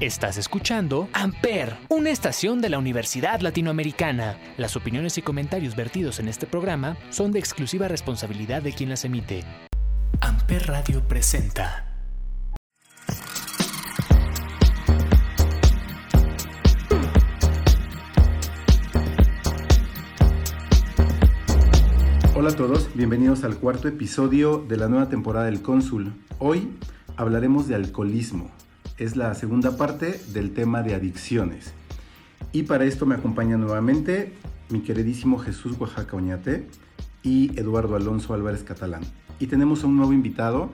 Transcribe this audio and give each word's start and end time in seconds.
Estás 0.00 0.38
escuchando 0.38 1.10
Amper, 1.12 1.76
una 1.90 2.08
estación 2.08 2.62
de 2.62 2.70
la 2.70 2.78
Universidad 2.78 3.40
Latinoamericana. 3.40 4.38
Las 4.56 4.74
opiniones 4.74 5.18
y 5.18 5.22
comentarios 5.22 5.76
vertidos 5.76 6.20
en 6.20 6.28
este 6.28 6.46
programa 6.46 6.96
son 7.10 7.32
de 7.32 7.38
exclusiva 7.38 7.86
responsabilidad 7.86 8.62
de 8.62 8.72
quien 8.72 8.88
las 8.88 9.04
emite. 9.04 9.44
Amper 10.22 10.68
Radio 10.68 11.06
presenta. 11.06 11.84
Hola 22.34 22.48
a 22.48 22.56
todos, 22.56 22.88
bienvenidos 22.94 23.44
al 23.44 23.58
cuarto 23.58 23.86
episodio 23.86 24.64
de 24.66 24.78
la 24.78 24.88
nueva 24.88 25.10
temporada 25.10 25.44
del 25.44 25.60
Cónsul. 25.60 26.14
Hoy 26.38 26.70
hablaremos 27.18 27.68
de 27.68 27.74
alcoholismo. 27.74 28.50
Es 29.00 29.16
la 29.16 29.34
segunda 29.34 29.78
parte 29.78 30.20
del 30.34 30.52
tema 30.52 30.82
de 30.82 30.94
adicciones. 30.94 31.72
Y 32.52 32.64
para 32.64 32.84
esto 32.84 33.06
me 33.06 33.14
acompaña 33.14 33.56
nuevamente 33.56 34.34
mi 34.68 34.82
queridísimo 34.82 35.38
Jesús 35.38 35.80
Oaxaca 35.80 36.18
Oñate 36.18 36.66
y 37.22 37.58
Eduardo 37.58 37.96
Alonso 37.96 38.34
Álvarez 38.34 38.62
Catalán. 38.62 39.00
Y 39.38 39.46
tenemos 39.46 39.84
a 39.84 39.86
un 39.86 39.96
nuevo 39.96 40.12
invitado, 40.12 40.68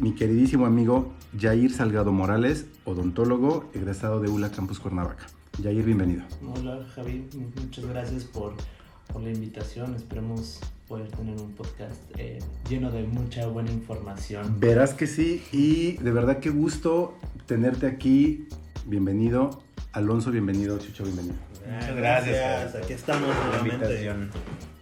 mi 0.00 0.16
queridísimo 0.16 0.66
amigo 0.66 1.12
Jair 1.38 1.72
Salgado 1.72 2.10
Morales, 2.10 2.66
odontólogo 2.84 3.70
egresado 3.72 4.18
de 4.18 4.28
ULA 4.28 4.50
Campus 4.50 4.80
Cuernavaca. 4.80 5.28
Jair, 5.62 5.84
bienvenido. 5.84 6.24
Hola 6.44 6.84
Javi, 6.92 7.24
muchas 7.56 7.86
gracias 7.86 8.24
por, 8.24 8.54
por 9.12 9.22
la 9.22 9.30
invitación. 9.30 9.94
Esperemos 9.94 10.58
poder 10.88 11.08
tener 11.10 11.38
un 11.38 11.52
podcast 11.52 12.00
eh, 12.16 12.38
lleno 12.68 12.90
de 12.90 13.02
mucha 13.02 13.46
buena 13.46 13.70
información. 13.70 14.58
Verás 14.58 14.94
que 14.94 15.06
sí, 15.06 15.44
y 15.52 15.98
de 15.98 16.10
verdad 16.10 16.38
qué 16.38 16.48
gusto 16.48 17.18
tenerte 17.44 17.86
aquí. 17.86 18.48
Bienvenido. 18.86 19.62
Alonso, 19.92 20.30
bienvenido. 20.30 20.78
Chucho, 20.78 21.04
bienvenido. 21.04 21.34
Muchas 21.70 21.94
gracias. 21.94 22.74
Aquí 22.74 22.94
estamos 22.94 23.28
nuevamente. 23.44 24.10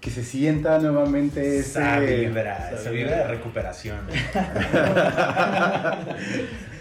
Que 0.01 0.11
se 0.11 0.23
sienta 0.23 0.79
nuevamente 0.79 1.59
ese... 1.59 1.81
Esa 1.81 1.99
vibra, 1.99 2.71
esa 2.71 2.91
vibra 2.91 3.17
de 3.17 3.27
recuperación. 3.27 4.07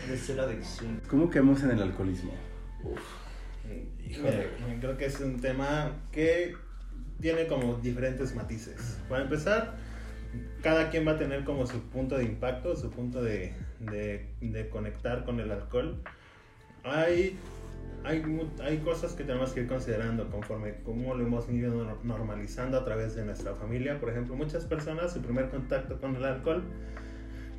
de 0.07 0.17
ser 0.17 0.39
adicción. 0.39 1.01
¿Cómo 1.07 1.31
quedamos 1.31 1.63
en 1.63 1.71
el 1.71 1.81
alcoholismo? 1.81 2.31
Híjole, 4.07 4.49
creo 4.79 4.95
que 4.97 5.05
es 5.05 5.19
un 5.19 5.39
tema 5.41 5.93
que 6.11 6.53
tiene 7.21 7.47
como 7.47 7.75
diferentes 7.75 8.35
matices. 8.35 8.99
Para 9.09 9.23
empezar, 9.23 9.75
cada 10.61 10.89
quien 10.89 11.07
va 11.07 11.13
a 11.13 11.17
tener 11.17 11.43
como 11.43 11.65
su 11.65 11.79
punto 11.89 12.17
de 12.17 12.25
impacto, 12.25 12.75
su 12.75 12.89
punto 12.91 13.23
de, 13.23 13.53
de, 13.79 14.27
de 14.41 14.69
conectar 14.69 15.23
con 15.23 15.39
el 15.39 15.51
alcohol. 15.51 16.01
Hay, 16.83 17.37
hay, 18.03 18.23
hay 18.61 18.77
cosas 18.79 19.13
que 19.13 19.23
tenemos 19.23 19.53
que 19.53 19.61
ir 19.61 19.67
considerando 19.67 20.29
conforme 20.29 20.75
cómo 20.83 21.15
lo 21.15 21.25
hemos 21.25 21.49
ido 21.49 21.73
nor- 21.73 22.03
normalizando 22.03 22.77
a 22.77 22.85
través 22.85 23.15
de 23.15 23.25
nuestra 23.25 23.55
familia. 23.55 23.99
Por 23.99 24.09
ejemplo, 24.09 24.35
muchas 24.35 24.65
personas 24.65 25.13
su 25.13 25.21
primer 25.21 25.49
contacto 25.49 25.99
con 25.99 26.15
el 26.15 26.25
alcohol 26.25 26.63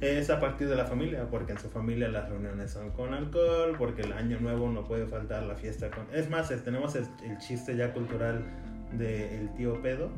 es 0.02 0.28
a 0.28 0.38
partir 0.38 0.68
de 0.68 0.76
la 0.76 0.84
familia, 0.84 1.26
porque 1.30 1.52
en 1.52 1.58
su 1.58 1.70
familia 1.70 2.08
las 2.08 2.28
reuniones 2.28 2.70
son 2.70 2.90
con 2.90 3.14
alcohol, 3.14 3.74
porque 3.78 4.02
el 4.02 4.12
año 4.12 4.38
nuevo 4.40 4.70
no 4.70 4.84
puede 4.84 5.06
faltar 5.06 5.44
la 5.44 5.54
fiesta 5.54 5.90
con... 5.90 6.06
Es 6.14 6.28
más, 6.28 6.50
tenemos 6.62 6.94
el, 6.96 7.06
el 7.24 7.38
chiste 7.38 7.74
ya 7.74 7.94
cultural 7.94 8.44
del 8.92 9.52
tío 9.54 9.80
pedo. 9.82 10.10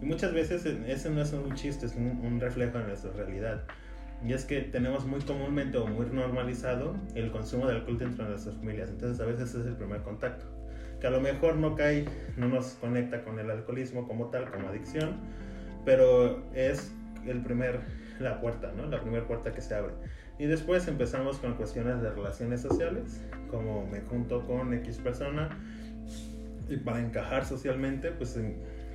Y 0.00 0.06
muchas 0.06 0.32
veces 0.32 0.64
ese 0.64 1.10
no 1.10 1.20
es 1.22 1.32
un 1.32 1.54
chiste, 1.54 1.86
es 1.86 1.94
un, 1.94 2.20
un 2.24 2.40
reflejo 2.40 2.78
de 2.78 2.84
nuestra 2.84 3.12
realidad. 3.12 3.62
Y 4.22 4.34
es 4.34 4.44
que 4.44 4.60
tenemos 4.60 5.06
muy 5.06 5.20
comúnmente 5.20 5.78
o 5.78 5.86
muy 5.86 6.06
normalizado 6.06 6.94
el 7.14 7.30
consumo 7.30 7.66
de 7.66 7.76
alcohol 7.76 7.98
dentro 7.98 8.24
de 8.24 8.30
nuestras 8.30 8.56
familias. 8.56 8.90
Entonces 8.90 9.20
a 9.20 9.24
veces 9.24 9.54
es 9.54 9.66
el 9.66 9.76
primer 9.76 10.02
contacto. 10.02 10.44
Que 11.00 11.06
a 11.06 11.10
lo 11.10 11.20
mejor 11.20 11.56
no 11.56 11.74
cae, 11.74 12.04
no 12.36 12.48
nos 12.48 12.74
conecta 12.74 13.22
con 13.24 13.38
el 13.38 13.50
alcoholismo 13.50 14.06
como 14.06 14.26
tal, 14.26 14.50
como 14.50 14.68
adicción, 14.68 15.16
pero 15.86 16.44
es 16.54 16.92
el 17.26 17.40
primer, 17.42 17.80
la 18.18 18.40
puerta, 18.40 18.72
¿no? 18.76 18.86
La 18.86 19.00
primera 19.00 19.26
puerta 19.26 19.52
que 19.52 19.62
se 19.62 19.74
abre. 19.74 19.94
Y 20.38 20.44
después 20.44 20.86
empezamos 20.88 21.38
con 21.38 21.54
cuestiones 21.54 22.02
de 22.02 22.10
relaciones 22.10 22.60
sociales, 22.60 23.22
como 23.50 23.86
me 23.86 24.00
junto 24.02 24.46
con 24.46 24.74
X 24.74 24.98
persona 24.98 25.48
y 26.70 26.76
para 26.78 27.00
encajar 27.00 27.44
socialmente, 27.44 28.10
pues 28.12 28.38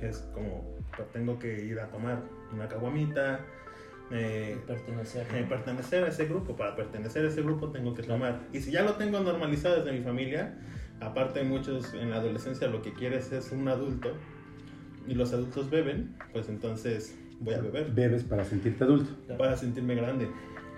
es 0.02 0.18
como 0.34 0.76
tengo 1.12 1.38
que 1.38 1.64
ir 1.64 1.78
a 1.80 1.88
tomar 1.88 2.22
una 2.52 2.68
caguamita, 2.68 3.40
eh, 4.10 4.56
Pertenecer. 4.66 5.26
eh, 5.34 5.44
pertenecer 5.48 6.04
a 6.04 6.08
ese 6.08 6.26
grupo. 6.26 6.56
Para 6.56 6.76
pertenecer 6.76 7.24
a 7.24 7.28
ese 7.28 7.42
grupo 7.42 7.70
tengo 7.70 7.92
que 7.94 8.02
tomar. 8.02 8.40
Y 8.52 8.60
si 8.60 8.70
ya 8.70 8.82
lo 8.82 8.94
tengo 8.94 9.20
normalizado 9.20 9.76
desde 9.76 9.92
mi 9.92 10.00
familia, 10.04 10.54
aparte 11.00 11.42
muchos 11.42 11.92
en 11.94 12.10
la 12.10 12.16
adolescencia 12.16 12.68
lo 12.68 12.82
que 12.82 12.92
quieres 12.92 13.32
es 13.32 13.50
un 13.52 13.68
adulto 13.68 14.12
y 15.06 15.14
los 15.14 15.32
adultos 15.32 15.70
beben, 15.70 16.16
pues 16.32 16.48
entonces 16.48 17.16
voy 17.40 17.54
a 17.54 17.60
beber 17.60 17.90
Bebes 17.92 18.24
para 18.24 18.44
sentirte 18.44 18.84
adulto. 18.84 19.10
para 19.36 19.56
sentirme 19.56 19.94
grande. 19.94 20.28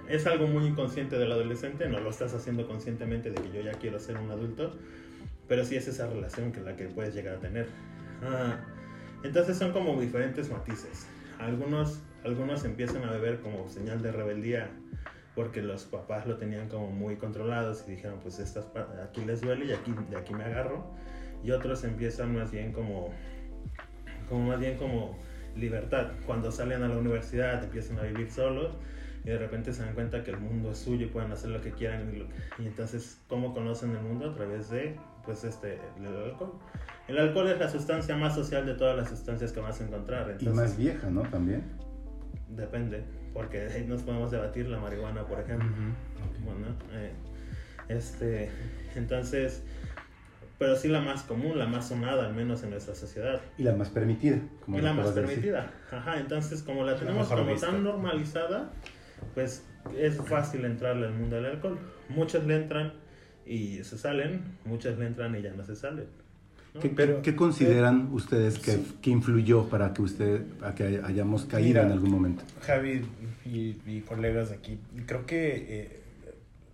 Es 0.08 0.26
algo 0.26 0.47
muy 0.47 0.64
inconsciente 0.64 1.19
del 1.19 1.31
adolescente, 1.31 1.87
no 1.88 2.00
lo 2.00 2.08
estás 2.10 2.32
haciendo 2.34 2.66
conscientemente 2.66 3.31
de 3.31 3.37
que 3.42 3.53
yo 3.53 3.60
ya 3.60 3.72
quiero 3.72 4.00
ser 4.00 4.16
un 4.16 4.31
adulto, 4.31 4.75
pero 5.48 5.64
sí 5.64 5.76
es 5.76 5.88
esa 5.88 6.06
relación 6.06 6.53
que 6.53 6.60
la 6.60 6.76
que 6.76 6.84
puedes 6.86 7.14
llegar 7.14 7.36
a 7.36 7.38
tener. 7.41 7.66
Ah, 8.22 8.56
entonces 9.25 9.56
son 9.56 9.72
como 9.72 10.00
diferentes 10.00 10.50
matices. 10.50 11.06
Algunos, 11.38 12.00
algunos 12.25 12.64
empiezan 12.64 13.04
a 13.04 13.10
beber 13.12 13.41
como 13.41 13.69
señal 13.69 14.03
de 14.03 14.12
rebeldía 14.12 14.69
porque 15.34 15.62
los 15.62 15.84
papás 15.84 16.26
lo 16.26 16.37
tenían 16.37 16.69
como 16.69 16.91
muy 16.91 17.16
controlados 17.16 17.84
y 17.87 17.92
dijeron 17.92 18.19
pues 18.20 18.41
estas, 18.41 18.66
aquí 19.03 19.25
les 19.25 19.41
duele 19.41 19.66
y 19.66 19.72
aquí, 19.72 19.94
de 20.10 20.16
aquí 20.16 20.34
me 20.34 20.44
agarro. 20.44 20.84
Y 21.44 21.53
otros 21.53 21.84
empiezan 21.84 22.34
más 22.34 22.50
bien 22.50 22.72
como, 22.72 23.10
como 24.28 24.48
más 24.48 24.58
bien 24.60 24.76
como 24.76 25.16
libertad. 25.56 26.10
Cuando 26.26 26.50
salen 26.50 26.82
a 26.82 26.88
la 26.88 26.97
universidad 26.98 27.62
empiezan 27.62 27.98
a 28.00 28.03
vivir 28.03 28.31
solos 28.31 28.76
y 29.25 29.28
de 29.28 29.38
repente 29.38 29.72
se 29.72 29.82
dan 29.84 29.94
cuenta 29.94 30.25
que 30.25 30.32
el 30.32 30.38
mundo 30.38 30.72
es 30.72 30.78
suyo 30.78 31.06
y 31.06 31.08
pueden 31.08 31.31
hacer 31.31 31.50
lo 31.50 31.60
que 31.60 31.70
quieran. 31.70 32.12
Y, 32.12 32.19
lo- 32.19 32.26
y 32.58 32.66
entonces, 32.66 33.20
¿cómo 33.28 33.54
conocen 33.54 33.92
el 33.92 34.03
mundo? 34.03 34.31
A 34.31 34.34
través 34.34 34.70
de, 34.70 34.97
pues, 35.28 35.44
este, 35.44 35.78
el 35.98 36.06
alcohol. 36.06 36.54
El 37.06 37.18
alcohol 37.18 37.50
es 37.50 37.58
la 37.58 37.68
sustancia 37.68 38.16
más 38.16 38.34
social 38.34 38.64
de 38.64 38.72
todas 38.72 38.96
las 38.96 39.10
sustancias 39.10 39.52
que 39.52 39.60
vas 39.60 39.78
a 39.78 39.84
encontrar. 39.84 40.26
Y 40.28 40.30
Entonces, 40.30 40.54
más 40.54 40.76
vieja, 40.78 41.10
¿no? 41.10 41.20
También. 41.20 41.64
Depende, 42.48 43.02
porque 43.34 43.66
ahí 43.66 43.84
nos 43.86 44.04
podemos 44.04 44.30
debatir 44.30 44.70
la 44.70 44.78
marihuana, 44.78 45.26
por 45.26 45.38
ejemplo. 45.38 45.68
Bueno, 46.42 46.74
eh, 46.92 47.12
este, 47.88 48.48
entonces, 48.94 49.64
pero 50.58 50.76
sí 50.76 50.88
la 50.88 51.02
más 51.02 51.24
común, 51.24 51.58
la 51.58 51.66
más 51.66 51.88
sonada, 51.88 52.24
al 52.24 52.34
menos 52.34 52.62
en 52.62 52.70
nuestra 52.70 52.94
sociedad. 52.94 53.38
Y 53.58 53.64
la 53.64 53.74
más 53.74 53.90
permitida. 53.90 54.38
Como 54.64 54.78
Y 54.78 54.80
la 54.80 54.94
más 54.94 55.10
permitida. 55.10 55.70
Ajá, 55.92 56.20
entonces 56.20 56.62
como 56.62 56.84
la 56.84 56.96
tenemos 56.96 57.28
mejor 57.28 57.40
como 57.40 57.52
vista. 57.52 57.66
tan 57.66 57.84
normalizada, 57.84 58.70
pues 59.34 59.62
es 59.94 60.16
fácil 60.16 60.64
entrarle 60.64 61.08
al 61.08 61.12
mundo 61.12 61.36
del 61.36 61.44
alcohol. 61.44 61.78
Muchos 62.08 62.46
le 62.46 62.56
entran 62.56 62.94
y 63.48 63.82
se 63.84 63.97
salen, 63.98 64.42
muchos 64.64 64.98
le 64.98 65.06
entran 65.06 65.34
y 65.36 65.42
ya 65.42 65.53
no 65.54 65.64
se 65.64 65.75
salen. 65.76 66.06
¿no? 66.75 66.81
¿Qué, 66.81 66.88
Pero- 66.91 67.22
qué 67.22 67.34
consideran 67.34 68.09
ustedes 68.12 68.59
que, 68.59 68.72
Sí. 68.72 68.97
que 69.00 69.10
influyó 69.10 69.69
para 69.69 69.92
que 69.94 70.03
usted, 70.03 70.42
a 70.62 70.75
que 70.75 71.00
hayamos 71.04 71.44
caído 71.47 71.69
Mira. 71.69 71.82
en 71.87 71.92
algún 71.92 72.10
momento? 72.10 72.44
Javi 72.60 73.03
y, 73.47 73.76
y 73.87 74.04
colegas 74.06 74.50
aquí, 74.50 74.78
creo 75.06 75.25
que 75.25 75.66
eh, 75.69 76.00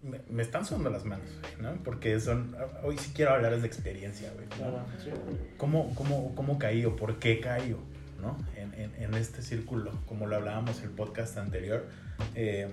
me, 0.03 0.21
me 0.29 0.43
están 0.43 0.65
sudando 0.67 0.91
las 0.91 1.05
manos, 1.05 1.27
¿no? 1.63 1.73
Porque 1.85 2.19
son, 2.21 2.55
hoy 2.83 2.99
sí 2.99 3.13
quiero 3.15 3.33
hablar 3.33 3.59
de 3.59 3.67
experiencia, 3.67 4.31
güey. 4.35 4.47
¿no? 4.49 4.57
Claro, 4.57 4.87
sí. 5.03 5.11
¿Cómo, 5.57 5.95
cómo, 5.95 6.35
¿Cómo 6.35 6.59
caí 6.59 6.85
o 6.85 6.97
por 6.97 7.19
qué 7.21 7.39
caí, 7.41 7.75
¿no? 8.21 8.37
En, 8.57 8.75
en, 8.75 8.91
en 9.03 9.15
este 9.15 9.41
círculo, 9.43 9.93
como 10.07 10.27
lo 10.27 10.37
hablábamos 10.37 10.79
en 10.81 10.87
el 10.87 10.91
podcast 10.91 11.39
anterior, 11.39 11.87
eh, 12.35 12.69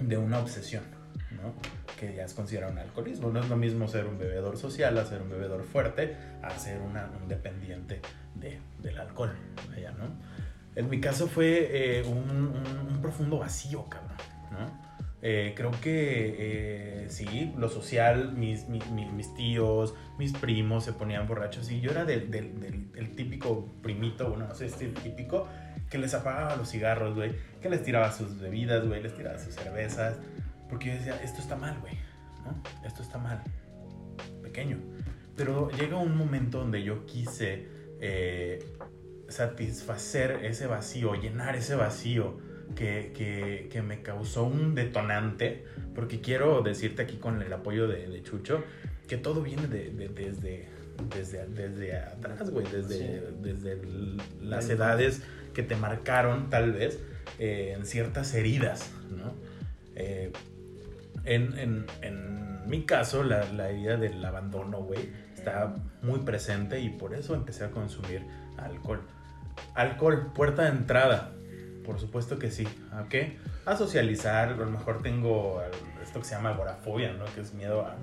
de 0.00 0.16
una 0.16 0.38
obsesión, 0.38 0.84
Que 1.98 2.14
ya 2.14 2.24
es 2.24 2.34
considerado 2.34 2.72
un 2.72 2.78
alcoholismo. 2.78 3.30
No 3.30 3.40
es 3.40 3.48
lo 3.48 3.56
mismo 3.56 3.86
ser 3.88 4.06
un 4.06 4.18
bebedor 4.18 4.56
social 4.56 4.96
a 4.98 5.04
ser 5.04 5.22
un 5.22 5.30
bebedor 5.30 5.62
fuerte, 5.64 6.16
a 6.42 6.50
ser 6.58 6.80
un 6.80 7.28
dependiente 7.28 8.00
de, 8.34 8.58
del 8.82 8.98
alcohol, 8.98 9.32
¿no? 9.98 10.08
En 10.76 10.90
mi 10.90 11.00
caso 11.00 11.28
fue 11.28 11.68
eh, 12.00 12.02
un, 12.04 12.18
un- 12.30 12.88
un 12.94 13.00
profundo 13.00 13.38
vacío, 13.38 13.88
cabrón. 13.88 14.16
Eh, 15.26 15.54
creo 15.56 15.70
que 15.80 16.34
eh, 16.38 17.06
sí, 17.08 17.54
lo 17.56 17.68
social, 17.70 18.32
mis, 18.32 18.68
mi- 18.68 18.80
mi- 18.92 19.06
mis 19.10 19.32
tíos, 19.34 19.94
mis 20.18 20.32
primos 20.34 20.84
se 20.84 20.92
ponían 20.92 21.26
borrachos 21.26 21.70
y 21.70 21.80
yo 21.80 21.92
era 21.92 22.04
del, 22.04 22.30
del- 22.30 22.60
del- 22.60 22.90
el 22.94 23.16
típico 23.16 23.72
primito, 23.82 24.28
bueno, 24.28 24.46
no 24.48 24.54
sé 24.54 24.66
el 24.66 24.92
típico, 24.94 25.48
que 25.88 25.96
les 25.96 26.12
apagaba 26.12 26.56
los 26.56 26.68
cigarros, 26.70 27.14
güey, 27.14 27.32
que 27.62 27.70
les 27.70 27.82
tiraba 27.82 28.12
sus 28.12 28.38
bebidas, 28.38 28.86
güey, 28.86 29.02
les 29.02 29.14
tiraba 29.16 29.38
sus 29.38 29.54
cervezas, 29.54 30.16
porque 30.68 30.88
yo 30.88 30.94
decía, 30.94 31.20
esto 31.22 31.40
está 31.40 31.56
mal, 31.56 31.78
güey, 31.80 31.94
¿no? 32.44 32.62
Esto 32.86 33.02
está 33.02 33.18
mal, 33.18 33.42
pequeño. 34.42 34.78
Pero 35.36 35.70
llega 35.70 35.96
un 35.96 36.16
momento 36.16 36.58
donde 36.58 36.82
yo 36.82 37.06
quise 37.06 37.66
eh, 38.00 38.64
satisfacer 39.28 40.44
ese 40.44 40.66
vacío, 40.66 41.14
llenar 41.14 41.56
ese 41.56 41.74
vacío 41.74 42.38
que, 42.76 43.12
que, 43.14 43.68
que, 43.70 43.82
me 43.82 44.02
causó 44.02 44.44
un 44.44 44.74
detonante, 44.74 45.64
porque 45.94 46.20
quiero 46.20 46.62
decirte 46.62 47.02
aquí 47.02 47.16
con 47.16 47.42
el 47.42 47.52
apoyo 47.52 47.88
de, 47.88 48.08
de 48.08 48.22
Chucho, 48.22 48.62
que 49.08 49.16
todo 49.16 49.42
viene 49.42 49.66
de, 49.66 49.90
de, 49.90 50.08
desde, 50.08 50.68
desde, 51.14 51.46
desde 51.46 51.96
atrás, 51.96 52.50
güey, 52.50 52.66
desde, 52.70 52.94
Sí. 52.94 53.20
desde 53.42 53.78
las 54.40 54.68
edades 54.70 55.22
que 55.52 55.62
te 55.62 55.76
marcaron, 55.76 56.50
tal 56.50 56.72
vez, 56.72 56.98
eh, 57.38 57.74
en 57.76 57.86
ciertas 57.86 58.34
heridas, 58.34 58.90
¿no? 59.10 59.34
Eh, 59.94 60.32
en, 61.24 61.58
en, 61.58 61.86
en 62.02 62.68
mi 62.68 62.84
caso, 62.84 63.22
la, 63.22 63.44
la 63.52 63.68
herida 63.70 63.96
del 63.96 64.24
abandono, 64.24 64.78
güey, 64.82 65.10
está 65.34 65.74
muy 66.02 66.20
presente 66.20 66.80
y 66.80 66.88
por 66.90 67.14
eso 67.14 67.34
empecé 67.34 67.64
a 67.64 67.70
consumir 67.70 68.22
alcohol. 68.56 69.02
Alcohol, 69.74 70.32
puerta 70.34 70.62
de 70.62 70.70
entrada. 70.70 71.30
Por 71.84 72.00
supuesto 72.00 72.38
que 72.38 72.50
sí. 72.50 72.66
¿A 72.92 73.04
qué? 73.10 73.36
A 73.66 73.76
socializar. 73.76 74.48
A 74.48 74.56
lo 74.56 74.66
mejor 74.70 75.02
tengo 75.02 75.62
esto 76.02 76.18
que 76.20 76.24
se 76.24 76.34
llama 76.34 76.50
agorafobia, 76.50 77.12
¿no? 77.12 77.26
Que 77.34 77.42
es 77.42 77.52
miedo 77.52 77.86
a, 77.86 77.96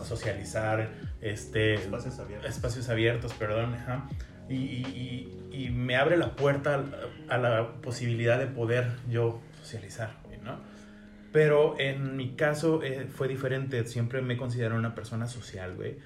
a 0.00 0.04
socializar. 0.04 0.88
Este, 1.20 1.74
Espacios 1.74 2.18
abiertos. 2.20 2.48
Espacios 2.50 2.88
abiertos, 2.88 3.32
perdón. 3.34 3.74
ajá. 3.74 4.06
Y, 4.48 4.54
y- 4.54 5.48
y- 5.50 5.70
me 5.70 5.96
abre 5.96 6.16
la 6.16 6.36
puerta 6.36 6.84
a, 7.28 7.36
la 7.38 7.72
posibilidad 7.82 8.38
de 8.38 8.46
poder 8.46 8.92
yo 9.08 9.40
socializar. 9.60 10.10
Pero 11.36 11.78
en 11.78 12.16
mi 12.16 12.30
caso 12.30 12.82
eh, 12.82 13.08
fue 13.10 13.28
diferente. 13.28 13.84
Siempre 13.84 14.22
me 14.22 14.38
considero 14.38 14.74
una 14.74 14.94
persona 14.94 15.26
social, 15.26 15.74
güey. 15.76 15.98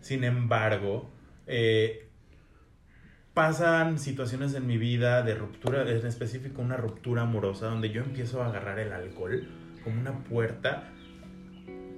Sin 0.00 0.24
embargo, 0.24 1.10
eh, 1.46 2.08
pasan 3.34 3.98
situaciones 3.98 4.54
en 4.54 4.66
mi 4.66 4.78
vida 4.78 5.22
de 5.22 5.34
ruptura, 5.34 5.82
en 5.82 6.06
específico 6.06 6.62
una 6.62 6.78
ruptura 6.78 7.20
amorosa, 7.20 7.66
donde 7.66 7.90
yo 7.90 8.02
empiezo 8.02 8.42
a 8.42 8.46
agarrar 8.46 8.78
el 8.78 8.94
alcohol 8.94 9.46
como 9.84 10.00
una 10.00 10.24
puerta 10.24 10.88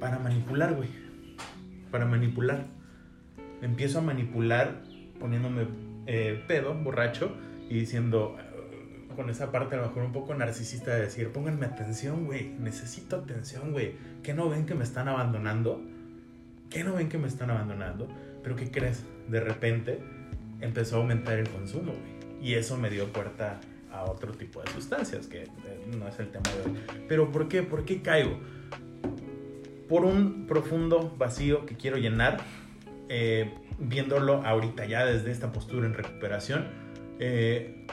para 0.01 0.19
manipular, 0.19 0.75
güey. 0.75 0.89
Para 1.93 2.05
manipular. 2.05 2.67
Empiezo 3.61 4.01
a 4.01 4.03
manipular 4.03 4.83
poniéndome 5.21 5.69
eh, 6.09 6.43
pedo, 6.49 6.75
borracho, 6.75 7.37
y 7.71 7.75
diciendo, 7.75 8.37
con 9.15 9.31
esa 9.31 9.51
parte 9.51 9.75
a 9.75 9.81
lo 9.81 9.89
mejor 9.89 10.05
un 10.05 10.13
poco 10.13 10.35
narcisista 10.35 10.95
de 10.95 11.03
decir, 11.03 11.31
pónganme 11.31 11.67
atención, 11.67 12.25
güey, 12.25 12.51
necesito 12.59 13.17
atención, 13.17 13.73
güey. 13.73 13.95
¿Qué 14.23 14.35
no 14.35 14.49
ven 14.49 14.67
que 14.67 14.75
me 14.75 14.85
están 14.85 15.09
abandonando? 15.09 15.83
¿Qué 16.71 16.85
no 16.85 16.95
ven 16.95 17.09
que 17.09 17.19
me 17.19 17.29
están 17.29 17.51
abandonando? 17.51 18.09
Pero 18.43 18.57
¿qué 18.57 18.71
crees? 18.71 19.05
De 19.29 19.41
repente 19.41 20.01
empezó 20.61 20.97
a 20.97 20.99
aumentar 21.01 21.39
el 21.39 21.49
consumo, 21.49 21.93
güey. 21.93 22.13
Y 22.43 22.55
eso 22.55 22.77
me 22.77 22.91
dio 22.91 23.13
puerta 23.13 23.61
a 23.93 24.05
otro 24.05 24.33
tipo 24.33 24.61
de 24.63 24.71
sustancias, 24.73 25.27
que 25.27 25.43
eh, 25.43 25.49
no 25.97 26.09
es 26.09 26.19
el 26.19 26.29
tema 26.29 26.51
de 26.51 26.71
hoy. 26.71 26.79
Pero 27.09 27.31
¿por 27.31 27.49
qué? 27.49 27.63
¿Por 27.63 27.85
qué 27.85 28.03
caigo? 28.03 28.39
Por 29.89 30.05
un 30.05 30.47
profundo 30.47 31.15
vacío 31.19 31.67
que 31.67 31.77
quiero 31.77 31.99
llenar, 31.99 32.39
eh, 33.09 33.55
viéndolo 33.79 34.43
ahorita 34.45 34.87
ya 34.87 35.05
desde 35.05 35.31
esta 35.31 35.53
postura 35.53 35.87
en 35.87 35.95
recuperación, 35.95 36.67
eh, 37.19 37.87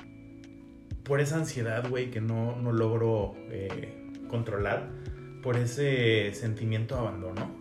por 1.09 1.21
esa 1.21 1.37
ansiedad, 1.37 1.89
güey, 1.89 2.11
que 2.11 2.21
no, 2.21 2.55
no 2.55 2.71
logro 2.71 3.35
eh, 3.49 4.11
controlar, 4.29 4.89
por 5.41 5.57
ese 5.57 6.31
sentimiento 6.35 6.93
de 6.93 7.01
abandono, 7.01 7.51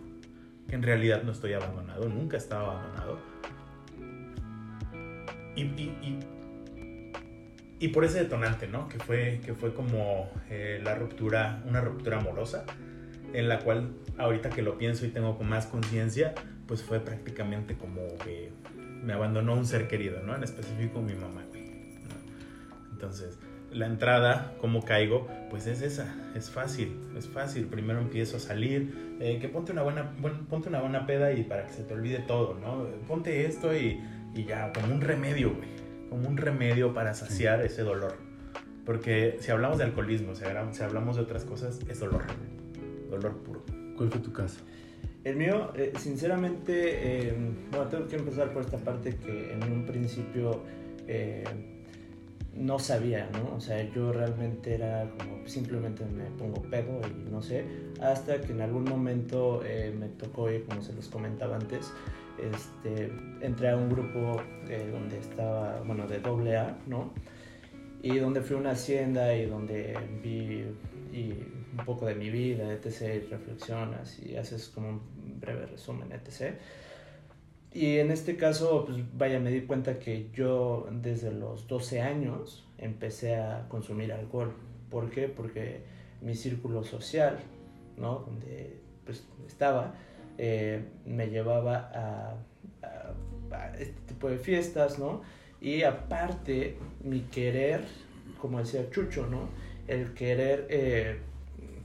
en 0.69 0.83
realidad 0.83 1.23
no 1.23 1.31
estoy 1.31 1.53
abandonado, 1.53 2.07
nunca 2.07 2.37
he 2.37 2.39
estado 2.39 2.69
abandonado. 2.69 3.19
Y, 5.55 5.63
y, 5.63 5.97
y, 6.03 6.19
y 7.79 7.87
por 7.87 8.05
ese 8.05 8.19
detonante, 8.19 8.67
¿no? 8.67 8.87
Que 8.87 8.99
fue, 8.99 9.41
que 9.43 9.55
fue 9.55 9.73
como 9.73 10.29
eh, 10.51 10.79
la 10.83 10.93
ruptura, 10.93 11.63
una 11.65 11.81
ruptura 11.81 12.19
amorosa, 12.19 12.65
en 13.33 13.49
la 13.49 13.61
cual 13.61 13.95
ahorita 14.19 14.51
que 14.51 14.61
lo 14.61 14.77
pienso 14.77 15.07
y 15.07 15.09
tengo 15.09 15.33
más 15.39 15.65
conciencia, 15.65 16.35
pues 16.67 16.83
fue 16.83 16.99
prácticamente 16.99 17.75
como 17.75 18.07
que 18.23 18.51
me 19.03 19.13
abandonó 19.13 19.55
un 19.55 19.65
ser 19.65 19.87
querido, 19.87 20.21
¿no? 20.21 20.35
En 20.35 20.43
específico 20.43 21.01
mi 21.01 21.15
mamá, 21.15 21.45
güey. 21.49 21.58
Entonces, 22.99 23.39
la 23.71 23.85
entrada, 23.85 24.55
cómo 24.59 24.83
caigo, 24.83 25.25
pues 25.49 25.67
es 25.67 25.81
esa, 25.81 26.13
es 26.35 26.49
fácil, 26.49 26.99
es 27.17 27.29
fácil. 27.29 27.65
Primero 27.67 27.99
empiezo 28.01 28.35
a 28.35 28.39
salir, 28.41 29.15
eh, 29.21 29.37
que 29.39 29.47
ponte 29.47 29.71
una 29.71 29.83
buena, 29.83 30.13
buen- 30.19 30.45
ponte 30.47 30.67
una 30.67 30.81
buena 30.81 31.05
peda 31.05 31.31
y 31.31 31.43
para 31.43 31.65
que 31.65 31.71
se 31.71 31.83
te 31.83 31.93
olvide 31.93 32.19
todo, 32.19 32.55
¿no? 32.55 32.85
Ponte 33.07 33.45
esto 33.45 33.73
y, 33.73 34.01
y 34.35 34.43
ya, 34.43 34.73
como 34.73 34.93
un 34.93 34.99
remedio, 34.99 35.53
güey, 35.55 35.69
como 36.09 36.27
un 36.27 36.35
remedio 36.35 36.93
para 36.93 37.13
saciar 37.13 37.61
ese 37.61 37.83
dolor. 37.83 38.17
Porque 38.85 39.37
si 39.39 39.49
hablamos 39.49 39.77
de 39.77 39.85
alcoholismo, 39.85 40.35
si 40.35 40.43
hablamos, 40.43 40.75
si 40.75 40.83
hablamos 40.83 41.15
de 41.15 41.21
otras 41.21 41.45
cosas, 41.45 41.79
es 41.87 41.99
dolor, 42.01 42.23
dolor 43.09 43.37
puro. 43.43 43.63
¿Cuál 43.95 44.09
fue 44.09 44.19
tu 44.19 44.33
caso? 44.33 44.59
El 45.23 45.37
mío, 45.37 45.71
eh, 45.77 45.93
sinceramente, 45.97 47.29
eh, 47.29 47.33
bueno, 47.71 47.87
tengo 47.87 48.07
que 48.09 48.17
empezar 48.17 48.51
por 48.51 48.63
esta 48.63 48.77
parte 48.77 49.15
que 49.15 49.53
en 49.53 49.63
un 49.71 49.85
principio 49.85 50.63
eh, 51.07 51.43
no 52.59 52.77
sabía, 52.77 53.29
¿no? 53.31 53.55
O 53.55 53.61
sea, 53.61 53.81
yo 53.93 54.11
realmente 54.11 54.75
era 54.75 55.09
como 55.17 55.47
simplemente 55.47 56.03
me 56.05 56.25
pongo 56.31 56.61
pedo 56.63 56.99
y 57.07 57.31
no 57.31 57.41
sé, 57.41 57.65
hasta 58.01 58.41
que 58.41 58.51
en 58.51 58.61
algún 58.61 58.83
momento 58.83 59.63
eh, 59.65 59.95
me 59.97 60.09
tocó 60.09 60.51
ir, 60.51 60.65
como 60.65 60.81
se 60.81 60.93
los 60.93 61.07
comentaba 61.07 61.55
antes, 61.55 61.91
este, 62.37 63.11
entré 63.41 63.69
a 63.69 63.77
un 63.77 63.89
grupo 63.89 64.41
eh, 64.67 64.89
donde 64.91 65.19
estaba, 65.19 65.79
bueno, 65.85 66.05
de 66.05 66.19
doble 66.19 66.57
A, 66.57 66.77
¿no? 66.85 67.13
Y 68.01 68.17
donde 68.17 68.41
fui 68.41 68.57
a 68.57 68.59
una 68.59 68.71
hacienda 68.71 69.33
y 69.35 69.45
donde 69.45 69.97
vi 70.21 70.65
y 71.17 71.31
un 71.77 71.85
poco 71.85 72.05
de 72.05 72.15
mi 72.15 72.29
vida, 72.29 72.73
etc. 72.73 73.23
Y 73.23 73.29
reflexionas 73.29 74.19
y 74.19 74.35
haces 74.35 74.67
como 74.67 74.89
un 74.89 75.39
breve 75.39 75.65
resumen, 75.65 76.11
etc. 76.11 76.55
Y 77.73 77.97
en 77.97 78.11
este 78.11 78.35
caso, 78.35 78.85
pues 78.85 78.97
vaya, 79.15 79.39
me 79.39 79.51
di 79.51 79.61
cuenta 79.61 79.99
que 79.99 80.29
yo 80.33 80.87
desde 80.91 81.31
los 81.31 81.67
12 81.67 82.01
años 82.01 82.67
empecé 82.77 83.35
a 83.35 83.67
consumir 83.69 84.11
alcohol. 84.11 84.53
¿Por 84.89 85.11
qué? 85.11 85.27
Porque 85.27 85.81
mi 86.21 86.35
círculo 86.35 86.83
social, 86.83 87.37
¿no? 87.97 88.19
Donde 88.19 88.79
pues 89.05 89.23
estaba, 89.47 89.93
eh, 90.37 90.83
me 91.05 91.29
llevaba 91.29 91.91
a, 91.93 92.37
a- 92.81 93.73
este 93.77 93.99
tipo 94.07 94.29
de 94.29 94.37
fiestas, 94.37 94.97
¿no? 94.99 95.21
Y 95.61 95.83
aparte, 95.83 96.77
mi 97.03 97.21
querer, 97.21 97.81
como 98.41 98.59
decía 98.59 98.89
Chucho, 98.89 99.27
¿no? 99.27 99.49
El 99.87 100.13
querer, 100.13 100.67
eh, 100.69 101.19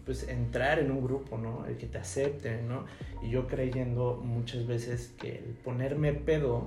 pues, 0.04 0.28
entrar 0.28 0.78
en 0.78 0.90
un 0.90 1.02
grupo, 1.02 1.38
¿no? 1.38 1.64
El 1.66 1.76
que 1.76 1.86
te 1.86 1.98
acepten, 1.98 2.68
¿no? 2.68 2.84
Y 3.22 3.30
yo 3.30 3.46
creyendo 3.46 4.20
muchas 4.22 4.66
veces 4.66 5.12
que 5.18 5.38
el 5.38 5.56
ponerme 5.64 6.12
pedo 6.12 6.66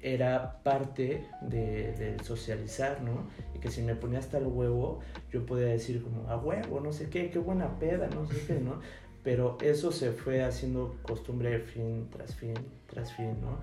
era 0.00 0.62
parte 0.62 1.26
de, 1.40 1.92
del 1.92 2.20
socializar, 2.20 3.00
¿no? 3.02 3.28
Y 3.54 3.58
que 3.58 3.70
si 3.70 3.82
me 3.82 3.94
ponía 3.94 4.18
hasta 4.18 4.38
el 4.38 4.46
huevo, 4.46 5.00
yo 5.32 5.44
podía 5.44 5.66
decir 5.66 6.02
como, 6.02 6.28
a 6.28 6.36
huevo, 6.36 6.80
no 6.80 6.92
sé 6.92 7.08
qué, 7.10 7.30
qué 7.30 7.38
buena 7.38 7.78
peda, 7.78 8.08
no 8.08 8.26
sé 8.26 8.36
qué, 8.46 8.54
¿no? 8.60 8.80
Pero 9.24 9.58
eso 9.60 9.90
se 9.90 10.12
fue 10.12 10.42
haciendo 10.42 10.96
costumbre 11.02 11.58
fin 11.58 12.08
tras 12.10 12.34
fin, 12.34 12.54
tras 12.86 13.12
fin, 13.12 13.36
¿no? 13.40 13.58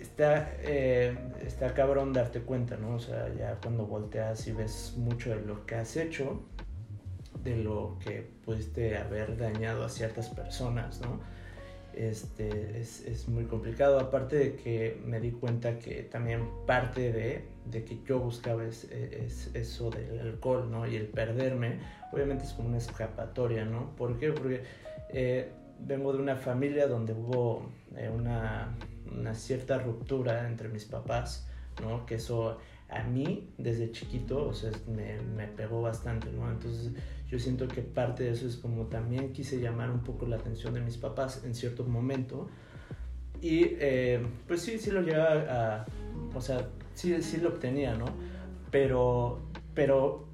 Está, 0.00 0.52
eh, 0.62 1.16
está 1.46 1.74
cabrón 1.74 2.12
darte 2.12 2.40
cuenta, 2.40 2.76
¿no? 2.76 2.96
O 2.96 2.98
sea, 2.98 3.32
ya 3.34 3.56
cuando 3.62 3.86
volteas 3.86 4.46
y 4.48 4.52
ves 4.52 4.94
mucho 4.96 5.30
de 5.30 5.42
lo 5.42 5.64
que 5.64 5.76
has 5.76 5.96
hecho, 5.96 6.42
de 7.44 7.56
lo 7.56 7.98
que 8.04 8.26
pudiste 8.44 8.96
haber 8.96 9.36
dañado 9.36 9.84
a 9.84 9.88
ciertas 9.88 10.28
personas, 10.28 11.00
¿no? 11.00 11.20
Este, 11.94 12.80
es, 12.80 13.04
es 13.06 13.28
muy 13.28 13.44
complicado, 13.44 14.00
aparte 14.00 14.36
de 14.36 14.56
que 14.56 15.00
me 15.04 15.20
di 15.20 15.30
cuenta 15.30 15.78
que 15.78 16.04
también 16.04 16.48
parte 16.66 17.12
de, 17.12 17.44
de 17.66 17.84
que 17.84 17.98
yo 18.06 18.18
buscaba 18.18 18.64
es, 18.64 18.84
es 18.84 19.50
eso 19.54 19.90
del 19.90 20.18
alcohol, 20.20 20.70
¿no? 20.70 20.86
Y 20.86 20.96
el 20.96 21.06
perderme, 21.06 21.80
obviamente 22.10 22.44
es 22.44 22.52
como 22.54 22.68
una 22.68 22.78
escapatoria, 22.78 23.64
¿no? 23.66 23.94
¿Por 23.96 24.18
qué? 24.18 24.32
Porque 24.32 24.62
eh, 25.10 25.50
vengo 25.80 26.12
de 26.12 26.18
una 26.18 26.36
familia 26.36 26.86
donde 26.86 27.12
hubo 27.12 27.70
eh, 27.96 28.08
una, 28.08 28.74
una 29.14 29.34
cierta 29.34 29.78
ruptura 29.78 30.46
entre 30.48 30.68
mis 30.68 30.86
papás, 30.86 31.46
¿no? 31.82 32.06
Que 32.06 32.14
eso 32.14 32.58
a 32.92 33.04
mí 33.04 33.48
desde 33.58 33.90
chiquito, 33.90 34.46
o 34.48 34.54
sea, 34.54 34.70
me, 34.86 35.20
me 35.20 35.46
pegó 35.48 35.82
bastante, 35.82 36.30
¿no? 36.32 36.50
Entonces 36.50 36.92
yo 37.28 37.38
siento 37.38 37.66
que 37.66 37.80
parte 37.80 38.24
de 38.24 38.30
eso 38.32 38.46
es 38.46 38.56
como 38.56 38.86
también 38.88 39.32
quise 39.32 39.58
llamar 39.58 39.90
un 39.90 40.00
poco 40.00 40.26
la 40.26 40.36
atención 40.36 40.74
de 40.74 40.82
mis 40.82 40.98
papás 40.98 41.42
en 41.44 41.54
cierto 41.54 41.84
momento. 41.84 42.48
Y 43.40 43.76
eh, 43.80 44.24
pues 44.46 44.60
sí, 44.60 44.78
sí 44.78 44.90
lo 44.90 45.00
llegaba 45.00 45.80
a, 45.80 45.86
o 46.34 46.40
sea, 46.40 46.68
sí, 46.94 47.22
sí 47.22 47.38
lo 47.38 47.48
obtenía, 47.48 47.94
¿no? 47.94 48.04
Pero, 48.70 49.40
pero 49.74 50.28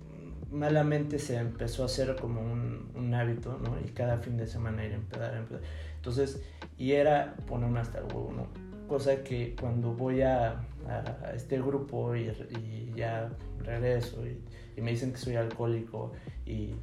malamente 0.51 1.19
se 1.19 1.37
empezó 1.37 1.85
a 1.85 1.87
hacer 1.87 2.17
como 2.17 2.41
un, 2.41 2.91
un 2.95 3.15
hábito, 3.15 3.59
¿no? 3.63 3.77
Y 3.85 3.91
cada 3.91 4.19
fin 4.19 4.37
de 4.37 4.47
semana 4.47 4.85
ir 4.85 4.93
a 4.93 4.97
empezar, 4.97 5.35
a 5.35 5.39
empezar. 5.39 5.63
Entonces, 5.97 6.43
y 6.77 6.93
era 6.93 7.37
ponerme 7.47 7.81
hasta 7.81 7.99
el 7.99 8.05
huevo, 8.07 8.33
¿no? 8.35 8.47
Cosa 8.89 9.23
que 9.23 9.55
cuando 9.55 9.93
voy 9.93 10.23
a, 10.23 10.63
a, 10.89 11.27
a 11.27 11.33
este 11.35 11.59
grupo 11.61 12.15
y, 12.17 12.31
y, 12.51 12.93
ya 12.97 13.31
regreso 13.65 14.25
y, 14.27 14.39
y, 14.77 14.83
me 14.83 14.93
dicen 14.93 15.13
que 15.13 15.19
soy 15.19 15.37
alcohólico 15.37 16.13
y... 16.47 16.75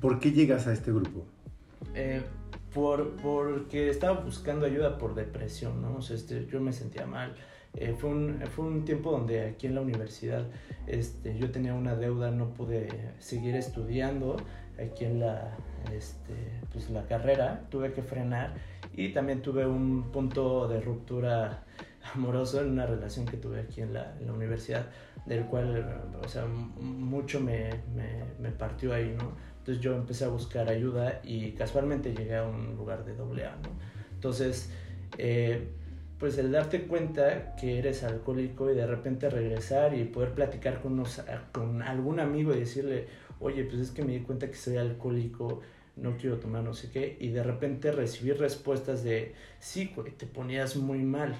¿Por 0.00 0.20
qué 0.20 0.32
llegas 0.32 0.66
a 0.66 0.72
este 0.72 0.92
grupo? 0.92 1.24
Eh, 1.94 2.22
por, 2.74 3.16
porque 3.16 3.88
estaba 3.88 4.20
buscando 4.20 4.66
ayuda 4.66 4.98
por 4.98 5.14
depresión, 5.14 5.80
¿no? 5.80 5.96
O 5.96 6.02
sea, 6.02 6.16
este, 6.16 6.46
yo 6.46 6.60
me 6.60 6.72
sentía 6.72 7.06
mal. 7.06 7.34
Eh, 7.74 7.94
fue, 7.98 8.10
un, 8.10 8.42
fue 8.54 8.66
un 8.66 8.84
tiempo 8.84 9.10
donde 9.10 9.42
aquí 9.46 9.66
en 9.66 9.74
la 9.74 9.80
universidad 9.82 10.46
este, 10.86 11.38
yo 11.38 11.50
tenía 11.50 11.74
una 11.74 11.94
deuda, 11.94 12.30
no 12.30 12.50
pude 12.50 12.88
seguir 13.18 13.54
estudiando 13.54 14.36
aquí 14.78 15.04
en 15.04 15.20
la, 15.20 15.56
este, 15.94 16.34
pues, 16.72 16.90
la 16.90 17.06
carrera, 17.06 17.66
tuve 17.70 17.92
que 17.92 18.02
frenar 18.02 18.54
y 18.94 19.12
también 19.12 19.42
tuve 19.42 19.66
un 19.66 20.10
punto 20.10 20.68
de 20.68 20.80
ruptura 20.80 21.64
amoroso 22.14 22.60
en 22.60 22.70
una 22.72 22.86
relación 22.86 23.26
que 23.26 23.36
tuve 23.36 23.60
aquí 23.60 23.80
en 23.80 23.92
la, 23.94 24.16
en 24.20 24.30
universidad, 24.30 24.86
del 25.26 25.44
cual, 25.46 26.02
o 26.22 26.28
sea, 26.28 26.46
mucho 26.46 27.40
me 27.40 27.70
partió 28.58 28.92
ahí, 28.92 29.14
¿no? 29.18 29.32
Entonces 29.66 29.82
yo 29.82 29.96
empecé 29.96 30.24
a 30.24 30.28
buscar 30.28 30.68
ayuda 30.68 31.20
y 31.24 31.50
casualmente 31.50 32.14
llegué 32.14 32.36
a 32.36 32.44
un 32.44 32.76
lugar 32.76 33.04
de 33.04 33.16
doble 33.16 33.46
A, 33.46 33.56
¿no? 33.56 33.70
Entonces, 34.14 34.70
eh, 35.18 35.66
pues 36.20 36.38
el 36.38 36.52
darte 36.52 36.86
cuenta 36.86 37.56
que 37.56 37.80
eres 37.80 38.04
alcohólico 38.04 38.70
y 38.70 38.76
de 38.76 38.86
repente 38.86 39.28
regresar 39.28 39.92
y 39.94 40.04
poder 40.04 40.34
platicar 40.34 40.80
con, 40.80 40.92
unos, 40.92 41.20
con 41.50 41.82
algún 41.82 42.20
amigo 42.20 42.54
y 42.54 42.60
decirle, 42.60 43.08
oye, 43.40 43.64
pues 43.64 43.80
es 43.80 43.90
que 43.90 44.04
me 44.04 44.12
di 44.12 44.20
cuenta 44.20 44.46
que 44.46 44.54
soy 44.54 44.76
alcohólico, 44.76 45.62
no 45.96 46.16
quiero 46.16 46.38
tomar 46.38 46.62
no 46.62 46.72
sé 46.72 46.92
qué, 46.92 47.16
y 47.18 47.30
de 47.30 47.42
repente 47.42 47.90
recibir 47.90 48.38
respuestas 48.38 49.02
de, 49.02 49.34
sí, 49.58 49.90
güey, 49.96 50.12
te 50.12 50.26
ponías 50.26 50.76
muy 50.76 51.00
mal. 51.00 51.34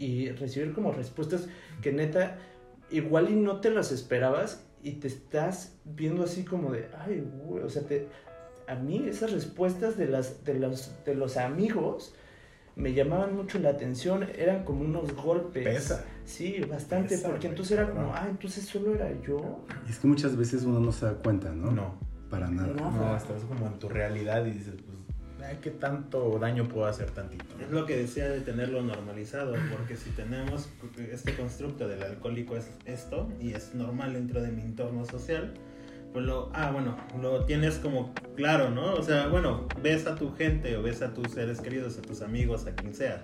Y 0.00 0.30
recibir 0.30 0.72
como 0.72 0.92
respuestas 0.92 1.46
que 1.82 1.92
neta, 1.92 2.38
igual 2.90 3.30
y 3.30 3.34
no 3.34 3.60
te 3.60 3.70
las 3.70 3.92
esperabas 3.92 4.64
y 4.82 4.92
te 4.92 5.08
estás 5.08 5.74
viendo 5.84 6.24
así 6.24 6.42
como 6.42 6.72
de, 6.72 6.88
ay, 6.98 7.22
güey, 7.44 7.62
o 7.62 7.68
sea, 7.68 7.82
te, 7.82 8.08
a 8.66 8.74
mí 8.76 9.04
esas 9.06 9.32
respuestas 9.32 9.98
de, 9.98 10.06
las, 10.06 10.42
de, 10.44 10.54
los, 10.54 10.92
de 11.04 11.14
los 11.14 11.36
amigos 11.36 12.14
me 12.76 12.94
llamaban 12.94 13.36
mucho 13.36 13.58
la 13.58 13.70
atención, 13.70 14.26
eran 14.36 14.64
como 14.64 14.84
unos 14.84 15.14
golpes. 15.14 15.64
Pesa. 15.64 16.04
Sí, 16.24 16.60
bastante, 16.60 17.16
Pesa, 17.16 17.28
porque 17.28 17.48
entonces 17.48 17.78
era 17.78 17.90
como, 17.90 18.14
ah, 18.14 18.26
entonces 18.30 18.64
solo 18.64 18.94
era 18.94 19.10
yo. 19.20 19.66
Y 19.86 19.90
es 19.90 19.98
que 19.98 20.06
muchas 20.06 20.36
veces 20.36 20.62
uno 20.62 20.80
no 20.80 20.92
se 20.92 21.04
da 21.04 21.14
cuenta, 21.14 21.52
¿no? 21.52 21.70
No. 21.70 22.10
Para 22.30 22.48
nada. 22.48 22.72
No, 22.72 22.90
no 22.92 23.16
estás 23.16 23.42
como 23.42 23.66
en 23.66 23.78
tu 23.78 23.88
realidad 23.88 24.46
y 24.46 24.52
dices, 24.52 24.74
pues, 24.86 24.98
¿qué 25.60 25.70
tanto 25.70 26.38
daño 26.38 26.68
puedo 26.68 26.86
hacer 26.86 27.10
tantito? 27.10 27.44
Es 27.60 27.70
lo 27.70 27.86
que 27.86 27.96
decía 27.96 28.28
de 28.28 28.40
tenerlo 28.40 28.82
normalizado, 28.82 29.54
porque 29.70 29.96
si 29.96 30.10
tenemos 30.10 30.68
este 31.10 31.34
constructo 31.34 31.88
del 31.88 32.02
alcohólico 32.02 32.56
es 32.56 32.70
esto, 32.84 33.28
y 33.40 33.52
es 33.52 33.74
normal 33.74 34.14
dentro 34.14 34.42
de 34.42 34.50
mi 34.50 34.62
entorno 34.62 35.04
social, 35.04 35.54
pues 36.12 36.24
lo, 36.24 36.50
ah, 36.54 36.70
bueno, 36.72 36.96
lo 37.20 37.44
tienes 37.44 37.76
como 37.76 38.12
claro, 38.36 38.70
¿no? 38.70 38.94
O 38.94 39.02
sea, 39.02 39.28
bueno, 39.28 39.68
ves 39.82 40.06
a 40.06 40.16
tu 40.16 40.34
gente 40.34 40.76
o 40.76 40.82
ves 40.82 41.02
a 41.02 41.14
tus 41.14 41.32
seres 41.32 41.60
queridos, 41.60 41.98
a 41.98 42.02
tus 42.02 42.22
amigos, 42.22 42.66
a 42.66 42.74
quien 42.74 42.94
sea, 42.94 43.22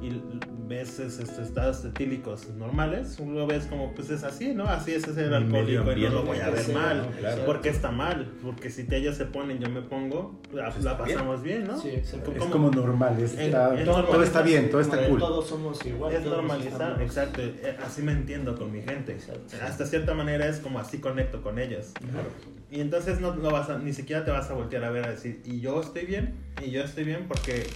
y 0.00 0.22
ves 0.66 0.98
estos 1.00 1.38
estados 1.38 1.84
etílicos 1.84 2.48
normales, 2.56 3.18
lo 3.18 3.46
ves 3.46 3.66
como, 3.66 3.92
pues 3.92 4.08
es 4.10 4.22
así, 4.22 4.54
¿no? 4.54 4.64
Así 4.64 4.92
es 4.92 5.06
ese 5.06 5.24
alcohólico 5.26 5.92
y 5.92 6.02
no 6.02 6.10
lo 6.10 6.22
voy 6.22 6.38
a 6.38 6.50
ver 6.50 6.72
mal, 6.72 6.98
¿no? 6.98 7.10
claro. 7.18 7.42
porque 7.44 7.68
está 7.68 7.90
mal, 7.90 8.30
porque 8.42 8.70
si 8.70 8.86
ellos 8.90 9.16
se 9.16 9.26
ponen, 9.26 9.58
yo 9.58 9.68
me 9.68 9.82
pongo, 9.82 10.40
la, 10.52 10.72
la 10.80 10.96
pasamos 10.96 11.42
bien, 11.42 11.66
¿no? 11.66 11.78
Sí, 11.78 11.90
es 11.90 12.10
como, 12.24 12.36
es 12.36 12.44
como 12.44 12.70
normal, 12.70 13.20
es, 13.20 13.36
está, 13.36 13.78
es 13.78 13.84
todo, 13.84 14.04
todo, 14.04 14.22
está 14.22 14.42
bien, 14.42 14.70
todo 14.70 14.80
está 14.80 15.06
cool. 15.08 15.18
Todos 15.18 15.48
somos 15.48 15.84
iguales. 15.84 16.20
Es 16.20 16.26
normalizar, 16.26 17.02
exacto, 17.02 17.42
así 17.84 18.02
me 18.02 18.12
entiendo 18.12 18.56
con 18.56 18.70
mi 18.70 18.82
gente, 18.82 19.12
exacto. 19.12 19.56
hasta 19.62 19.84
cierta 19.86 20.14
manera 20.14 20.46
es 20.46 20.60
como 20.60 20.78
así 20.78 20.98
conecto 20.98 21.42
con 21.42 21.58
ellos. 21.58 21.92
Claro. 21.98 22.28
Y 22.70 22.80
entonces 22.80 23.20
no, 23.20 23.34
no 23.34 23.50
vas 23.50 23.68
a, 23.68 23.78
ni 23.78 23.92
siquiera 23.92 24.24
te 24.24 24.30
vas 24.30 24.48
a 24.50 24.54
voltear 24.54 24.84
a 24.84 24.90
ver 24.90 25.04
a 25.04 25.10
decir, 25.10 25.42
y 25.44 25.60
yo 25.60 25.80
estoy 25.80 26.06
bien, 26.06 26.34
y 26.64 26.70
yo 26.70 26.82
estoy 26.82 27.02
bien 27.02 27.26
porque 27.26 27.66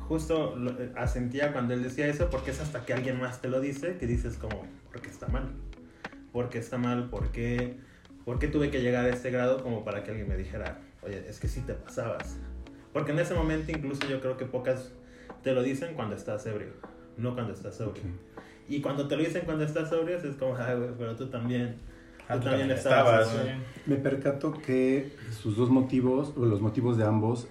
justo 0.00 0.56
lo, 0.56 0.72
asentía 0.96 1.52
cuando 1.52 1.74
él 1.74 1.82
decía 1.82 2.06
eso, 2.06 2.30
porque 2.30 2.50
es 2.50 2.60
hasta 2.60 2.84
que 2.84 2.92
alguien 2.92 3.18
más 3.20 3.40
te 3.40 3.48
lo 3.48 3.60
dice 3.60 3.96
que 3.98 4.06
dices 4.06 4.36
como, 4.36 4.66
porque 4.92 5.08
está 5.08 5.28
mal. 5.28 5.50
Porque 6.32 6.58
está 6.58 6.78
mal, 6.78 7.08
porque, 7.10 7.76
porque 8.24 8.48
tuve 8.48 8.70
que 8.70 8.80
llegar 8.80 9.04
a 9.04 9.08
este 9.08 9.30
grado 9.30 9.62
como 9.62 9.84
para 9.84 10.04
que 10.04 10.10
alguien 10.10 10.28
me 10.28 10.36
dijera, 10.36 10.78
oye, 11.02 11.24
es 11.28 11.40
que 11.40 11.48
sí 11.48 11.60
te 11.62 11.74
pasabas. 11.74 12.36
Porque 12.92 13.12
en 13.12 13.18
ese 13.18 13.34
momento 13.34 13.70
incluso 13.70 14.06
yo 14.08 14.20
creo 14.20 14.36
que 14.36 14.44
pocas 14.44 14.92
te 15.42 15.52
lo 15.52 15.62
dicen 15.62 15.94
cuando 15.94 16.16
estás 16.16 16.46
ebrio, 16.46 16.72
no 17.16 17.34
cuando 17.34 17.52
estás 17.52 17.76
sobrio. 17.76 18.02
Y 18.68 18.80
cuando 18.80 19.08
te 19.08 19.16
lo 19.16 19.22
dicen 19.22 19.42
cuando 19.44 19.64
estás 19.64 19.88
sobrio 19.88 20.18
es 20.18 20.36
como, 20.36 20.56
ay, 20.56 20.76
güey, 20.76 20.90
pero 20.98 21.16
tú 21.16 21.28
también. 21.28 21.76
Ah, 22.28 22.36
tú 22.36 22.44
también 22.44 22.70
estabas. 22.70 23.26
estabas 23.28 23.56
Me 23.86 23.96
percato 23.96 24.52
que 24.52 25.12
sus 25.30 25.56
dos 25.56 25.70
motivos, 25.70 26.34
o 26.36 26.44
los 26.44 26.60
motivos 26.60 26.98
de 26.98 27.04
ambos, 27.04 27.48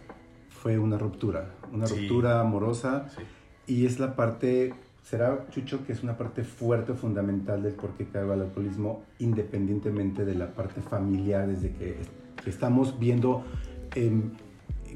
fue 0.49 0.77
una 0.77 0.97
ruptura, 0.97 1.49
una 1.73 1.87
sí. 1.87 1.95
ruptura 2.01 2.39
amorosa 2.39 3.07
sí. 3.15 3.73
y 3.73 3.85
es 3.85 3.99
la 3.99 4.15
parte, 4.15 4.73
será 5.03 5.47
Chucho 5.49 5.85
que 5.85 5.93
es 5.93 6.03
una 6.03 6.17
parte 6.17 6.43
fuerte, 6.43 6.93
fundamental 6.93 7.63
del 7.63 7.73
por 7.73 7.91
qué 7.91 8.05
caigo 8.05 8.33
al 8.33 8.41
alcoholismo, 8.41 9.03
independientemente 9.19 10.25
de 10.25 10.35
la 10.35 10.47
parte 10.47 10.81
familiar, 10.81 11.47
desde 11.47 11.71
que 11.71 11.97
estamos 12.45 12.99
viendo 12.99 13.43
eh, 13.95 14.11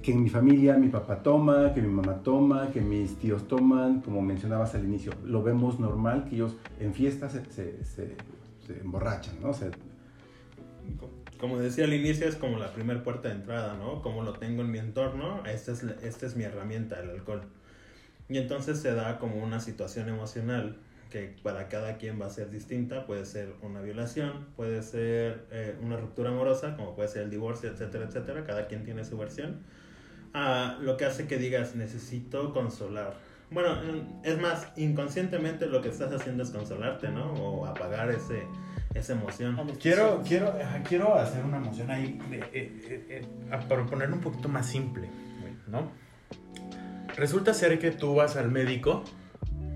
que 0.01 0.11
en 0.11 0.23
mi 0.23 0.29
familia 0.29 0.77
mi 0.77 0.87
papá 0.89 1.21
toma, 1.21 1.73
que 1.73 1.81
mi 1.81 1.93
mamá 1.93 2.15
toma, 2.23 2.71
que 2.71 2.81
mis 2.81 3.15
tíos 3.17 3.47
toman, 3.47 4.01
como 4.01 4.21
mencionabas 4.21 4.73
al 4.75 4.83
inicio, 4.83 5.13
lo 5.25 5.43
vemos 5.43 5.79
normal 5.79 6.25
que 6.25 6.35
ellos 6.35 6.55
en 6.79 6.93
fiestas 6.93 7.33
se, 7.33 7.45
se, 7.45 7.83
se, 7.83 8.15
se 8.65 8.79
emborrachan, 8.79 9.35
¿no? 9.41 9.51
Como 11.41 11.57
decía 11.57 11.85
al 11.85 11.93
inicio, 11.93 12.27
es 12.27 12.35
como 12.35 12.59
la 12.59 12.71
primera 12.71 13.01
puerta 13.01 13.29
de 13.29 13.33
entrada, 13.33 13.75
¿no? 13.75 14.03
Como 14.03 14.21
lo 14.21 14.33
tengo 14.33 14.61
en 14.61 14.69
mi 14.69 14.77
entorno, 14.77 15.43
esta 15.47 15.71
es, 15.71 15.81
esta 15.81 16.27
es 16.27 16.35
mi 16.35 16.43
herramienta, 16.43 16.99
el 16.99 17.09
alcohol. 17.09 17.41
Y 18.29 18.37
entonces 18.37 18.79
se 18.79 18.93
da 18.93 19.17
como 19.17 19.43
una 19.43 19.59
situación 19.59 20.07
emocional 20.07 20.77
que 21.09 21.35
para 21.41 21.67
cada 21.67 21.97
quien 21.97 22.21
va 22.21 22.27
a 22.27 22.29
ser 22.29 22.51
distinta. 22.51 23.07
Puede 23.07 23.25
ser 23.25 23.55
una 23.63 23.81
violación, 23.81 24.49
puede 24.55 24.83
ser 24.83 25.47
eh, 25.51 25.75
una 25.81 25.97
ruptura 25.97 26.29
amorosa, 26.29 26.75
como 26.77 26.95
puede 26.95 27.09
ser 27.09 27.23
el 27.23 27.31
divorcio, 27.31 27.71
etcétera, 27.71 28.05
etcétera. 28.05 28.45
Cada 28.45 28.67
quien 28.67 28.83
tiene 28.83 29.03
su 29.03 29.17
versión. 29.17 29.61
Ah, 30.35 30.77
lo 30.79 30.95
que 30.95 31.05
hace 31.05 31.25
que 31.25 31.39
digas, 31.39 31.73
necesito 31.75 32.53
consolar. 32.53 33.15
Bueno, 33.49 33.79
es 34.23 34.39
más, 34.39 34.67
inconscientemente 34.77 35.65
lo 35.65 35.81
que 35.81 35.89
estás 35.89 36.13
haciendo 36.13 36.43
es 36.43 36.51
consolarte, 36.51 37.09
¿no? 37.09 37.33
O 37.33 37.65
apagar 37.65 38.11
ese, 38.11 38.43
esa 38.93 39.13
emoción. 39.13 39.57
Quiero, 39.79 40.21
quiero, 40.25 40.53
quiero 40.87 41.15
hacer 41.15 41.43
una 41.43 41.57
emoción 41.57 41.89
ahí, 41.91 42.19
eh, 42.31 42.41
eh, 42.53 43.05
eh, 43.09 43.59
para 43.67 43.85
ponerlo 43.85 44.15
un 44.15 44.21
poquito 44.21 44.49
más 44.49 44.65
simple, 44.65 45.09
¿no? 45.67 45.91
Resulta 47.15 47.53
ser 47.53 47.79
que 47.79 47.91
tú 47.91 48.15
vas 48.15 48.35
al 48.35 48.49
médico 48.49 49.03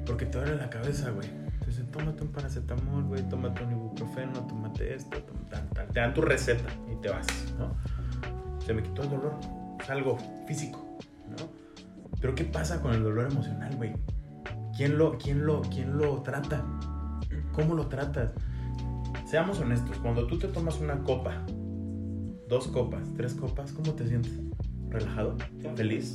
porque 0.05 0.25
te 0.25 0.37
duele 0.37 0.55
la 0.55 0.69
cabeza, 0.69 1.11
güey. 1.11 1.27
Te 1.59 1.67
dicen, 1.67 1.87
tómate 1.87 2.23
un 2.23 2.31
paracetamol, 2.31 3.03
güey, 3.03 3.27
tómate 3.27 3.63
un 3.63 3.71
ibuprofeno, 3.71 4.45
tómate 4.47 4.93
esto, 4.93 5.17
tal, 5.49 5.67
tal. 5.69 5.87
Te 5.87 5.99
dan 5.99 6.13
tu 6.13 6.21
receta 6.21 6.69
y 6.91 6.95
te 7.01 7.09
vas, 7.09 7.27
¿no? 7.57 7.75
Se 8.65 8.73
me 8.73 8.83
quitó 8.83 9.03
el 9.03 9.09
dolor, 9.09 9.39
es 9.79 9.89
algo 9.89 10.17
físico, 10.47 10.97
¿no? 11.29 11.49
Pero 12.21 12.35
¿qué 12.35 12.45
pasa 12.45 12.81
con 12.81 12.93
el 12.93 13.03
dolor 13.03 13.31
emocional, 13.31 13.75
güey? 13.75 13.93
¿Quién 14.75 14.97
lo, 14.97 15.17
quién, 15.17 15.45
lo, 15.45 15.61
¿Quién 15.61 15.97
lo 15.97 16.21
trata? 16.21 16.63
¿Cómo 17.53 17.75
lo 17.75 17.87
tratas? 17.87 18.33
Seamos 19.25 19.59
honestos, 19.59 19.97
cuando 19.97 20.27
tú 20.27 20.37
te 20.37 20.47
tomas 20.47 20.79
una 20.79 21.01
copa, 21.01 21.43
dos 22.47 22.67
copas, 22.67 23.11
tres 23.17 23.33
copas, 23.33 23.71
¿cómo 23.71 23.93
te 23.93 24.07
sientes? 24.07 24.33
¿Relajado? 24.89 25.35
¿Feliz? 25.75 26.13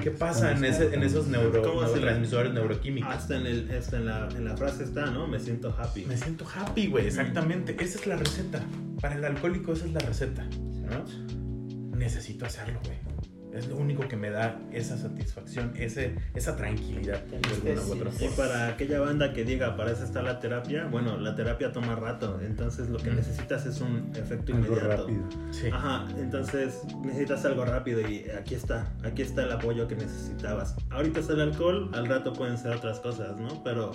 ¿Qué 0.00 0.12
pasa 0.12 0.52
en, 0.52 0.64
ese, 0.64 0.94
en 0.94 1.02
esos 1.02 1.26
neuro, 1.26 1.50
neurotransmisores 1.50 2.52
neuroquímicos? 2.52 3.12
Hasta, 3.12 3.36
en, 3.36 3.46
el, 3.46 3.70
hasta 3.76 3.96
en, 3.96 4.06
la, 4.06 4.28
en 4.28 4.44
la 4.44 4.56
frase 4.56 4.84
está, 4.84 5.06
¿no? 5.06 5.26
Me 5.26 5.40
siento 5.40 5.74
happy. 5.76 6.04
Me 6.04 6.16
siento 6.16 6.46
happy, 6.46 6.86
güey, 6.86 7.06
exactamente. 7.06 7.76
Esa 7.82 7.98
es 7.98 8.06
la 8.06 8.16
receta. 8.16 8.62
Para 9.00 9.16
el 9.16 9.24
alcohólico 9.24 9.72
esa 9.72 9.86
es 9.86 9.92
la 9.92 10.00
receta, 10.00 10.44
¿no? 10.44 11.96
Necesito 11.96 12.46
hacerlo, 12.46 12.78
güey. 12.84 13.09
Es 13.54 13.66
lo 13.68 13.76
único 13.76 14.06
que 14.06 14.16
me 14.16 14.30
da 14.30 14.58
esa 14.72 14.96
satisfacción, 14.96 15.72
ese, 15.76 16.14
esa 16.34 16.56
tranquilidad. 16.56 17.20
De 17.24 17.72
alguna 17.72 17.82
u 18.04 18.08
otra 18.08 18.24
Y 18.24 18.28
para 18.36 18.68
aquella 18.68 19.00
banda 19.00 19.32
que 19.32 19.44
diga, 19.44 19.76
para 19.76 19.90
eso 19.90 20.04
está 20.04 20.22
la 20.22 20.38
terapia, 20.38 20.86
bueno, 20.86 21.16
la 21.18 21.34
terapia 21.34 21.72
toma 21.72 21.96
rato, 21.96 22.40
entonces 22.40 22.88
lo 22.88 22.98
que 22.98 23.10
Mm. 23.10 23.16
necesitas 23.16 23.66
es 23.66 23.80
un 23.80 24.12
efecto 24.14 24.54
Algo 24.54 24.66
inmediato. 24.68 25.02
rápido. 25.02 25.22
Sí. 25.50 25.66
Ajá, 25.72 26.06
entonces 26.18 26.80
necesitas 27.04 27.44
algo 27.44 27.64
rápido 27.64 28.00
y 28.00 28.26
aquí 28.30 28.54
está, 28.54 28.92
aquí 29.02 29.22
está 29.22 29.42
el 29.42 29.52
apoyo 29.52 29.88
que 29.88 29.96
necesitabas. 29.96 30.76
Ahorita 30.90 31.20
es 31.20 31.28
el 31.28 31.40
alcohol, 31.40 31.90
al 31.92 32.06
rato 32.06 32.32
pueden 32.32 32.56
ser 32.56 32.72
otras 32.76 33.00
cosas, 33.00 33.36
¿no? 33.36 33.62
Pero 33.64 33.92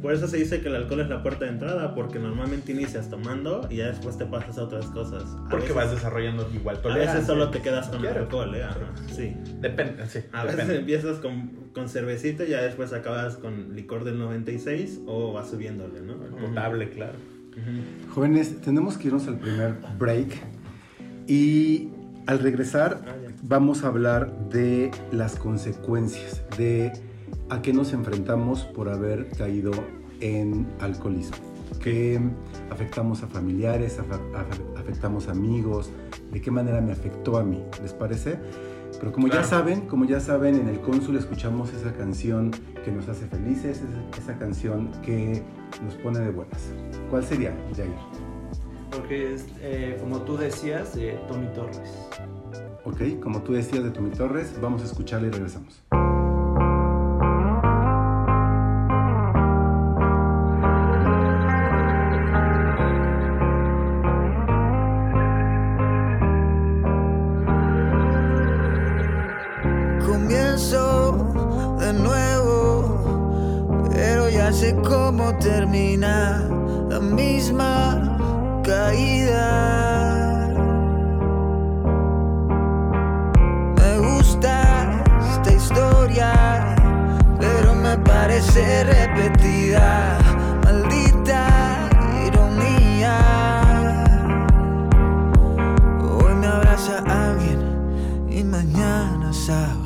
por 0.00 0.12
eso 0.14 0.26
se 0.26 0.38
dice 0.38 0.60
que 0.62 0.68
el 0.68 0.76
alcohol 0.76 1.00
es 1.00 1.08
la 1.08 1.22
puerta 1.22 1.44
de 1.44 1.50
entrada, 1.50 1.94
porque 1.94 2.18
normalmente 2.18 2.72
inicias 2.72 3.10
tomando 3.10 3.66
y 3.70 3.76
ya 3.76 3.88
después 3.88 4.16
te 4.16 4.24
pasas 4.24 4.56
a 4.58 4.62
otras 4.62 4.86
cosas. 4.86 5.22
A 5.24 5.48
Porque 5.50 5.66
veces- 5.66 5.74
vas 5.76 5.90
desarrollando 5.90 6.48
igual 6.54 6.76
A 6.76 6.82
tolerancia. 6.82 7.12
veces 7.14 7.26
solo 7.26 7.50
te 7.50 7.60
quedas 7.60 7.88
con 7.88 8.04
el 8.04 8.16
alcohol, 8.16 8.54
¿eh? 8.54 8.62
Ajá, 8.64 8.78
sí. 9.10 9.36
Depende, 9.60 10.06
sí. 10.06 10.20
A 10.32 10.44
veces 10.44 10.58
depende. 10.58 10.80
empiezas 10.80 11.18
con, 11.18 11.50
con 11.72 11.88
cervecita 11.88 12.44
y 12.44 12.50
ya 12.50 12.62
después 12.62 12.92
acabas 12.92 13.36
con 13.36 13.74
licor 13.74 14.04
del 14.04 14.18
96 14.18 15.00
o 15.06 15.32
vas 15.32 15.50
subiéndole, 15.50 16.00
¿no? 16.00 16.16
Potable, 16.36 16.90
claro. 16.90 17.18
Ujú. 17.52 18.12
Jóvenes, 18.14 18.60
tenemos 18.60 18.98
que 18.98 19.08
irnos 19.08 19.26
al 19.28 19.38
primer 19.38 19.74
break 19.98 20.28
y 21.26 21.88
al 22.26 22.38
regresar 22.40 23.00
Ah, 23.06 23.14
vamos 23.42 23.84
a 23.84 23.88
hablar 23.88 24.48
de 24.50 24.90
las 25.12 25.36
consecuencias, 25.36 26.42
de 26.58 26.92
a 27.48 27.62
qué 27.62 27.72
nos 27.72 27.92
enfrentamos 27.92 28.64
por 28.64 28.88
haber 28.88 29.28
caído 29.30 29.72
en 30.20 30.66
alcoholismo. 30.80 31.36
Que 31.82 32.20
afectamos 32.70 33.22
a 33.22 33.26
familiares, 33.28 33.98
afectamos 34.76 35.28
amigos, 35.28 35.90
de 36.32 36.40
qué 36.40 36.50
manera 36.50 36.80
me 36.80 36.92
afectó 36.92 37.38
a 37.38 37.44
mí, 37.44 37.62
¿les 37.82 37.92
parece? 37.92 38.38
Pero 38.98 39.12
como 39.12 39.28
ya 39.28 39.44
saben, 39.44 39.82
como 39.82 40.04
ya 40.04 40.20
saben, 40.20 40.54
en 40.56 40.68
el 40.68 40.80
cónsul 40.80 41.16
escuchamos 41.16 41.72
esa 41.72 41.92
canción 41.92 42.50
que 42.84 42.90
nos 42.90 43.08
hace 43.08 43.26
felices, 43.26 43.82
esa, 43.82 44.18
esa 44.18 44.38
canción 44.38 44.90
que 45.02 45.42
nos 45.84 45.94
pone 45.96 46.20
de 46.20 46.30
buenas. 46.30 46.70
¿Cuál 47.10 47.24
sería, 47.24 47.54
Jair? 47.76 47.90
Porque 48.90 49.34
es, 49.34 49.46
eh, 49.60 49.98
como 50.00 50.22
tú 50.22 50.36
decías, 50.36 50.94
de 50.94 51.12
Tommy 51.28 51.48
Torres. 51.54 52.08
Ok, 52.84 53.20
como 53.20 53.42
tú 53.42 53.52
decías 53.52 53.84
de 53.84 53.90
Tommy 53.90 54.10
Torres, 54.10 54.54
vamos 54.60 54.82
a 54.82 54.84
escucharla 54.84 55.28
y 55.28 55.30
regresamos. 55.30 55.82
Termina 75.40 76.42
la 76.88 77.00
misma 77.00 78.16
caída. 78.64 80.48
Me 83.76 83.98
gusta 83.98 85.02
esta 85.32 85.52
historia, 85.52 86.76
pero 87.38 87.74
me 87.74 87.96
parece 87.98 88.84
repetida. 88.84 90.18
Maldita 90.64 91.88
ironía. 92.26 93.18
Hoy 96.02 96.34
me 96.34 96.46
abraza 96.46 96.98
alguien 97.06 97.60
y 98.28 98.42
mañana 98.44 99.26
Dios. 99.46 99.85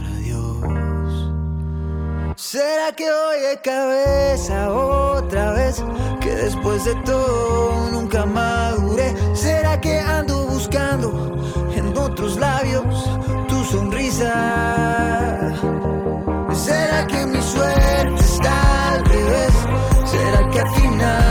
¿Será 2.50 2.90
que 2.90 3.04
voy 3.04 3.40
de 3.42 3.60
cabeza 3.60 4.72
otra 4.72 5.52
vez? 5.52 5.84
Que 6.20 6.34
después 6.34 6.84
de 6.84 6.96
todo 7.04 7.90
nunca 7.92 8.26
maduré. 8.26 9.14
¿Será 9.34 9.80
que 9.80 10.00
ando 10.00 10.46
buscando 10.46 11.38
en 11.72 11.96
otros 11.96 12.40
labios 12.40 13.08
tu 13.46 13.64
sonrisa? 13.66 14.32
¿Será 16.52 17.06
que 17.06 17.24
mi 17.24 17.40
suerte 17.40 18.20
está 18.20 18.94
al 18.94 19.04
revés? 19.04 19.54
¿Será 20.06 20.50
que 20.50 20.60
al 20.60 20.74
final 20.74 21.29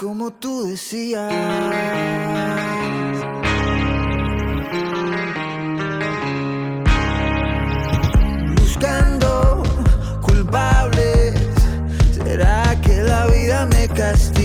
Como 0.00 0.30
tú 0.30 0.66
decías. 0.66 1.30
Buscando 8.56 9.62
culpables, 10.22 11.34
¿será 12.14 12.80
que 12.80 13.02
la 13.02 13.26
vida 13.26 13.66
me 13.66 13.88
castiga? 13.88 14.39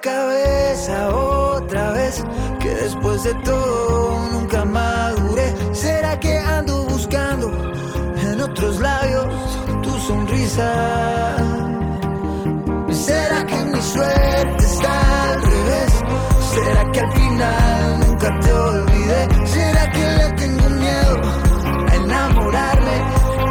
Cabeza 0.00 1.08
otra 1.14 1.92
vez? 1.92 2.24
Que 2.60 2.70
después 2.70 3.22
de 3.24 3.34
todo 3.44 4.28
nunca 4.32 4.64
maduré. 4.64 5.54
¿Será 5.72 6.18
que 6.18 6.38
ando 6.38 6.84
buscando 6.84 7.50
en 8.16 8.40
otros 8.40 8.80
labios 8.80 9.26
tu 9.82 9.90
sonrisa? 9.98 11.36
¿Será 12.90 13.46
que 13.46 13.56
mi 13.56 13.80
suerte 13.80 14.64
está 14.64 15.24
al 15.24 15.42
revés? 15.42 15.92
¿Será 16.54 16.92
que 16.92 17.00
al 17.00 17.12
final 17.12 18.00
nunca 18.06 18.40
te 18.40 18.52
olvidé? 18.52 19.28
¿Será 19.46 19.90
que 19.90 20.00
le 20.18 20.32
tengo 20.32 20.68
miedo 20.70 21.20
a 21.90 21.94
enamorarme 21.96 22.96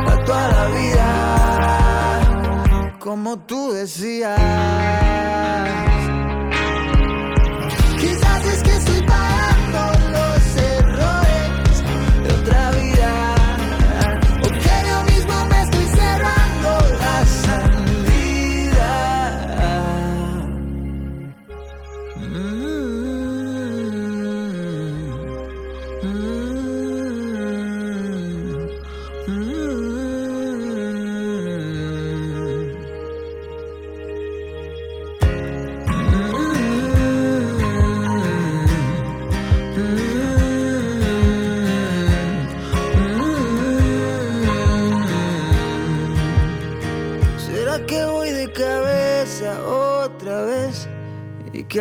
a 0.08 0.24
toda 0.26 0.48
la 0.48 0.66
vida? 0.68 1.08
Como 3.00 3.38
tú 3.40 3.74
decías. 3.74 4.40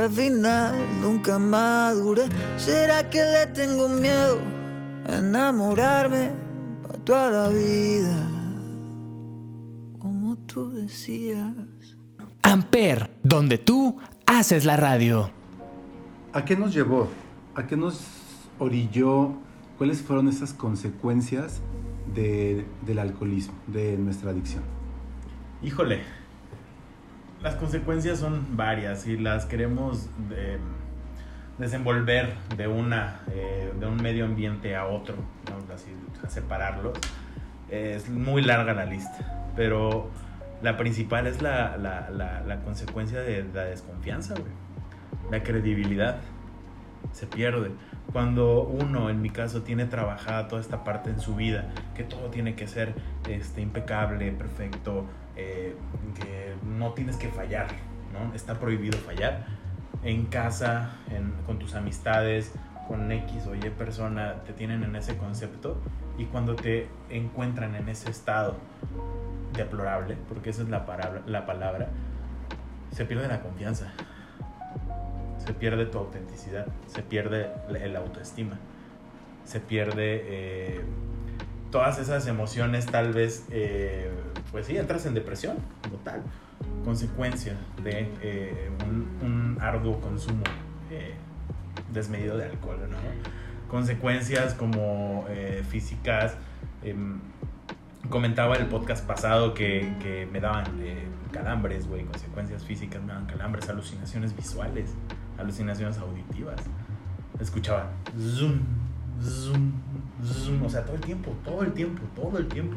Que 0.01 0.07
al 0.07 0.11
final 0.11 0.75
nunca 1.03 1.39
madure. 1.39 2.23
¿Será 2.57 3.09
que 3.11 3.19
le 3.23 3.47
tengo 3.53 3.89
miedo 3.89 4.39
a 5.07 5.19
enamorarme 5.19 6.31
para 6.83 6.99
toda 7.05 7.31
la 7.31 7.49
vida? 7.49 8.17
Como 9.99 10.37
tú 10.47 10.71
decías. 10.71 11.53
Amper, 12.43 13.11
donde 13.23 13.59
tú 13.59 13.99
haces 14.27 14.65
la 14.65 14.77
radio. 14.77 15.31
¿A 16.33 16.45
qué 16.45 16.57
nos 16.57 16.73
llevó? 16.73 17.09
¿A 17.55 17.67
qué 17.67 17.77
nos 17.77 18.01
orilló? 18.59 19.33
¿Cuáles 19.77 20.01
fueron 20.01 20.29
esas 20.29 20.53
consecuencias 20.55 21.61
de- 22.15 22.65
del 22.87 22.99
alcoholismo, 22.99 23.55
de 23.67 23.97
nuestra 23.99 24.31
adicción? 24.31 24.63
Híjole, 25.63 26.03
las 27.43 27.55
consecuencias 27.55 28.19
son 28.19 28.57
varias 28.57 29.07
y 29.07 29.17
las 29.17 29.47
queremos 29.47 30.09
eh, 30.33 30.59
desenvolver 31.59 32.35
de, 32.57 32.69
una, 32.69 33.21
eh, 33.31 33.73
de 33.79 33.87
un 33.87 33.97
medio 33.97 34.25
ambiente 34.25 34.77
a 34.77 34.87
otro, 34.87 35.17
así, 35.75 35.91
a 36.25 36.29
separarlos, 36.29 36.99
es 37.71 38.09
muy 38.09 38.43
larga 38.43 38.75
la 38.75 38.85
lista, 38.85 39.53
pero 39.57 40.11
la 40.63 40.77
principal 40.77 41.27
es 41.27 41.41
la, 41.41 41.77
la, 41.77 42.11
la, 42.11 42.61
consecuencia 42.61 43.21
de 43.21 43.45
la 43.55 43.65
desconfianza, 43.65 44.35
La 45.31 45.43
credibilidad 45.43 46.17
se 47.13 47.27
pierde. 47.27 47.71
Cuando 48.13 48.63
uno, 48.63 49.09
en 49.09 49.23
mi 49.23 49.31
caso, 49.31 49.63
tiene 49.63 49.87
trabajada 49.87 50.49
toda 50.49 50.61
esta 50.61 50.83
parte 50.83 51.11
en 51.11 51.21
su 51.21 51.37
vida, 51.37 51.71
que 51.95 52.03
todo 52.03 52.29
tiene 52.31 52.55
que 52.57 52.67
ser 52.67 52.95
este, 53.29 53.61
impecable, 53.61 54.33
perfecto, 54.33 55.07
eh, 55.37 55.77
que 56.21 56.50
no 56.63 56.93
tienes 56.93 57.17
que 57.17 57.29
fallar, 57.29 57.69
¿no? 58.13 58.35
Está 58.35 58.59
prohibido 58.59 58.99
fallar. 58.99 59.47
En 60.03 60.27
casa, 60.27 60.93
con 61.47 61.59
tus 61.59 61.75
amistades, 61.75 62.53
con 62.89 63.11
X 63.13 63.47
o 63.47 63.55
Y 63.55 63.61
persona, 63.71 64.43
te 64.47 64.53
tienen 64.53 64.83
en 64.83 64.97
ese 64.97 65.17
concepto 65.17 65.79
y 66.19 66.25
cuando 66.25 66.57
te 66.57 66.89
encuentran 67.09 67.75
en 67.75 67.89
ese 67.89 68.11
estado 68.11 68.57
deplorable, 69.55 70.17
porque 70.29 70.51
esa 70.51 70.63
es 70.63 70.69
la, 70.69 70.85
palabra, 70.87 71.23
la 71.27 71.47
palabra, 71.47 71.89
se 72.93 73.05
pierde 73.05 73.29
la 73.29 73.41
confianza, 73.41 73.93
se 75.39 75.53
pierde 75.55 75.87
tu 75.87 75.99
autenticidad, 75.99 76.67
se 76.87 77.03
pierde 77.03 77.51
el 77.81 77.97
autoestima, 77.97 78.59
se 79.45 79.61
pierde 79.61 80.25
eh, 80.25 80.81
todas 81.71 81.99
esas 81.99 82.27
emociones, 82.27 82.87
tal 82.87 83.13
vez, 83.13 83.47
eh, 83.51 84.11
pues 84.51 84.67
sí, 84.67 84.77
entras 84.77 85.07
en 85.07 85.15
depresión 85.15 85.57
como 85.83 85.97
tal, 85.99 86.23
consecuencia 86.85 87.57
de 87.83 88.09
eh, 88.23 88.71
un, 89.23 89.59
arduo 89.61 90.01
consumo 90.01 90.43
desmedido 91.93 92.37
de 92.37 92.45
alcohol, 92.45 92.79
¿no? 92.91 92.97
Consecuencias 93.69 94.55
como 94.55 95.27
físicas, 95.69 96.37
em, 96.83 97.21
comentaba 98.09 98.57
el 98.57 98.67
podcast 98.67 99.07
pasado 99.07 99.55
que, 99.55 99.95
que 100.01 100.29
me 100.33 100.41
daban 100.41 100.65
eh, 100.81 101.07
calambres, 101.33 101.87
güey, 101.89 102.05
consecuencias 102.05 102.65
físicas, 102.65 103.01
me 103.03 103.09
daban 103.09 103.27
calambres, 103.27 103.69
alucinaciones 103.69 104.35
visuales, 104.35 104.95
alucinaciones 105.39 105.99
auditivas. 105.99 106.61
Escuchaba 107.39 107.91
zoom, 108.19 108.61
zoom, 109.23 109.73
zoom, 110.25 110.63
o 110.65 110.69
sea, 110.69 110.85
todo 110.85 110.97
el 110.97 111.01
tiempo, 111.03 111.35
todo 111.45 111.63
el 111.63 111.73
tiempo, 111.73 112.03
todo 112.15 112.39
el 112.39 112.49
tiempo. 112.49 112.77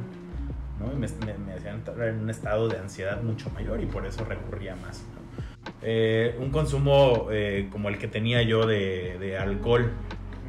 ¿No? 0.84 0.94
Y 0.94 0.96
me, 0.96 1.08
me, 1.38 1.54
hacían 1.54 1.78
entrar 1.78 2.08
en 2.10 2.20
un 2.20 2.30
estado 2.30 2.68
de 2.68 2.78
ansiedad 2.78 3.22
mucho 3.24 3.50
mayor 3.52 3.82
y 3.82 3.86
por 3.86 4.06
eso 4.06 4.24
recurría 4.26 4.76
más. 4.76 5.04
Eh, 5.82 6.38
un 6.40 6.52
consumo 6.52 7.28
eh, 7.32 7.70
como 7.72 7.90
el 7.90 7.98
que 7.98 8.08
tenía 8.08 8.42
yo 8.44 8.68
de, 8.68 9.18
de 9.20 9.38
alcohol. 9.38 9.92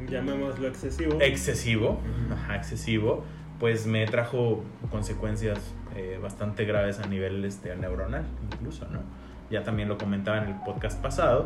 Llamémoslo 0.07 0.67
excesivo. 0.67 1.17
Excesivo, 1.19 1.99
ajá, 2.31 2.57
excesivo 2.57 3.23
pues 3.59 3.87
me 3.87 4.05
trajo 4.05 4.63
consecuencias 4.91 5.59
eh, 5.95 6.19
bastante 6.21 6.65
graves 6.65 6.99
a 6.99 7.07
nivel 7.07 7.43
este, 7.45 7.75
neuronal, 7.75 8.25
incluso, 8.51 8.85
¿no? 8.89 8.99
Ya 9.49 9.63
también 9.63 9.87
lo 9.87 9.97
comentaba 9.97 10.37
en 10.39 10.49
el 10.49 10.55
podcast 10.65 11.01
pasado, 11.01 11.45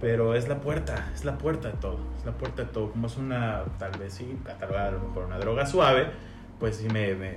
pero 0.00 0.34
es 0.34 0.48
la 0.48 0.60
puerta, 0.60 1.10
es 1.14 1.24
la 1.24 1.38
puerta 1.38 1.68
de 1.68 1.74
todo, 1.74 1.98
es 2.18 2.26
la 2.26 2.32
puerta 2.32 2.64
de 2.64 2.68
todo. 2.68 2.90
Como 2.90 3.06
es 3.06 3.16
una, 3.16 3.62
tal 3.78 3.98
vez 3.98 4.14
sí, 4.14 4.38
catalogada 4.44 4.88
a 4.88 4.92
lo 4.92 5.00
mejor 5.00 5.24
una 5.24 5.38
droga 5.38 5.64
suave, 5.64 6.08
pues 6.58 6.76
sí 6.76 6.88
me, 6.88 7.14
me, 7.14 7.36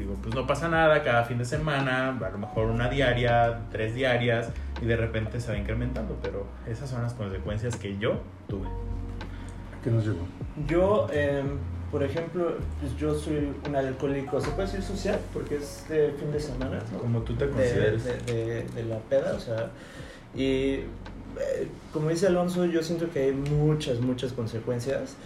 digo, 0.00 0.14
pues 0.22 0.34
no 0.34 0.46
pasa 0.46 0.68
nada, 0.68 1.02
cada 1.02 1.24
fin 1.24 1.38
de 1.38 1.44
semana, 1.44 2.10
a 2.10 2.30
lo 2.30 2.38
mejor 2.38 2.66
una 2.66 2.88
diaria, 2.88 3.60
tres 3.70 3.94
diarias, 3.94 4.50
y 4.82 4.86
de 4.86 4.96
repente 4.96 5.40
se 5.40 5.52
va 5.52 5.58
incrementando, 5.58 6.18
pero 6.22 6.46
esas 6.66 6.90
son 6.90 7.02
las 7.02 7.14
consecuencias 7.14 7.76
que 7.76 7.96
yo 7.98 8.20
tuve. 8.48 8.68
¿Qué 9.82 9.90
nos 9.90 10.04
llegó? 10.04 10.26
Yo, 10.66 11.08
eh 11.12 11.42
por 11.90 12.04
ejemplo, 12.04 12.56
pues 12.80 12.96
yo 12.96 13.14
soy 13.14 13.52
un 13.66 13.74
alcohólico, 13.74 14.40
se 14.40 14.50
puede 14.50 14.68
decir 14.68 14.82
social, 14.82 15.18
porque 15.32 15.56
es 15.56 15.88
de 15.88 16.12
fin 16.12 16.30
de 16.30 16.38
semana, 16.38 16.80
¿no? 16.92 16.98
Como 17.00 17.20
tú 17.22 17.34
te 17.34 17.48
consideres. 17.48 18.04
De, 18.04 18.64
de, 18.74 18.84
la 18.84 18.98
peda, 18.98 19.34
o 19.34 19.40
sea, 19.40 19.70
y 20.32 20.84
eh, 21.38 21.68
como 21.92 22.10
dice 22.10 22.28
Alonso, 22.28 22.64
yo 22.66 22.82
siento 22.82 23.10
que 23.10 23.24
hay 23.24 23.32
muchas, 23.32 24.00
muchas 24.00 24.32
consecuencias. 24.32 25.16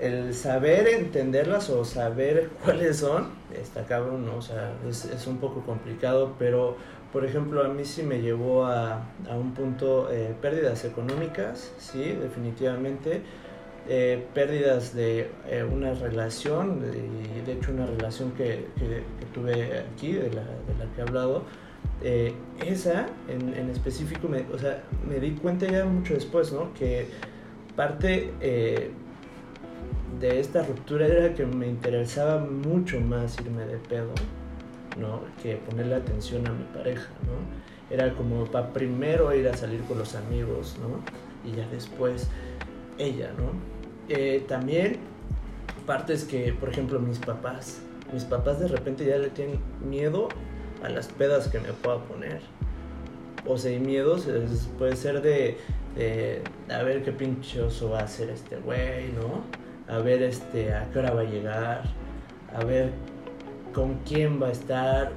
El 0.00 0.32
saber 0.34 0.88
entenderlas 0.88 1.68
o 1.68 1.84
saber 1.84 2.48
cuáles 2.64 2.98
son, 2.98 3.28
está 3.54 3.84
cabrón, 3.84 4.24
¿no? 4.24 4.36
O 4.36 4.42
sea, 4.42 4.72
es, 4.88 5.26
un 5.26 5.38
poco 5.38 5.60
complicado, 5.62 6.34
pero 6.38 6.76
por 7.12 7.24
ejemplo, 7.24 7.64
a 7.64 7.68
mí 7.68 7.84
sí 7.84 8.02
me 8.02 8.22
llevó 8.22 8.66
a, 8.66 9.02
a 9.28 9.36
un 9.36 9.52
punto 9.52 10.10
eh, 10.10 10.34
pérdidas 10.40 10.84
económicas, 10.84 11.72
sí, 11.78 12.12
definitivamente 12.12 13.22
eh, 13.88 14.24
pérdidas 14.34 14.94
de 14.94 15.30
eh, 15.48 15.64
una 15.64 15.94
relación, 15.94 16.80
y 16.94 17.44
de 17.44 17.54
hecho 17.54 17.72
una 17.72 17.86
relación 17.86 18.30
que, 18.32 18.66
que, 18.78 19.02
tuve 19.34 19.80
aquí, 19.80 20.12
de 20.12 20.30
la, 20.30 20.42
de 20.42 20.74
la, 20.78 20.84
que 20.94 21.00
he 21.00 21.02
hablado, 21.02 21.44
eh, 22.02 22.32
esa 22.64 23.06
en, 23.28 23.54
en 23.54 23.70
específico, 23.70 24.28
me, 24.28 24.44
o 24.52 24.58
sea, 24.58 24.84
me 25.08 25.18
di 25.18 25.32
cuenta 25.32 25.66
ya 25.66 25.84
mucho 25.86 26.14
después, 26.14 26.52
¿no? 26.52 26.72
Que 26.74 27.08
parte 27.74 28.32
de 30.18 30.40
esta 30.40 30.62
ruptura 30.62 31.06
era 31.06 31.34
que 31.34 31.46
me 31.46 31.68
interesaba 31.68 32.38
mucho 32.38 33.00
más 33.00 33.38
irme 33.40 33.64
de 33.64 33.76
pedo, 33.76 34.12
¿no? 34.98 35.20
Que 35.42 35.56
ponerle 35.56 35.94
atención 35.94 36.46
a 36.46 36.52
mi 36.52 36.64
pareja, 36.74 37.10
¿no? 37.26 37.94
Era 37.94 38.12
como 38.14 38.44
para 38.46 38.72
primero 38.72 39.34
ir 39.34 39.48
a 39.48 39.56
salir 39.56 39.82
con 39.82 39.98
los 39.98 40.14
amigos, 40.14 40.76
¿no? 40.80 41.00
Y 41.48 41.56
ya 41.56 41.68
después 41.68 42.28
ella, 42.98 43.32
¿no? 43.38 43.52
Eh, 44.08 44.44
también 44.48 44.98
partes 45.86 46.24
que, 46.24 46.52
por 46.52 46.68
ejemplo, 46.68 46.98
mis 46.98 47.18
papás, 47.18 47.80
mis 48.12 48.24
papás 48.24 48.58
de 48.60 48.68
repente 48.68 49.04
ya 49.04 49.18
le 49.18 49.30
tienen 49.30 49.60
miedo 49.88 50.28
a 50.82 50.88
las 50.88 51.08
pedas 51.08 51.48
que 51.48 51.60
me 51.60 51.72
pueda 51.72 51.98
poner. 52.04 52.40
O 53.46 53.56
sea, 53.56 53.72
y 53.72 53.78
miedos 53.78 54.28
puede 54.78 54.96
ser 54.96 55.22
de, 55.22 55.56
a 56.68 56.82
ver 56.82 57.02
qué 57.02 57.12
pinchoso 57.12 57.90
va 57.90 58.00
a 58.00 58.04
hacer 58.04 58.30
este 58.30 58.56
güey, 58.56 59.12
¿no? 59.12 59.44
A 59.90 59.98
ver 59.98 60.22
este, 60.22 60.72
a 60.72 60.88
qué 60.90 60.98
hora 61.00 61.12
va 61.12 61.22
a 61.22 61.24
llegar, 61.24 61.82
a 62.54 62.64
ver 62.64 62.92
con 63.74 63.94
quién 64.06 64.40
va 64.40 64.48
a 64.48 64.52
estar. 64.52 65.12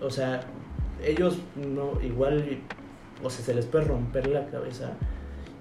O 0.00 0.10
sea, 0.10 0.40
ellos 1.02 1.38
no, 1.56 2.00
igual, 2.02 2.60
o 3.22 3.30
sea, 3.30 3.44
se 3.44 3.54
les 3.54 3.66
puede 3.66 3.84
romper 3.84 4.26
la 4.26 4.46
cabeza 4.46 4.92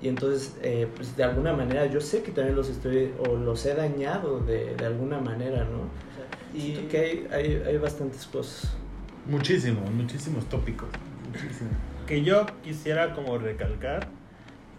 y 0.04 0.10
entonces, 0.10 0.58
eh, 0.62 0.86
pues 0.94 1.16
de 1.16 1.24
alguna 1.24 1.54
manera, 1.54 1.86
yo 1.86 2.02
sé 2.02 2.24
que 2.24 2.32
también 2.34 2.58
los 2.58 2.68
estoy, 2.68 3.14
o 3.26 3.38
los 3.38 3.66
he 3.66 3.74
dañado 3.74 4.42
de, 4.42 4.76
de 4.76 4.86
alguna 4.86 5.18
manera, 5.18 5.64
¿no? 5.64 5.88
Y 6.54 6.74
que 6.90 6.98
hay, 6.98 7.28
hay, 7.32 7.64
hay, 7.66 7.78
bastantes 7.78 8.26
cosas. 8.26 8.76
Muchísimos, 9.26 9.90
muchísimos 9.92 10.44
tópicos. 10.50 10.90
Muchísimo. 11.26 11.70
Que 12.06 12.22
yo 12.22 12.46
quisiera 12.62 13.14
como 13.14 13.38
recalcar 13.38 14.10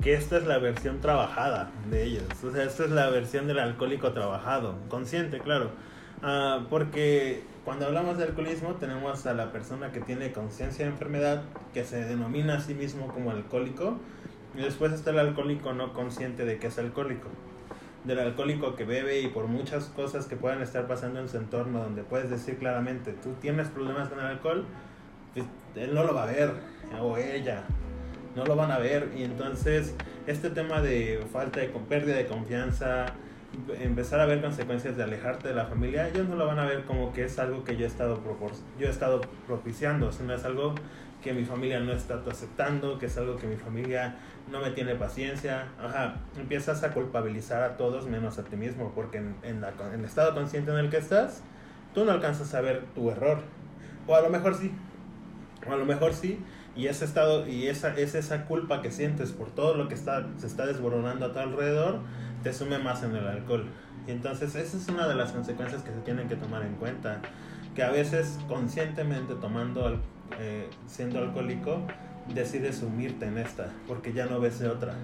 que 0.02 0.14
esta 0.14 0.37
es 0.37 0.46
la 0.46 0.59
versión 0.59 1.00
trabajada 1.00 1.70
de 1.90 2.04
ellos. 2.04 2.24
O 2.42 2.50
sea, 2.52 2.64
esta 2.64 2.85
es 2.85 2.90
la 2.90 3.09
versión 3.11 3.46
del 3.46 3.59
alcohólico 3.59 4.12
trabajado, 4.12 4.76
consciente, 4.88 5.40
claro. 5.40 5.70
Uh, 6.22 6.64
porque 6.70 7.42
cuando 7.64 7.87
hablamos 7.87 8.18
de 8.18 8.24
alcoholismo 8.24 8.74
tenemos 8.74 9.26
a 9.26 9.35
la 9.35 9.52
persona 9.52 9.92
que 9.92 10.00
tiene 10.00 10.33
conciencia 10.33 10.85
de 10.85 10.92
enfermedad, 10.92 11.42
que 11.72 11.85
se 11.85 12.04
denomina 12.04 12.57
a 12.57 12.61
sí 12.61 12.74
mismo 12.74 13.09
como 13.09 13.30
alcohólico, 13.30 13.98
y 14.54 14.62
después 14.62 14.92
está 14.92 15.11
el 15.11 15.18
alcohólico 15.18 15.72
no 15.72 15.92
consciente 15.92 16.44
de 16.44 16.59
que 16.59 16.68
es 16.68 16.78
alcohólico. 16.78 17.28
Del 18.04 18.18
alcohólico 18.18 18.76
que 18.76 18.85
bebe 18.85 19.20
y 19.20 19.28
por 19.28 19.46
muchas 19.46 19.87
cosas 19.87 20.26
que 20.26 20.37
puedan 20.37 20.62
estar 20.62 20.87
pasando 20.87 21.20
en 21.20 21.28
su 21.28 21.38
entorno, 21.38 21.80
donde 21.80 22.02
puedes 22.04 22.30
decir 22.30 22.59
claramente, 22.59 23.12
tú 23.12 23.35
tienes 23.40 23.68
problemas 23.68 24.09
con 24.09 24.20
el 24.20 24.26
alcohol, 24.26 24.66
pues, 25.33 25.46
él 25.74 25.94
no 25.94 26.04
lo 26.04 26.14
va 26.14 26.24
a 26.24 26.26
ver, 26.26 26.52
o 27.00 27.16
ella, 27.16 27.64
no 28.35 28.44
lo 28.44 28.57
van 28.57 28.70
a 28.70 28.79
ver. 28.79 29.11
Y 29.16 29.23
entonces 29.23 29.94
este 30.27 30.51
tema 30.51 30.81
de 30.81 31.25
falta 31.33 31.61
de 31.61 31.68
pérdida 31.68 32.16
de 32.16 32.27
confianza, 32.27 33.07
empezar 33.81 34.20
a 34.20 34.27
ver 34.27 34.40
consecuencias 34.40 34.97
de 34.97 35.05
alejarte 35.05 35.49
de 35.49 35.55
la 35.55 35.66
familia, 35.66 36.09
ellos 36.09 36.29
no 36.29 36.37
lo 36.37 36.47
van 36.47 36.59
a 36.59 36.66
ver 36.66 36.85
como 36.85 37.12
que 37.12 37.25
es 37.25 37.38
algo 37.38 37.64
que 37.64 37.77
yo 37.77 37.85
he 37.85 37.88
estado, 37.88 38.20
yo 38.79 38.87
he 38.87 38.90
estado 38.90 39.20
propiciando, 39.47 40.11
sino 40.12 40.35
es 40.35 40.44
algo 40.44 40.75
que 41.23 41.33
mi 41.33 41.44
familia 41.44 41.81
no 41.81 41.92
está 41.92 42.20
aceptando, 42.31 42.99
que 42.99 43.07
es 43.07 43.16
algo 43.16 43.37
que 43.37 43.47
mi 43.47 43.57
familia 43.57 44.16
no 44.53 44.61
me 44.61 44.70
tiene 44.73 44.94
paciencia. 44.94 45.68
Ajá, 45.83 46.16
empiezas 46.37 46.83
a 46.83 46.92
culpabilizar 46.92 47.62
a 47.62 47.79
todos 47.79 48.07
menos 48.07 48.38
a 48.38 48.44
ti 48.44 48.57
mismo, 48.57 48.92
porque 48.94 49.18
en, 49.18 49.35
en, 49.42 49.64
el 49.94 50.05
estado 50.05 50.35
consciente 50.35 50.70
en 50.70 50.77
el 50.77 50.90
que 50.90 50.99
estás, 50.99 51.42
tú 51.94 52.05
no 52.05 52.12
alcanzas 52.12 52.55
a 52.55 52.61
ver 52.61 52.85
tu 52.94 53.11
error. 53.11 53.38
O 54.07 54.14
a 54.14 54.20
lo 54.20 54.29
mejor 54.29 54.55
sí, 54.55 54.70
o 55.66 55.73
a 55.73 55.77
lo 55.77 55.87
mejor 55.87 56.12
sí, 56.12 56.38
y 56.77 56.89
ese 56.89 57.05
estado, 57.05 57.47
y 57.47 57.69
esa, 57.69 57.97
es 57.97 58.15
esa 58.15 58.47
culpa 58.47 58.83
que 58.83 58.91
sientes 58.91 59.33
por 59.33 59.51
todo 59.51 59.75
lo 59.75 59.89
que 59.89 59.95
está, 59.95 60.27
se 60.39 60.47
está 60.47 60.67
desboronando 60.67 61.27
a 61.27 61.33
tu 61.33 61.39
alrededor, 61.39 62.01
te 62.43 62.53
sume 62.53 62.79
más 62.79 63.03
en 63.03 63.15
el 63.15 63.27
alcohol. 63.27 63.67
Y 64.07 64.11
entonces 64.11 64.55
esa 64.55 64.77
es 64.77 64.89
una 64.89 65.07
de 65.07 65.15
las 65.15 65.33
consecuencias 65.33 65.83
que 65.83 65.91
se 65.91 66.01
tienen 66.01 66.29
que 66.29 66.37
tomar 66.37 66.63
en 66.63 66.75
cuenta, 66.75 67.21
que 67.75 67.83
a 67.83 67.91
veces 67.91 68.39
conscientemente 68.49 69.35
tomando 69.35 70.01
eh, 70.39 70.69
siendo 70.87 71.21
alcohólico, 71.21 71.81
decides 72.33 72.77
sumirte 72.79 73.27
en 73.27 73.39
esta, 73.39 73.71
porque 73.87 74.13
ya 74.13 74.27
no 74.27 74.41
ves 74.41 74.61
otra. 74.63 74.95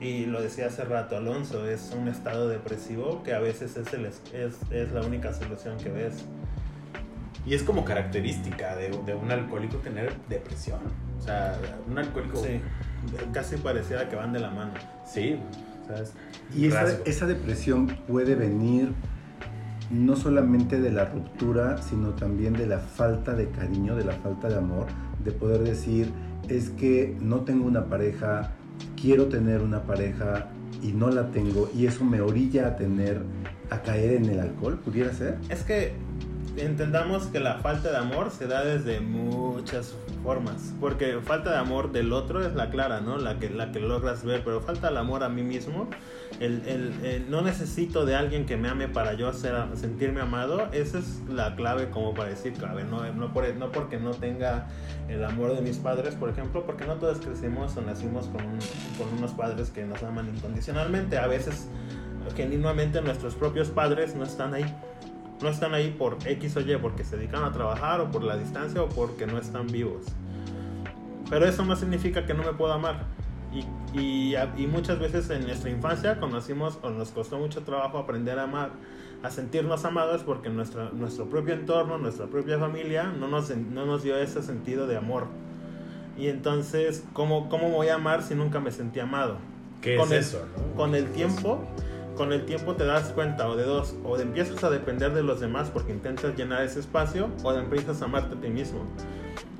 y 0.00 0.24
lo 0.24 0.40
decía 0.40 0.66
hace 0.66 0.84
rato 0.84 1.16
Alonso, 1.16 1.68
es 1.68 1.94
un 1.94 2.08
estado 2.08 2.48
depresivo 2.48 3.22
que 3.22 3.34
a 3.34 3.38
veces 3.38 3.76
es, 3.76 3.92
el, 3.92 4.06
es, 4.06 4.22
es 4.70 4.92
la 4.92 5.02
única 5.02 5.32
solución 5.34 5.76
que 5.78 5.90
ves. 5.90 6.24
Y 7.46 7.54
es 7.54 7.62
como 7.62 7.84
característica 7.84 8.76
de, 8.76 8.90
de, 9.06 9.14
un 9.14 9.30
alcohólico 9.30 9.78
tener 9.78 10.14
depresión. 10.28 10.80
O 11.18 11.22
sea, 11.22 11.58
un 11.88 11.98
alcohólico... 11.98 12.42
Sí, 12.42 12.60
casi 13.32 13.56
pareciera 13.56 14.08
que 14.08 14.16
van 14.16 14.32
de 14.32 14.40
la 14.40 14.50
mano. 14.50 14.72
Sí. 15.06 15.38
¿sabes? 15.86 16.12
Y 16.54 16.66
esa, 16.66 16.98
esa, 17.04 17.26
depresión 17.26 17.86
puede 18.06 18.34
venir 18.34 18.92
no 19.90 20.16
solamente 20.16 20.80
de 20.80 20.92
la 20.92 21.06
ruptura, 21.06 21.82
sino 21.82 22.10
también 22.10 22.52
de 22.52 22.66
la 22.66 22.78
falta 22.78 23.34
de 23.34 23.48
cariño, 23.48 23.96
de 23.96 24.04
la 24.04 24.12
falta 24.12 24.48
de 24.48 24.56
amor, 24.56 24.86
de 25.24 25.32
poder 25.32 25.62
decir, 25.62 26.12
es 26.48 26.70
que 26.70 27.16
no 27.20 27.40
tengo 27.40 27.66
una 27.66 27.86
pareja, 27.86 28.52
quiero 29.00 29.26
tener 29.26 29.62
una 29.62 29.82
pareja 29.82 30.48
y 30.82 30.92
no 30.92 31.10
la 31.10 31.30
tengo, 31.30 31.70
y 31.74 31.86
eso 31.86 32.04
me 32.04 32.20
orilla 32.20 32.68
a 32.68 32.76
tener, 32.76 33.22
a 33.70 33.82
caer 33.82 34.14
en 34.14 34.26
el 34.26 34.40
alcohol, 34.40 34.78
¿pudiera 34.78 35.12
ser? 35.12 35.38
Es 35.48 35.64
que 35.64 35.92
entendamos 36.56 37.26
que 37.26 37.40
la 37.40 37.58
falta 37.58 37.90
de 37.90 37.96
amor 37.96 38.30
se 38.30 38.46
da 38.46 38.64
desde 38.64 39.00
muchas 39.00 39.94
formas, 40.22 40.74
porque 40.80 41.18
falta 41.22 41.50
de 41.50 41.58
amor 41.58 41.92
del 41.92 42.12
otro 42.12 42.44
es 42.44 42.54
la 42.54 42.70
clara, 42.70 43.00
¿no? 43.00 43.18
La 43.18 43.38
que, 43.38 43.50
la 43.50 43.72
que 43.72 43.80
logras 43.80 44.24
ver, 44.24 44.42
pero 44.44 44.60
falta 44.60 44.88
el 44.88 44.96
amor 44.96 45.22
a 45.22 45.28
mí 45.28 45.42
mismo, 45.42 45.88
el, 46.40 46.62
el, 46.66 47.04
el 47.04 47.30
no 47.30 47.42
necesito 47.42 48.04
de 48.04 48.14
alguien 48.14 48.46
que 48.46 48.56
me 48.56 48.68
ame 48.68 48.88
para 48.88 49.14
yo 49.14 49.28
hacer, 49.28 49.54
sentirme 49.74 50.20
amado, 50.20 50.68
esa 50.72 50.98
es 50.98 51.22
la 51.28 51.54
clave 51.56 51.90
como 51.90 52.14
para 52.14 52.30
decir 52.30 52.52
clave, 52.54 52.84
no, 52.84 53.10
no, 53.12 53.32
por, 53.32 53.54
no 53.56 53.70
porque 53.72 53.98
no 53.98 54.10
tenga 54.10 54.68
el 55.08 55.24
amor 55.24 55.54
de 55.54 55.62
mis 55.62 55.78
padres, 55.78 56.14
por 56.14 56.28
ejemplo, 56.30 56.64
porque 56.66 56.84
no 56.84 56.94
todos 56.94 57.18
crecimos 57.18 57.76
o 57.76 57.82
nacimos 57.82 58.26
con, 58.26 58.44
un, 58.44 58.58
con 58.98 59.18
unos 59.18 59.32
padres 59.32 59.70
que 59.70 59.84
nos 59.84 60.02
aman 60.02 60.28
incondicionalmente, 60.34 61.18
a 61.18 61.26
veces 61.26 61.68
genuinamente 62.36 63.00
nuestros 63.00 63.34
propios 63.34 63.68
padres 63.68 64.14
no 64.14 64.24
están 64.24 64.54
ahí 64.54 64.64
no 65.42 65.48
están 65.48 65.74
ahí 65.74 65.94
por 65.96 66.18
X 66.24 66.56
o 66.56 66.60
Y, 66.60 66.76
porque 66.76 67.04
se 67.04 67.16
dedican 67.16 67.44
a 67.44 67.52
trabajar 67.52 68.00
o 68.00 68.10
por 68.10 68.22
la 68.22 68.36
distancia 68.36 68.82
o 68.82 68.88
porque 68.88 69.26
no 69.26 69.38
están 69.38 69.66
vivos. 69.66 70.06
Pero 71.28 71.46
eso 71.46 71.64
no 71.64 71.76
significa 71.76 72.26
que 72.26 72.34
no 72.34 72.42
me 72.42 72.52
pueda 72.52 72.74
amar. 72.74 73.04
Y, 73.52 73.98
y, 73.98 74.34
y, 74.56 74.66
muchas 74.66 75.00
veces 75.00 75.28
en 75.30 75.44
nuestra 75.44 75.70
infancia 75.70 76.20
conocimos 76.20 76.78
o 76.82 76.90
nos 76.90 77.10
costó 77.10 77.38
mucho 77.38 77.62
trabajo 77.62 77.98
aprender 77.98 78.38
a 78.38 78.44
amar, 78.44 78.70
a 79.24 79.30
sentirnos 79.30 79.84
amados 79.84 80.22
porque 80.22 80.50
nuestra, 80.50 80.90
nuestro 80.90 81.28
propio 81.28 81.54
entorno, 81.54 81.98
nuestra 81.98 82.26
propia 82.26 82.60
familia 82.60 83.04
no 83.04 83.26
nos, 83.26 83.50
no 83.50 83.86
nos 83.86 84.04
dio 84.04 84.16
ese 84.16 84.42
sentido 84.42 84.86
de 84.86 84.96
amor. 84.96 85.26
Y 86.16 86.28
entonces, 86.28 87.04
¿cómo, 87.12 87.48
¿cómo 87.48 87.70
voy 87.70 87.88
a 87.88 87.96
amar 87.96 88.22
si 88.22 88.34
nunca 88.34 88.60
me 88.60 88.70
sentí 88.70 89.00
amado? 89.00 89.38
¿Qué 89.80 89.96
con 89.96 90.06
es 90.06 90.12
el, 90.12 90.18
eso? 90.18 90.46
¿no? 90.56 90.76
Con 90.76 90.94
el 90.94 91.10
tiempo 91.10 91.66
con 92.16 92.32
el 92.32 92.44
tiempo 92.44 92.74
te 92.74 92.84
das 92.84 93.10
cuenta 93.10 93.48
o 93.48 93.56
de 93.56 93.64
dos, 93.64 93.94
o 94.04 94.16
de 94.16 94.24
empiezas 94.24 94.62
a 94.64 94.70
depender 94.70 95.12
de 95.12 95.22
los 95.22 95.40
demás 95.40 95.70
porque 95.70 95.92
intentas 95.92 96.36
llenar 96.36 96.64
ese 96.64 96.80
espacio, 96.80 97.30
o 97.42 97.52
de 97.52 97.60
empiezas 97.60 98.02
a 98.02 98.06
amarte 98.06 98.36
a 98.36 98.40
ti 98.40 98.48
mismo. 98.48 98.84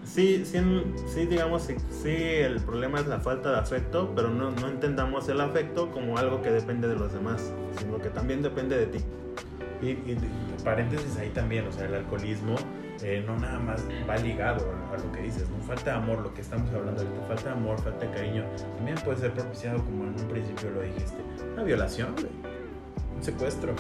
Sí, 0.05 0.45
sí, 0.45 1.27
digamos, 1.27 1.63
sí, 1.63 1.77
sí, 2.03 2.11
el 2.11 2.61
problema 2.61 2.99
es 2.99 3.07
la 3.07 3.21
falta 3.21 3.53
de 3.53 3.59
afecto, 3.59 4.13
pero 4.17 4.29
no, 4.29 4.51
no 4.51 4.69
entendamos 4.69 5.29
el 5.29 5.41
afecto 5.41 5.91
como 5.93 6.19
algo 6.19 6.43
que 6.43 6.51
depende 6.51 6.89
de 6.89 6.97
los 6.97 7.13
demás, 7.13 7.53
sino 7.79 7.99
que 7.99 8.09
también 8.09 8.43
depende 8.43 8.77
de 8.77 8.87
ti. 8.87 8.99
Y, 9.83 9.91
y 9.91 10.17
paréntesis 10.65 11.17
ahí 11.17 11.31
también, 11.31 11.67
o 11.67 11.73
sea, 11.73 11.87
el 11.87 11.95
alcoholismo 11.95 12.57
eh, 13.03 13.25
no 13.27 13.39
nada 13.39 13.59
más 13.59 13.83
va 14.09 14.17
ligado 14.17 14.67
a, 14.73 14.95
a, 14.95 14.99
lo 14.99 15.11
que 15.11 15.23
dices, 15.23 15.49
no 15.49 15.63
falta 15.65 15.93
de 15.93 15.97
amor, 15.97 16.21
lo 16.21 16.35
que 16.35 16.43
estamos 16.43 16.71
hablando 16.71 17.01
ahorita, 17.01 17.27
falta 17.27 17.45
de 17.45 17.51
amor, 17.51 17.81
falta 17.81 18.07
de 18.07 18.13
cariño, 18.13 18.45
también 18.77 18.99
puede 19.03 19.19
ser 19.19 19.33
propiciado 19.33 19.83
como 19.85 20.05
en 20.05 20.11
un 20.11 20.29
principio 20.29 20.71
lo 20.71 20.83
dijiste, 20.83 21.17
una 21.55 21.63
violación, 21.63 22.13
güey, 22.13 22.29
un 23.17 23.23
secuestro, 23.23 23.75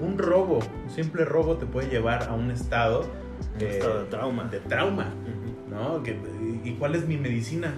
un 0.00 0.16
robo, 0.16 0.60
un 0.84 0.90
simple 0.90 1.24
robo 1.24 1.56
te 1.56 1.66
puede 1.66 1.88
llevar 1.88 2.22
a 2.24 2.32
un 2.32 2.50
estado, 2.50 3.02
un 3.56 3.62
eh, 3.62 3.68
estado 3.68 4.04
de 4.04 4.10
trauma, 4.10 4.44
de 4.44 4.60
trauma, 4.60 5.12
uh 5.70 5.70
-huh. 5.70 6.02
¿no? 6.02 6.02
¿Y 6.64 6.72
cuál 6.74 6.94
es 6.94 7.06
mi 7.06 7.18
medicina, 7.18 7.74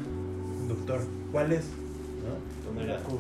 doctor? 0.69 1.01
¿Cuál 1.33 1.53
es? 1.53 1.69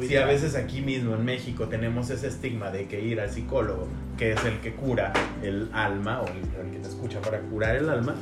Si 0.06 0.16
a 0.16 0.26
veces 0.26 0.54
aquí 0.54 0.82
mismo 0.82 1.14
en 1.14 1.24
México 1.24 1.66
tenemos 1.68 2.10
ese 2.10 2.28
estigma 2.28 2.70
de 2.70 2.86
que 2.86 3.00
ir 3.00 3.20
al 3.20 3.30
psicólogo, 3.30 3.88
que 4.16 4.32
es 4.32 4.44
el 4.44 4.60
que 4.60 4.74
cura 4.74 5.12
el 5.42 5.70
alma 5.72 6.22
o 6.22 6.26
el, 6.28 6.66
el 6.66 6.72
que 6.72 6.78
te 6.78 6.88
escucha 6.88 7.20
para 7.20 7.40
curar 7.40 7.76
el 7.76 7.88
alma, 7.88 8.14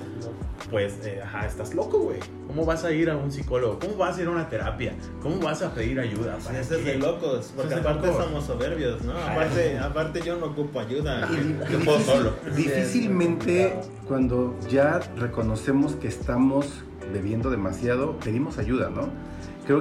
pues, 0.70 0.99
eh, 1.05 1.20
ajá, 1.23 1.47
estás 1.47 1.75
loco, 1.75 1.99
güey. 1.99 2.18
¿Cómo 2.47 2.64
vas 2.64 2.85
a 2.85 2.92
ir 2.92 3.11
a 3.11 3.16
un 3.16 3.31
psicólogo? 3.31 3.79
¿Cómo 3.79 3.97
vas 3.97 4.16
a 4.16 4.23
ir 4.23 4.29
a 4.29 4.31
una 4.31 4.49
terapia? 4.49 4.94
¿Cómo 5.20 5.38
vas 5.38 5.62
a 5.62 5.75
pedir 5.75 6.01
ayuda? 6.01 6.38
Sí, 6.40 6.49
eso 6.59 6.77
es 6.77 6.85
de 6.85 6.99
locos, 6.99 7.53
porque 7.55 7.75
aparte 7.75 8.07
locos. 8.07 8.25
somos 8.25 8.44
soberbios, 8.44 9.03
¿no? 9.03 9.12
Aparte, 9.12 9.79
aparte 9.79 10.20
yo 10.23 10.37
no 10.37 10.47
ocupo 10.47 10.81
ayuda. 10.81 11.29
Y, 11.31 11.73
yo 11.73 11.81
puedo 11.81 12.01
solo. 12.01 12.33
Difícilmente 12.57 13.75
cuando 14.09 14.59
ya 14.68 15.01
reconocemos 15.16 15.94
que 15.97 16.09
estamos 16.09 16.66
bebiendo 17.12 17.51
demasiado, 17.51 18.18
pedimos 18.18 18.59
ayuda, 18.59 18.90
¿no? 18.90 19.09
Creo, 19.66 19.81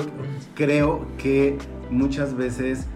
creo 0.55 1.05
que 1.17 1.57
muchas 1.89 2.35
veces 2.35 2.87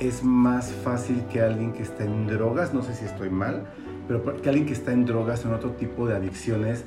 es 0.00 0.22
más 0.22 0.70
fácil 0.72 1.24
que 1.32 1.40
alguien 1.40 1.72
que 1.72 1.82
está 1.82 2.04
en 2.04 2.26
drogas, 2.26 2.72
no 2.72 2.82
sé 2.82 2.94
si 2.94 3.04
estoy 3.04 3.30
mal, 3.30 3.66
pero 4.08 4.22
que 4.40 4.48
alguien 4.48 4.66
que 4.66 4.72
está 4.72 4.92
en 4.92 5.04
drogas 5.04 5.44
o 5.44 5.48
en 5.48 5.54
otro 5.54 5.70
tipo 5.72 6.06
de 6.06 6.16
adicciones 6.16 6.84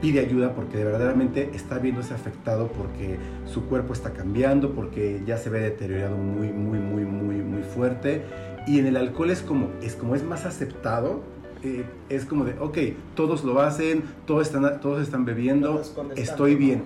pide 0.00 0.18
ayuda 0.20 0.52
porque 0.52 0.84
verdaderamente 0.84 1.50
está 1.54 1.78
viéndose 1.78 2.12
afectado 2.12 2.68
porque 2.68 3.18
su 3.46 3.66
cuerpo 3.66 3.92
está 3.92 4.12
cambiando, 4.12 4.72
porque 4.72 5.22
ya 5.24 5.38
se 5.38 5.48
ve 5.48 5.60
deteriorado 5.60 6.16
muy, 6.16 6.48
muy, 6.48 6.80
muy, 6.80 7.04
muy, 7.04 7.36
muy 7.36 7.62
fuerte. 7.62 8.22
Y 8.66 8.80
en 8.80 8.86
el 8.86 8.96
alcohol 8.96 9.30
es 9.30 9.42
como 9.42 9.70
es, 9.80 9.94
como 9.94 10.16
es 10.16 10.24
más 10.24 10.44
aceptado, 10.44 11.22
eh, 11.62 11.84
es 12.08 12.24
como 12.24 12.44
de, 12.44 12.58
ok, 12.58 12.78
todos 13.14 13.44
lo 13.44 13.60
hacen, 13.60 14.02
todos 14.26 14.48
están, 14.48 14.80
todos 14.80 15.00
están 15.00 15.24
bebiendo, 15.24 15.80
estoy 16.16 16.56
bien. 16.56 16.82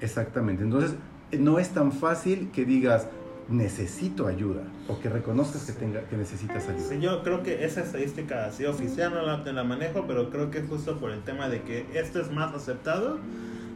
Exactamente. 0.00 0.64
Entonces, 0.64 0.94
no 1.32 1.58
es 1.58 1.70
tan 1.70 1.92
fácil 1.92 2.50
que 2.52 2.64
digas 2.64 3.08
necesito 3.48 4.26
ayuda 4.26 4.62
o 4.88 5.00
que 5.00 5.08
reconozcas 5.08 5.64
que, 5.64 5.72
tenga, 5.72 6.02
que 6.02 6.16
necesitas 6.16 6.68
ayuda. 6.68 6.94
Yo 6.96 7.22
creo 7.22 7.42
que 7.42 7.64
esa 7.64 7.80
estadística 7.80 8.46
así 8.46 8.66
oficial 8.66 9.14
no 9.14 9.22
la, 9.22 9.38
la 9.38 9.64
manejo, 9.64 10.04
pero 10.06 10.30
creo 10.30 10.50
que 10.50 10.62
justo 10.62 10.98
por 10.98 11.10
el 11.10 11.22
tema 11.22 11.48
de 11.48 11.62
que 11.62 11.86
esto 11.94 12.20
es 12.20 12.30
más 12.30 12.54
aceptado, 12.54 13.18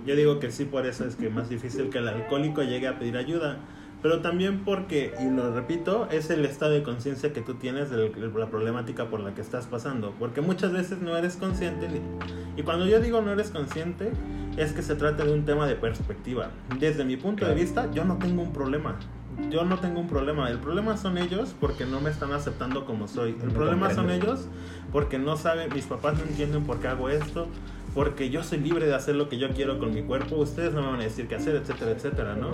yo 0.05 0.17
digo 0.17 0.41
que 0.41 0.51
sí, 0.51 0.65
por 0.65 0.87
eso 0.87 1.07
es 1.07 1.17
que 1.17 1.29
es 1.29 1.33
más 1.33 1.49
difícil 1.49 1.88
que 1.88 1.99
el 1.99 2.09
alcohólico 2.09 2.62
llegue 2.62 2.88
a 2.88 2.99
pedir 2.99 3.17
ayuda. 3.17 3.61
Pero 4.03 4.21
también 4.21 4.65
porque, 4.65 5.15
y 5.21 5.31
lo 5.31 5.55
repito, 5.55 6.09
es 6.11 6.29
el 6.31 6.45
estado 6.45 6.73
de 6.73 6.83
conciencia 6.83 7.33
que 7.33 7.41
tú 7.41 7.55
tienes 7.55 7.88
de 7.88 8.11
la 8.35 8.47
problemática 8.51 9.09
por 9.09 9.21
la 9.21 9.33
que 9.35 9.41
estás 9.41 9.67
pasando. 9.67 10.12
Porque 10.19 10.41
muchas 10.41 10.73
veces 10.73 11.01
no 11.01 11.17
eres 11.17 11.37
consciente. 11.37 11.88
Y 12.57 12.62
cuando 12.62 12.87
yo 12.87 13.01
digo 13.01 13.23
no 13.23 13.33
eres 13.33 13.51
consciente, 13.51 14.11
es 14.57 14.73
que 14.73 14.83
se 14.83 14.97
trata 14.97 15.25
de 15.25 15.33
un 15.33 15.45
tema 15.45 15.67
de 15.67 15.77
perspectiva. 15.77 16.51
Desde 16.81 17.05
mi 17.05 17.17
punto 17.17 17.47
de 17.47 17.55
vista, 17.55 17.91
yo 17.93 18.05
no 18.05 18.19
tengo 18.19 18.43
un 18.43 18.53
problema. 18.53 18.99
Yo 19.51 19.65
no 19.65 19.79
tengo 19.79 20.01
un 20.01 20.09
problema. 20.09 20.51
El 20.51 20.59
problema 20.59 20.97
son 20.97 21.17
ellos 21.17 21.55
porque 21.61 21.87
no 21.87 22.01
me 22.01 22.11
están 22.11 22.33
aceptando 22.33 22.85
como 22.85 23.07
soy. 23.07 23.37
El 23.43 23.51
problema 23.51 23.95
son 23.95 24.11
ellos 24.11 24.49
porque 24.91 25.19
no 25.19 25.37
saben, 25.37 25.73
mis 25.73 25.87
papás 25.87 26.19
no 26.19 26.25
entienden 26.25 26.65
por 26.65 26.81
qué 26.81 26.88
hago 26.88 27.09
esto. 27.09 27.47
Porque 27.95 28.31
yo 28.31 28.43
soy 28.43 28.59
libre 28.59 28.87
de 28.87 28.95
hacer 28.95 29.15
lo 29.17 29.29
que 29.29 29.39
yo 29.39 29.51
quiero 29.51 29.79
con 29.79 29.93
mi 29.93 30.03
cuerpo. 30.03 30.37
Ustedes 30.37 30.73
no 30.73 30.81
me 30.83 30.89
van 30.89 31.01
a 31.01 31.05
decir 31.05 31.29
qué 31.29 31.35
hacer, 31.35 31.57
etcétera, 31.57 31.91
etcétera, 31.91 32.37
¿no? 32.37 32.51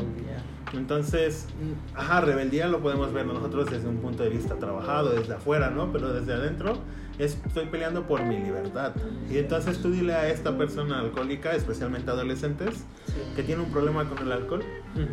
Entonces, 0.75 1.47
ajá, 1.95 2.21
rebeldía 2.21 2.67
lo 2.67 2.81
podemos 2.81 3.13
ver 3.13 3.27
nosotros 3.27 3.71
desde 3.71 3.89
un 3.89 3.99
punto 3.99 4.23
de 4.23 4.31
vista 4.31 4.57
trabajado, 4.57 5.11
desde 5.11 5.35
afuera, 5.35 5.71
¿no? 5.71 5.93
Pero 5.93 6.13
desde 6.13 6.35
adentro 6.35 6.79
es, 7.19 7.39
estoy 7.47 7.67
peleando 7.67 8.07
por 8.07 8.23
mi 8.25 8.39
libertad. 8.39 8.93
Y 9.31 9.39
entonces 9.39 9.79
tú 9.79 9.91
dile 9.91 10.15
a 10.15 10.29
esta 10.29 10.57
persona 10.57 11.01
alcohólica, 11.01 11.53
especialmente 11.53 12.11
adolescentes, 12.11 12.85
sí. 13.07 13.15
que 13.35 13.43
tiene 13.43 13.63
un 13.63 13.71
problema 13.71 14.09
con 14.09 14.19
el 14.19 14.33
alcohol. 14.33 14.63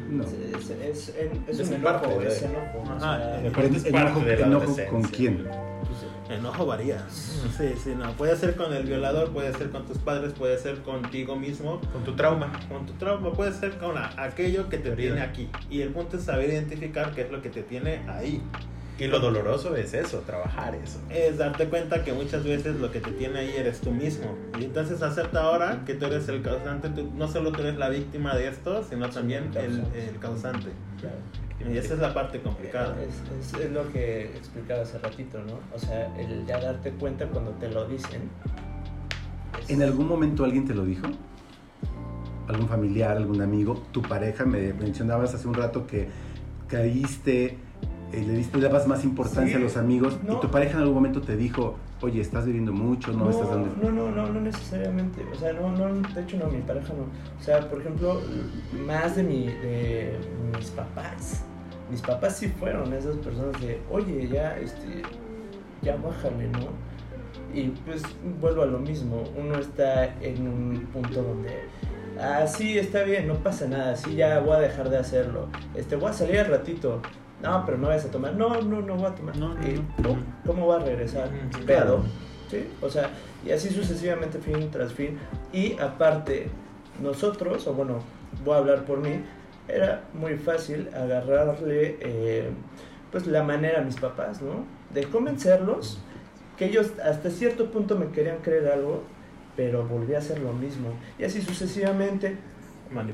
No. 0.10 0.24
Es, 0.24 0.34
es, 0.34 0.70
es, 0.70 1.16
es, 1.48 1.60
es 1.60 1.68
un 1.68 1.76
enojo, 1.76 2.22
es 2.22 2.44
enojo. 2.44 2.84
Ajá, 2.96 3.42
es 3.42 3.86
enojo, 3.86 4.22
enojo 4.22 4.78
con 4.90 5.04
quién. 5.04 5.48
Enojo 6.30 6.66
varía. 6.66 7.06
Sí, 7.10 7.74
sí, 7.82 7.94
no. 7.98 8.12
Puede 8.14 8.36
ser 8.36 8.56
con 8.56 8.74
el 8.74 8.86
violador, 8.86 9.32
puede 9.32 9.54
ser 9.54 9.70
con 9.70 9.86
tus 9.86 9.98
padres, 9.98 10.34
puede 10.34 10.58
ser 10.58 10.82
contigo 10.82 11.36
mismo. 11.36 11.80
Con 11.94 12.04
tu 12.04 12.16
trauma. 12.16 12.52
Con 12.70 12.86
tu 12.86 12.94
trauma, 12.94 13.32
puede 13.34 13.54
ser 13.54 13.78
con 13.78 13.96
aquello 13.98 14.70
que 14.70 14.78
te 14.78 14.92
tiene 14.92 15.22
aquí. 15.22 15.50
Y 15.70 15.82
el 15.82 15.90
punto 15.90 16.18
es 16.18 16.24
saber 16.24 16.50
identificar 16.50 17.14
qué 17.14 17.22
es 17.22 17.32
lo 17.32 17.42
que 17.42 17.50
te 17.50 17.64
tiene 17.64 18.02
ahí. 18.10 18.42
Y 18.98 19.08
lo 19.08 19.20
doloroso 19.20 19.76
es 19.76 19.94
eso, 19.94 20.20
trabajar 20.20 20.74
eso. 20.76 21.00
Es 21.10 21.38
darte 21.38 21.68
cuenta 21.68 22.04
que 22.06 22.14
muchas 22.14 22.46
veces 22.46 22.78
lo 22.78 22.92
que 22.92 23.02
te 23.02 23.12
tiene 23.12 23.40
ahí 23.40 23.54
eres 23.58 23.82
tú 23.82 23.92
mismo. 23.92 24.38
Y 24.58 24.66
entonces 24.66 25.02
acepta 25.02 25.42
ahora 25.42 25.84
que 25.86 25.96
tú 25.96 26.06
eres 26.06 26.30
el 26.30 26.42
causante. 26.42 26.90
Tú, 26.90 27.12
no 27.14 27.28
solo 27.28 27.52
tú 27.52 27.62
eres 27.62 27.76
la 27.76 27.90
víctima 27.90 28.36
de 28.36 28.48
esto, 28.48 28.84
sino 28.84 29.10
también 29.10 29.52
el, 29.56 29.84
el 29.94 30.18
causante. 30.20 30.70
Claro. 31.02 31.18
Y 31.70 31.78
esa 31.78 31.96
es 31.96 32.00
la 32.00 32.14
parte 32.14 32.42
complicada. 32.42 32.96
Es, 33.02 33.54
es, 33.54 33.62
es, 33.66 33.72
lo 33.72 33.92
que 33.92 34.26
explicaba 34.26 34.84
hace 34.84 34.98
ratito, 35.00 35.40
¿no? 35.40 35.60
O 35.76 35.80
sea, 35.80 36.16
el 36.18 36.46
ya 36.46 36.60
darte 36.60 36.92
cuenta 36.92 37.28
cuando 37.28 37.52
te 37.52 37.70
lo 37.70 37.88
dicen. 37.88 38.30
¿En 39.68 39.82
algún 39.82 40.08
momento 40.08 40.46
alguien 40.46 40.66
te 40.66 40.74
lo 40.74 40.86
dijo? 40.86 41.08
¿Algún 42.48 42.70
familiar, 42.70 43.18
algún 43.18 43.42
amigo? 43.42 43.84
¿Tu 43.92 44.02
pareja? 44.02 44.46
Me 44.46 44.74
mencionabas 44.74 45.34
hace 45.34 45.48
un 45.48 45.56
rato 45.56 45.88
que 45.88 46.08
caíste, 46.68 47.58
eh, 48.16 48.24
le 48.26 48.34
diste, 48.34 48.58
le 48.58 48.64
dabas 48.68 48.88
más 48.88 49.04
importancia 49.04 49.58
Sí, 49.58 49.62
a 49.62 49.64
los 49.64 49.78
amigos 49.78 50.18
no. 50.26 50.38
y 50.38 50.40
tu 50.40 50.50
pareja 50.50 50.74
en 50.74 50.80
algún 50.80 50.96
momento 50.96 51.22
te 51.22 51.36
dijo, 51.36 51.76
oye, 52.02 52.22
estás 52.22 52.46
bebiendo 52.46 52.72
mucho, 52.72 53.12
no, 53.12 53.30
estás 53.30 53.50
dando... 53.50 53.76
no, 53.82 53.92
no, 53.92 54.12
no, 54.12 54.28
no 54.32 54.42
necesariamente. 54.42 55.26
O 55.32 55.36
sea, 55.36 55.54
no, 55.54 55.72
no, 55.72 55.94
de 55.94 56.22
hecho 56.22 56.38
no, 56.38 56.48
mi 56.48 56.62
pareja 56.62 56.94
no. 56.94 57.04
O 57.40 57.44
sea, 57.44 57.68
por 57.70 57.82
ejemplo, 57.82 58.22
más 58.86 59.16
de, 59.16 59.24
mi, 59.24 59.48
de 59.48 60.18
mis 60.58 60.70
papás. 60.72 61.44
Mis 61.92 62.02
papás 62.02 62.38
sí 62.38 62.48
fueron 62.48 62.92
esas 62.94 63.16
personas 63.18 63.60
de, 63.62 63.80
oye, 63.92 64.28
ya, 64.28 64.58
este, 64.58 65.04
ya 65.82 65.96
bájale, 65.98 66.48
¿no? 66.50 66.70
Y 67.54 67.70
pues 67.86 68.02
vuelvo 68.42 68.64
a 68.64 68.66
lo 68.66 68.80
mismo. 68.80 69.24
Uno 69.38 69.60
está 69.60 70.06
en 70.22 70.48
un 70.48 70.88
punto 70.92 71.22
donde, 71.22 71.52
ah, 72.20 72.46
sí, 72.48 72.78
está 72.78 73.04
bien, 73.04 73.28
no 73.28 73.36
pasa 73.36 73.68
nada, 73.68 73.96
sí, 73.96 74.16
ya 74.16 74.40
voy 74.40 74.56
a 74.56 74.60
dejar 74.60 74.90
de 74.90 74.98
hacerlo. 74.98 75.48
Este, 75.76 75.96
voy 75.96 76.10
a 76.10 76.14
salir 76.14 76.40
al 76.40 76.48
ratito. 76.48 77.02
No, 77.42 77.64
pero 77.66 77.78
no 77.78 77.88
vayas 77.88 78.06
a 78.06 78.12
tomar. 78.12 78.34
No, 78.36 78.62
no, 78.62 78.82
no 78.82 78.96
voy 78.96 79.06
a 79.06 79.16
tomar. 79.16 79.38
No, 79.38 79.54
no, 79.54 79.68
Y, 79.68 79.74
no. 79.74 80.04
¡pum! 80.04 80.20
¿Cómo 80.46 80.68
va 80.68 80.78
a 80.78 80.80
regresar? 80.80 81.30
Sí, 81.56 81.62
Pedo. 81.66 81.66
claro. 81.66 82.04
¿sí? 82.50 82.68
O 82.82 82.90
sea, 82.90 83.10
y 83.46 83.52
así 83.52 83.70
sucesivamente, 83.70 84.40
fin 84.40 84.70
tras 84.72 84.94
fin. 84.94 85.18
Y 85.54 85.78
aparte, 85.80 86.48
nosotros, 87.02 87.68
o 87.68 87.74
bueno, 87.74 88.00
voy 88.44 88.56
a 88.56 88.58
hablar 88.58 88.86
por 88.86 89.00
mí, 89.00 89.22
era 89.68 90.04
muy 90.14 90.36
fácil 90.36 90.90
agarrarle 90.94 91.98
eh, 92.00 92.50
pues 93.12 93.28
la 93.28 93.44
manera 93.44 93.80
a 93.80 93.84
mis 93.84 93.96
papás, 93.96 94.42
¿no? 94.42 94.66
De 94.94 95.04
convencerlos 95.06 96.00
que 96.58 96.66
ellos 96.66 96.92
hasta 97.04 97.30
cierto 97.30 97.72
punto 97.72 97.98
me 97.98 98.08
querían 98.08 98.38
creer 98.38 98.68
algo, 98.68 99.04
pero 99.58 99.86
volví 99.86 100.16
a 100.16 100.20
hacer 100.20 100.40
lo 100.40 100.54
mismo. 100.54 100.90
Y 101.20 101.24
así 101.26 101.42
sucesivamente, 101.42 102.38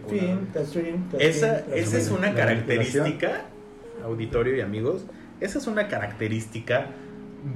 fin 0.07 0.49
tras 0.53 0.73
fin. 0.73 1.07
tras 1.11 1.23
Esa, 1.23 1.55
fin, 1.55 1.65
tras 1.67 1.79
esa 1.79 1.97
es 1.97 2.11
una 2.11 2.33
característica, 2.33 3.45
auditorio 4.03 4.55
y 4.55 4.61
amigos, 4.61 5.05
esa 5.39 5.57
es 5.57 5.67
una 5.67 5.87
característica 5.87 6.91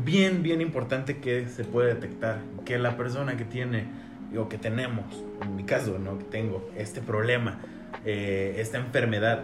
bien, 0.03 0.43
bien 0.43 0.62
importante 0.62 1.17
que 1.17 1.47
se 1.47 1.63
puede 1.63 1.93
detectar. 1.93 2.39
Que 2.65 2.79
la 2.79 2.97
persona 2.97 3.38
que 3.38 3.45
tiene, 3.45 3.86
o 4.38 4.49
que 4.49 4.58
tenemos, 4.58 5.05
en 5.41 5.55
mi 5.55 5.63
caso, 5.63 5.99
¿no? 5.99 6.17
Que 6.17 6.25
tengo 6.25 6.69
este 6.77 7.01
problema, 7.01 7.60
eh, 8.05 8.55
esta 8.58 8.77
enfermedad, 8.77 9.43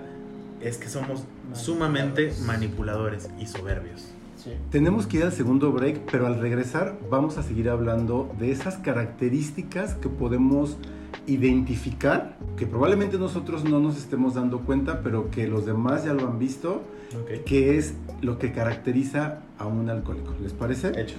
es 0.61 0.77
que 0.77 0.89
somos 0.89 1.25
sumamente 1.53 2.33
manipuladores 2.45 3.29
y 3.39 3.47
soberbios. 3.47 4.11
Sí. 4.37 4.51
Tenemos 4.71 5.05
que 5.05 5.17
ir 5.17 5.23
al 5.23 5.31
segundo 5.31 5.71
break, 5.71 6.09
pero 6.11 6.25
al 6.25 6.39
regresar 6.39 6.97
vamos 7.09 7.37
a 7.37 7.43
seguir 7.43 7.69
hablando 7.69 8.33
de 8.39 8.51
esas 8.51 8.77
características 8.77 9.95
que 9.95 10.09
podemos 10.09 10.77
identificar, 11.28 12.38
que 12.58 12.65
probablemente 12.65 13.17
nosotros 13.17 13.63
no 13.63 13.80
nos 13.80 13.97
estemos 13.97 14.36
dando 14.36 14.60
cuenta, 14.60 15.02
pero 15.02 15.30
que 15.30 15.47
los 15.47 15.65
demás 15.65 16.06
ya 16.06 16.13
lo 16.13 16.28
han 16.28 16.39
visto, 16.39 16.84
que 17.45 17.78
es 17.78 17.95
lo 18.21 18.38
que 18.38 18.52
caracteriza 18.52 19.39
a 19.58 19.65
un 19.65 19.89
alcohólico. 19.89 20.34
¿Les 20.41 20.54
parece? 20.54 21.00
Hecho. 21.00 21.15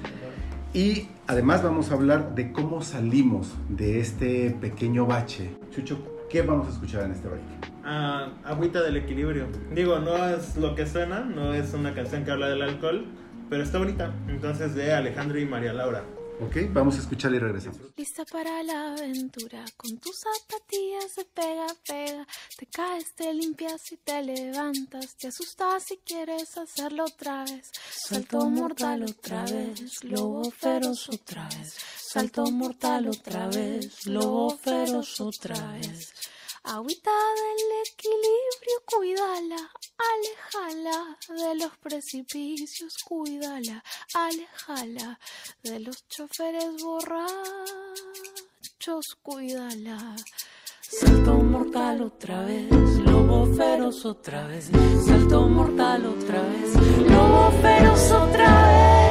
Y 0.74 1.08
además 1.26 1.62
vamos 1.62 1.90
a 1.90 1.94
hablar 1.94 2.34
de 2.34 2.50
cómo 2.52 2.80
salimos 2.82 3.52
de 3.68 4.00
este 4.00 4.56
pequeño 4.58 5.04
bache. 5.04 5.50
Chucho, 5.70 5.98
¿qué 6.30 6.40
vamos 6.40 6.66
a 6.68 6.70
escuchar 6.70 7.04
en 7.04 7.12
este 7.12 7.28
break? 7.28 7.42
Ah, 7.84 8.28
agüita 8.44 8.82
del 8.82 8.96
equilibrio. 8.96 9.48
Digo, 9.74 9.98
no 9.98 10.28
es 10.28 10.56
lo 10.56 10.74
que 10.74 10.86
suena, 10.86 11.20
no 11.20 11.52
es 11.52 11.74
una 11.74 11.94
canción 11.94 12.24
que 12.24 12.30
habla 12.30 12.48
del 12.48 12.62
alcohol, 12.62 13.04
pero 13.50 13.62
está 13.62 13.78
bonita. 13.78 14.14
Entonces 14.28 14.74
de 14.74 14.94
Alejandro 14.94 15.38
y 15.38 15.44
María 15.44 15.74
Laura. 15.74 16.02
¿Ok? 16.42 16.56
Vamos 16.72 16.96
a 16.96 16.98
escuchar 16.98 17.32
y 17.34 17.38
regresamos. 17.38 17.78
Lista 17.96 18.24
para 18.24 18.62
la 18.62 18.92
aventura, 18.92 19.64
con 19.76 19.96
tus 19.98 20.16
zapatillas 20.18 21.14
de 21.16 21.24
pega, 21.26 21.66
pega. 21.86 22.26
Te 22.58 22.66
caes, 22.66 23.14
te 23.14 23.32
limpias 23.32 23.92
y 23.92 23.96
te 23.98 24.22
levantas. 24.22 25.16
Te 25.16 25.28
asustas 25.28 25.84
si 25.84 25.98
quieres 25.98 26.56
hacerlo 26.56 27.04
otra 27.04 27.44
vez. 27.44 27.70
Salto 28.08 28.50
mortal 28.50 29.04
otra 29.04 29.44
vez, 29.44 30.02
lobo 30.04 30.50
feroz 30.50 31.08
otra 31.10 31.48
vez. 31.48 31.76
Salto 32.12 32.44
mortal 32.50 33.08
otra 33.08 33.46
vez, 33.46 34.06
lobo 34.06 34.58
feroz 34.58 35.20
otra 35.20 35.72
vez. 35.72 36.12
Agüita 36.64 37.10
del 37.10 37.72
equilibrio, 37.88 38.82
cuídala, 38.86 39.70
alejala 40.12 41.18
de 41.28 41.54
los 41.56 41.76
precipicios, 41.78 42.98
cuídala, 43.04 43.82
alejala 44.14 45.18
de 45.64 45.80
los 45.80 46.06
choferes 46.06 46.80
borrachos, 46.80 47.26
cuídala. 49.22 50.14
Salto 50.82 51.34
mortal 51.34 52.02
otra 52.02 52.44
vez, 52.44 52.70
lobo 52.70 53.52
feroz 53.56 54.04
otra 54.04 54.46
vez. 54.46 54.70
Salto 55.04 55.48
mortal 55.48 56.06
otra 56.06 56.42
vez, 56.42 56.74
lobo 57.10 57.50
feroz 57.60 58.12
otra 58.12 58.68
vez. 58.68 59.01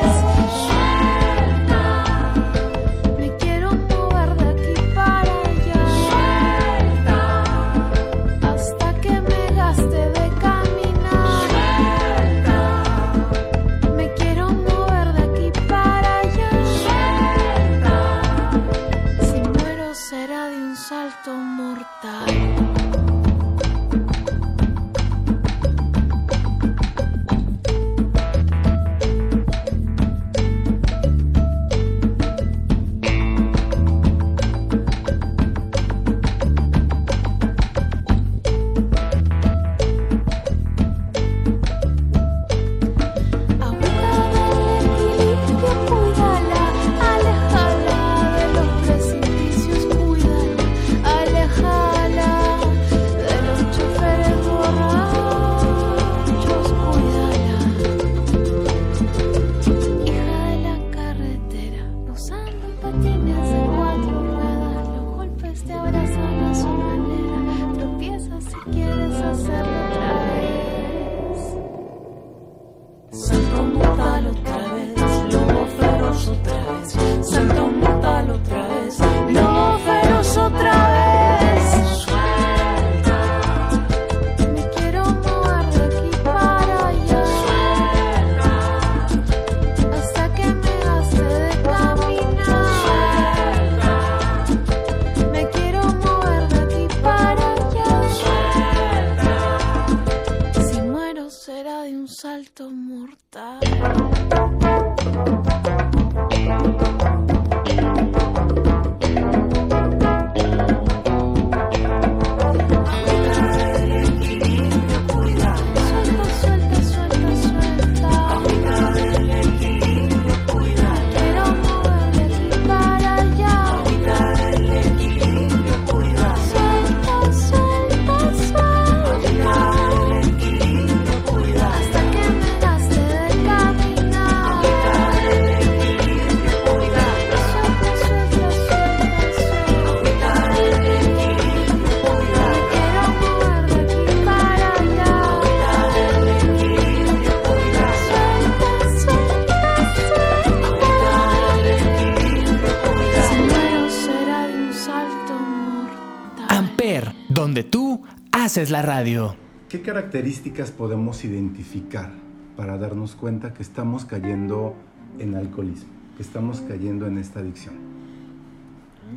Es 158.62 158.70
la 158.70 158.84
radio. 158.84 159.36
¿Qué 159.70 159.82
características 159.82 160.70
podemos 160.70 161.26
identificar 161.26 162.12
para 162.56 162.78
darnos 162.78 163.16
cuenta 163.16 163.56
que 163.56 163.64
estamos 163.64 164.06
cayendo 164.06 164.76
en 165.18 165.34
alcoholismo, 165.34 165.90
que 166.16 166.22
estamos 166.22 166.62
cayendo 166.62 167.08
en 167.08 167.18
esta 167.18 167.40
adicción? 167.40 167.74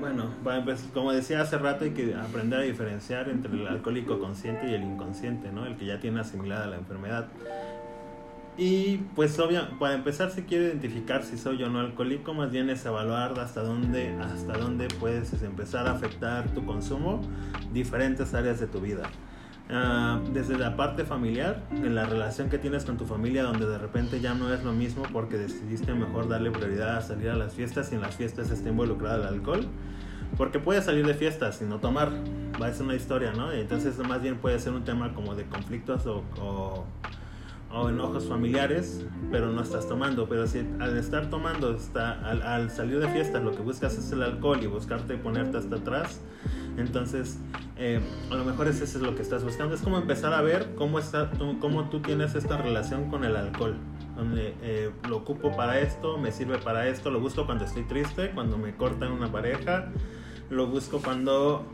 Bueno, 0.01 0.30
como 0.95 1.12
decía 1.12 1.42
hace 1.42 1.59
rato, 1.59 1.84
hay 1.84 1.90
que 1.90 2.14
aprender 2.14 2.61
a 2.61 2.62
diferenciar 2.62 3.28
entre 3.28 3.53
el 3.53 3.68
alcohólico 3.68 4.18
consciente 4.18 4.70
y 4.70 4.74
el 4.74 4.82
inconsciente, 4.82 5.53
¿no? 5.53 5.66
El 5.66 5.76
que 5.76 5.84
ya 5.84 6.01
tiene 6.01 6.20
asimilada 6.20 6.66
la 6.66 6.76
enfermedad. 6.76 7.28
Y 8.57 8.99
pues 9.14 9.38
obvio, 9.40 9.78
para 9.78 9.95
empezar 9.95 10.30
si 10.30 10.42
quiero 10.42 10.64
identificar 10.64 11.22
si 11.22 11.36
soy 11.36 11.62
o 11.64 11.68
no 11.68 11.80
alcohólico, 11.80 12.32
más 12.32 12.51
bien 12.51 12.70
es 12.70 12.86
evaluar 12.86 13.38
hasta 13.38 13.62
dónde, 13.62 14.16
hasta 14.20 14.57
dónde 14.57 14.88
puedes 14.88 15.42
empezar 15.42 15.86
a 15.86 15.92
afectar 15.92 16.49
tu 16.55 16.64
consumo 16.64 17.20
diferentes 17.72 18.32
áreas 18.32 18.59
de 18.61 18.68
tu 18.68 18.80
vida. 18.80 19.11
Ah, 19.71 20.21
desde 20.33 20.59
la 20.59 20.77
parte 20.77 21.05
familiar, 21.05 21.62
en 21.71 21.95
la 21.95 22.05
relación 22.05 22.51
que 22.51 22.59
tienes 22.59 22.85
con 22.85 22.99
tu 22.99 23.07
familia, 23.07 23.45
donde 23.45 23.67
de 23.67 23.79
repente 23.79 24.21
ya 24.21 24.35
no 24.35 24.53
es 24.53 24.62
lo 24.62 24.73
mismo 24.73 25.05
porque 25.11 25.39
decidiste 25.39 25.95
mejor 25.95 26.29
darle 26.29 26.51
prioridad 26.51 26.99
a 26.99 27.01
salir 27.01 27.31
a 27.31 27.35
las 27.35 27.55
fiestas 27.55 27.91
y 27.91 27.95
en 27.95 28.03
las 28.03 28.15
fiestas 28.15 28.51
está 28.51 28.69
involucrado 28.69 29.23
el 29.23 29.29
alcohol. 29.29 29.67
Porque 30.37 30.59
puedes 30.59 30.85
salir 30.85 31.07
de 31.07 31.15
fiestas 31.15 31.62
y 31.62 31.65
no 31.65 31.79
tomar, 31.79 32.11
va 32.61 32.67
a 32.67 32.73
ser 32.73 32.85
una 32.85 32.95
historia, 32.95 33.33
¿no? 33.33 33.53
Entonces 33.53 33.97
más 33.99 34.21
bien 34.21 34.37
puede 34.37 34.59
ser 34.59 34.73
un 34.73 34.85
tema 34.85 35.15
como 35.15 35.35
de 35.35 35.45
conflictos 35.45 36.07
o, 36.07 36.25
o 36.41 36.85
o 37.75 37.89
enojos 37.89 38.27
familiares, 38.29 39.05
pero 39.31 39.51
no 39.51 39.62
estás 39.62 39.89
tomando. 39.89 40.29
Pero 40.29 40.47
si 40.47 40.61
al 40.79 40.97
estar 40.97 41.29
tomando, 41.29 41.75
está, 41.75 42.12
al, 42.23 42.71
salir 42.71 43.01
de 43.01 43.09
fiesta, 43.09 43.41
lo 43.41 43.51
que 43.51 43.62
buscas 43.62 43.99
es 43.99 44.12
el 44.12 44.23
alcohol 44.23 44.61
y 44.62 44.67
buscarte 44.67 45.17
ponerte 45.17 45.59
hasta 45.59 45.77
atrás, 45.77 46.21
entonces 46.77 47.39
eh, 47.77 48.01
a 48.31 48.35
lo 48.35 48.45
mejor 48.45 48.68
ese 48.68 48.85
es 48.85 48.95
lo 48.97 49.14
que 49.14 49.22
estás 49.22 49.45
buscando. 49.45 49.75
Es 49.75 49.83
como 49.83 49.99
empezar 49.99 50.33
a 50.33 50.41
ver 50.43 50.75
cómo, 50.77 50.99
está, 50.99 51.31
cómo 51.61 51.89
tú 51.89 52.01
tienes 52.01 52.35
esta 52.35 52.57
relación 52.57 53.11
con 53.11 53.25
el 53.25 53.37
alcohol. 53.37 53.77
Donde 54.16 54.55
eh, 54.62 54.91
lo 55.09 55.18
ocupo 55.18 55.57
para 55.57 55.81
esto, 55.81 56.18
me 56.18 56.31
sirve 56.31 56.59
para 56.59 56.87
esto, 56.87 57.11
lo 57.11 57.20
busco 57.20 57.47
cuando 57.47 57.64
estoy 57.64 57.83
triste, 57.83 58.31
cuando 58.31 58.59
me 58.59 58.77
cortan 58.77 59.11
una 59.11 59.33
pareja, 59.33 59.91
lo 60.51 60.68
busco 60.68 61.01
cuando 61.03 61.66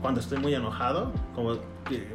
cuando 0.00 0.20
estoy 0.20 0.38
muy 0.38 0.54
enojado, 0.54 1.12
como 1.34 1.56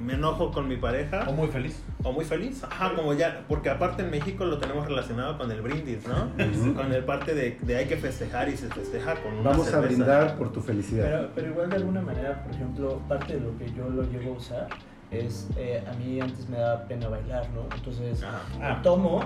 me 0.02 0.14
enojo 0.14 0.52
con 0.52 0.68
mi 0.68 0.78
pareja. 0.78 1.26
O 1.28 1.34
muy 1.34 1.48
feliz. 1.48 1.82
O 2.04 2.12
muy 2.12 2.26
feliz, 2.26 2.64
ajá, 2.64 2.94
como 2.96 3.14
ya, 3.14 3.46
porque 3.48 3.70
aparte 3.70 4.04
en 4.04 4.12
México 4.12 4.46
lo 4.46 4.58
tenemos 4.58 4.86
relacionado 4.88 5.38
con 5.38 5.52
el 5.52 5.62
brindis, 5.62 6.08
¿no? 6.08 6.32
Con 6.74 6.92
el 6.92 7.04
parte 7.04 7.34
de, 7.34 7.58
de, 7.62 7.76
hay 7.78 7.86
que 7.86 7.98
festejar 7.98 8.50
y 8.50 8.58
se 8.58 8.68
festeja 8.68 9.16
con 9.16 9.34
una 9.34 9.52
Vamos 9.52 9.74
a 9.74 9.80
brindar 9.80 10.36
por 10.36 10.52
tu 10.52 10.62
felicidad. 10.62 11.06
Pero, 11.06 11.30
pero, 11.36 11.48
igual 11.50 11.70
de 11.70 11.76
alguna 11.78 12.02
manera, 12.02 12.44
por 12.44 12.54
ejemplo, 12.54 13.02
parte 13.08 13.36
de 13.36 13.42
lo 13.42 13.58
que 13.58 13.72
yo 13.72 13.90
lo 13.90 14.04
llevo 14.04 14.34
a 14.34 14.38
usar 14.38 14.68
es, 15.12 15.48
eh, 15.58 15.84
a 15.88 15.94
mí 15.94 16.20
antes 16.20 16.48
me 16.50 16.58
da 16.58 16.86
pena 16.88 17.08
bailar, 17.08 17.48
¿no? 17.52 17.64
Entonces, 17.76 18.24
ah. 18.62 18.80
tomo 18.82 19.22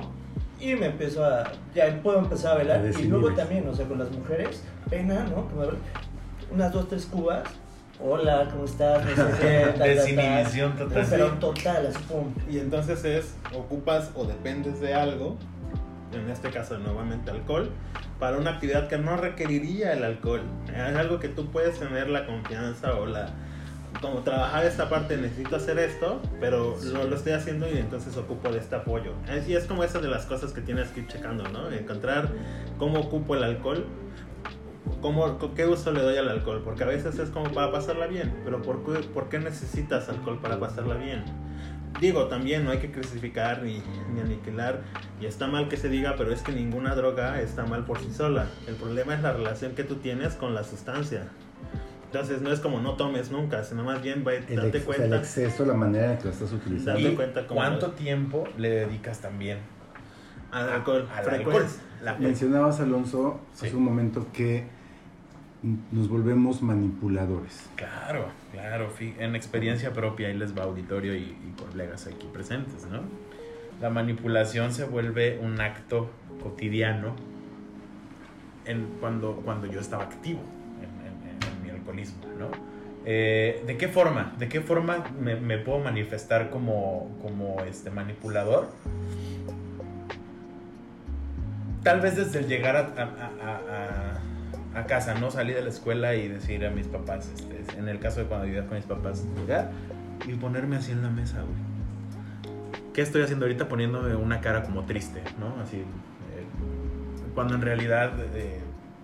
y 0.60 0.76
me 0.76 0.88
empiezo 0.88 1.24
a, 1.24 1.52
ya 1.74 2.00
puedo 2.02 2.20
empezar 2.20 2.54
a 2.54 2.56
bailar. 2.56 2.86
y 3.00 3.04
luego 3.04 3.32
también, 3.34 3.68
o 3.68 3.74
sea, 3.74 3.88
con 3.88 4.00
las 4.00 4.12
mujeres, 4.12 4.64
pena, 4.90 5.26
¿no? 5.26 5.48
Unas 6.52 6.72
dos, 6.72 6.88
tres 6.88 7.06
cubas 7.06 7.44
hola, 8.00 8.48
¿cómo 8.52 8.66
estás? 8.66 9.04
No 9.06 9.16
sé 9.16 9.74
qué, 9.78 9.84
Desinhibición 9.84 10.76
total. 10.76 11.08
Pero 11.10 11.32
total, 11.34 11.88
así 11.88 12.00
pum. 12.08 12.34
Y 12.50 12.60
entonces 12.60 13.04
es, 13.06 13.36
ocupas 13.54 14.12
o 14.16 14.26
dependes 14.26 14.80
de 14.80 14.94
algo, 14.94 15.38
en 16.14 16.30
este 16.30 16.50
caso 16.50 16.78
nuevamente 16.78 17.32
alcohol, 17.32 17.72
para 18.20 18.38
una 18.38 18.52
actividad 18.52 18.88
que 18.88 18.98
no 18.98 19.18
requeriría 19.18 19.94
el 19.94 20.04
alcohol. 20.04 20.42
Es 20.68 20.96
algo 20.96 21.20
que 21.20 21.30
tú 21.30 21.52
puedes 21.52 21.80
tener 21.80 22.10
la 22.10 22.26
confianza 22.26 22.96
o 22.96 23.06
la... 23.06 23.30
Como 24.02 24.20
trabajar 24.20 24.66
esta 24.66 24.90
parte, 24.90 25.16
necesito 25.16 25.56
hacer 25.56 25.80
esto, 25.80 26.22
pero 26.42 26.78
lo, 26.84 27.06
lo 27.06 27.16
estoy 27.16 27.32
haciendo 27.32 27.66
y 27.72 27.78
entonces 27.78 28.18
ocupo 28.18 28.52
de 28.52 28.60
este 28.60 28.76
apoyo. 28.76 29.14
Y 29.48 29.54
es 29.54 29.64
como 29.66 29.86
esa 29.86 30.00
de 30.00 30.10
las 30.10 30.26
cosas 30.26 30.52
que 30.52 30.60
tienes 30.60 30.90
que 30.90 31.00
ir 31.00 31.08
checando, 31.08 31.48
¿no? 31.48 31.72
Encontrar 31.72 32.28
cómo 32.78 33.00
ocupo 33.00 33.36
el 33.36 33.44
alcohol 33.46 33.86
¿Cómo, 35.02 35.38
¿Qué 35.56 35.66
uso 35.66 35.92
le 35.92 36.02
doy 36.02 36.18
al 36.18 36.30
alcohol? 36.30 36.62
Porque 36.64 36.84
a 36.84 36.88
veces 36.88 37.20
es 37.20 37.30
como 37.30 37.52
para 37.52 37.72
pasarla 37.72 38.08
bien, 38.08 38.34
pero 38.44 38.62
¿por 38.62 38.84
qué, 38.84 39.08
¿por 39.08 39.30
qué 39.30 39.40
necesitas 39.40 40.10
alcohol 40.10 40.40
para 40.42 40.60
pasarla 40.60 40.96
bien? 40.96 41.24
Digo, 42.00 42.28
también 42.28 42.66
no 42.66 42.72
hay 42.72 42.80
que 42.80 42.92
crucificar 42.92 43.64
ni, 43.64 43.82
ni, 44.14 44.20
aniquilar, 44.20 44.82
y 45.22 45.26
está 45.26 45.48
mal 45.48 45.70
que 45.70 45.78
se 45.78 45.88
diga, 45.88 46.16
pero 46.18 46.34
es 46.34 46.42
que 46.42 46.52
ninguna 46.52 46.94
droga 46.94 47.40
está 47.42 47.66
mal 47.66 47.86
por 47.86 48.00
sí 48.00 48.12
sola. 48.14 48.48
El 48.68 48.76
problema 48.76 49.16
es 49.16 49.22
la 49.22 49.32
relación 49.32 49.76
que 49.76 49.84
tú 49.84 49.96
tienes 49.96 50.34
con 50.34 50.54
la 50.54 50.64
sustancia. 50.64 51.30
Entonces 52.06 52.42
no 52.42 52.52
es 52.52 52.60
como 52.60 52.80
no 52.80 52.94
tomes 52.94 53.32
nunca, 53.32 53.64
sino 53.64 53.84
más 53.84 54.02
bien 54.02 54.24
date 54.24 54.82
cuenta. 54.82 55.06
El 55.06 55.14
exceso, 55.14 55.66
la 55.66 55.74
manera 55.74 56.14
en 56.14 56.18
que 56.18 56.26
lo 56.26 56.30
estás 56.32 56.52
utilizando. 56.52 57.00
¿Y 57.00 57.14
cuenta 57.16 57.46
¿Cuánto 57.46 57.92
tiempo 57.92 58.46
le 58.58 58.70
dedicas 58.70 59.20
también 59.20 59.60
al 60.52 60.70
alcohol? 60.70 61.08
Al 61.14 61.30
alcohol. 61.30 61.66
Mencionabas, 62.20 62.80
Alonso, 62.80 63.40
hace 63.54 63.76
un 63.76 63.84
momento 63.84 64.28
que 64.34 64.64
nos 65.92 66.10
volvemos 66.10 66.62
manipuladores. 66.62 67.70
Claro, 67.76 68.28
claro, 68.52 68.90
en 69.00 69.36
experiencia 69.36 69.94
propia, 69.94 70.28
ahí 70.28 70.38
les 70.38 70.58
va 70.58 70.64
auditorio 70.64 71.16
y, 71.16 71.36
colegas 71.58 72.08
aquí 72.08 72.28
presentes, 72.32 72.86
¿no? 72.92 73.02
La 73.82 73.90
manipulación 73.90 74.72
se 74.74 74.86
vuelve 74.86 75.40
un 75.40 75.60
acto 75.60 76.10
cotidiano 76.44 77.16
en, 78.66 78.88
cuando, 79.00 79.42
cuando 79.44 79.68
yo 79.68 79.80
estaba 79.80 80.04
activo 80.04 80.42
en, 80.82 81.64
mi 81.64 81.70
alcoholismo, 81.70 82.24
¿no? 82.38 82.50
Eh, 83.06 83.64
¿De 83.66 83.78
qué 83.78 83.88
forma? 83.88 84.34
¿De 84.38 84.48
qué 84.50 84.62
forma 84.62 85.06
me, 85.20 85.58
puedo 85.58 85.80
manifestar 85.80 86.50
como, 86.50 87.16
como 87.22 87.62
este 87.64 87.90
manipulador? 87.90 88.70
Tal 91.86 92.02
vez 92.02 92.18
desde 92.18 92.40
el 92.40 92.48
llegar 92.48 92.76
a 92.76 94.20
a 94.76 94.86
casa, 94.86 95.16
no 95.16 95.32
salí 95.32 95.54
de 95.54 95.62
la 95.62 95.70
escuela 95.70 96.16
y 96.16 96.28
decir 96.28 96.66
a 96.66 96.70
mis 96.70 96.88
papás, 96.88 97.30
este, 97.50 97.80
en 97.80 97.88
el 97.88 98.00
caso 98.00 98.20
de 98.20 98.26
cuando 98.26 98.46
vivía 98.46 98.66
con 98.66 98.76
mis 98.76 98.86
papás, 98.86 99.24
llegar 99.38 99.72
y 100.28 100.34
ponerme 100.34 100.76
así 100.76 100.92
en 100.92 101.02
la 101.02 101.10
mesa, 101.10 101.38
güey. 101.42 102.84
¿Qué 102.94 103.02
estoy 103.02 103.22
haciendo 103.22 103.46
ahorita? 103.46 103.68
Poniéndome 103.70 104.16
una 104.16 104.42
cara 104.42 104.64
como 104.64 104.86
triste, 104.86 105.22
¿no? 105.40 105.62
Así, 105.62 105.78
eh, 105.78 105.84
cuando 107.34 107.56
en 107.56 107.62
realidad, 107.62 108.14
eh, 108.36 108.60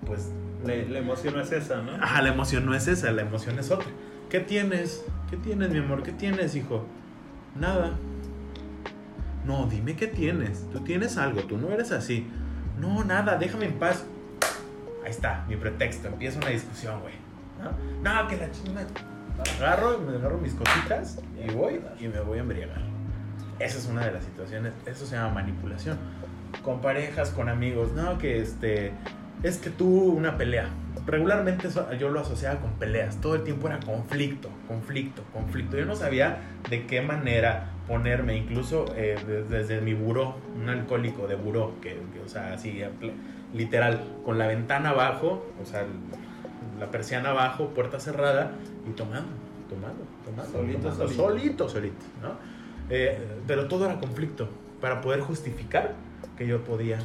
pues... 0.06 0.32
La, 0.66 1.00
emoción 1.00 1.36
no 1.36 1.42
es 1.42 1.52
esa, 1.52 1.82
¿no? 1.82 1.94
Ajá, 2.04 2.22
la 2.22 2.30
emoción 2.30 2.66
no 2.66 2.76
es 2.76 2.88
esa, 2.88 3.12
la 3.12 3.24
emoción 3.24 3.58
es 3.58 3.72
otra. 3.72 3.88
¿Qué 4.30 4.42
tienes? 4.42 5.04
¿Qué 5.30 5.38
tienes, 5.38 5.72
mi 5.72 5.80
amor? 5.80 6.04
¿Qué 6.04 6.12
tienes, 6.12 6.56
hijo? 6.56 6.86
Nada. 7.60 7.94
No, 9.46 9.66
dime 9.66 9.96
qué 9.96 10.08
tienes. 10.08 10.70
Tú 10.72 10.82
tienes 10.82 11.18
algo, 11.18 11.42
tú 11.42 11.58
no 11.58 11.72
eres 11.72 11.92
así. 11.92 12.28
No, 12.80 13.04
nada, 13.04 13.38
déjame 13.38 13.66
en 13.66 13.74
paz 13.80 14.06
ahí 15.04 15.12
está, 15.12 15.46
mi 15.48 15.56
pretexto, 15.56 16.08
empieza 16.08 16.38
una 16.38 16.50
discusión, 16.50 17.00
güey. 17.02 17.14
¿no? 17.62 18.22
no, 18.22 18.28
que 18.28 18.38
la 18.38 18.52
chingada. 18.52 18.88
Agarro, 19.58 20.00
me 20.00 20.18
agarro 20.18 20.38
mis 20.38 20.54
cositas 20.54 21.20
y 21.38 21.52
voy 21.54 21.82
y 22.00 22.08
me 22.08 22.20
voy 22.20 22.38
a 22.38 22.42
embriagar. 22.42 22.82
Esa 23.60 23.78
es 23.78 23.88
una 23.88 24.06
de 24.06 24.12
las 24.12 24.24
situaciones, 24.24 24.74
eso 24.86 25.06
se 25.06 25.16
llama 25.16 25.36
manipulación. 25.36 25.98
Con 26.64 26.82
parejas, 26.82 27.30
con 27.30 27.50
amigos, 27.50 27.92
no, 27.94 28.18
que 28.18 28.42
este, 28.42 28.92
es 29.44 29.58
que 29.58 29.70
tú 29.70 29.88
una 29.88 30.38
pelea. 30.38 30.68
Regularmente 31.06 31.68
yo 32.00 32.10
lo 32.10 32.20
asociaba 32.20 32.60
con 32.60 32.74
peleas, 32.74 33.20
todo 33.22 33.36
el 33.36 33.44
tiempo 33.44 33.68
era 33.68 33.80
conflicto, 33.80 34.50
conflicto, 34.68 35.24
conflicto. 35.34 35.78
Yo 35.78 35.86
no 35.86 35.96
sabía 35.96 36.40
de 36.70 36.86
qué 36.86 37.02
manera 37.02 37.72
ponerme, 37.88 38.38
incluso 38.38 38.86
eh, 38.96 39.18
desde, 39.50 39.82
mi 39.82 39.94
buró, 39.94 40.36
un 40.56 40.70
alcohólico 40.70 41.28
de 41.28 41.36
buró, 41.36 41.74
que, 41.82 42.00
que 42.14 42.20
o 42.24 42.30
sea, 42.30 42.54
así 42.54 42.82
literal, 43.54 44.04
con 44.24 44.38
la 44.38 44.48
ventana 44.48 44.90
abajo, 44.90 45.46
o 45.62 45.66
sea, 45.66 45.86
la 46.80 46.92
persiana 46.92 47.32
abajo, 47.32 47.70
puerta 47.70 48.00
cerrada 48.00 48.52
y 48.88 48.92
tomando, 48.92 49.30
tomando, 49.70 50.04
tomando. 50.24 50.52
Solito, 50.52 50.92
solito. 51.10 51.70
solito, 51.70 52.06
¿no? 52.22 52.36
Eh, 52.90 53.18
pero 53.48 53.68
todo 53.68 53.86
era 53.86 54.00
conflicto 54.00 54.50
para 54.82 55.02
poder 55.02 55.22
justificar 55.22 55.94
que 56.38 56.48
yo 56.48 56.64
podía 56.64 57.00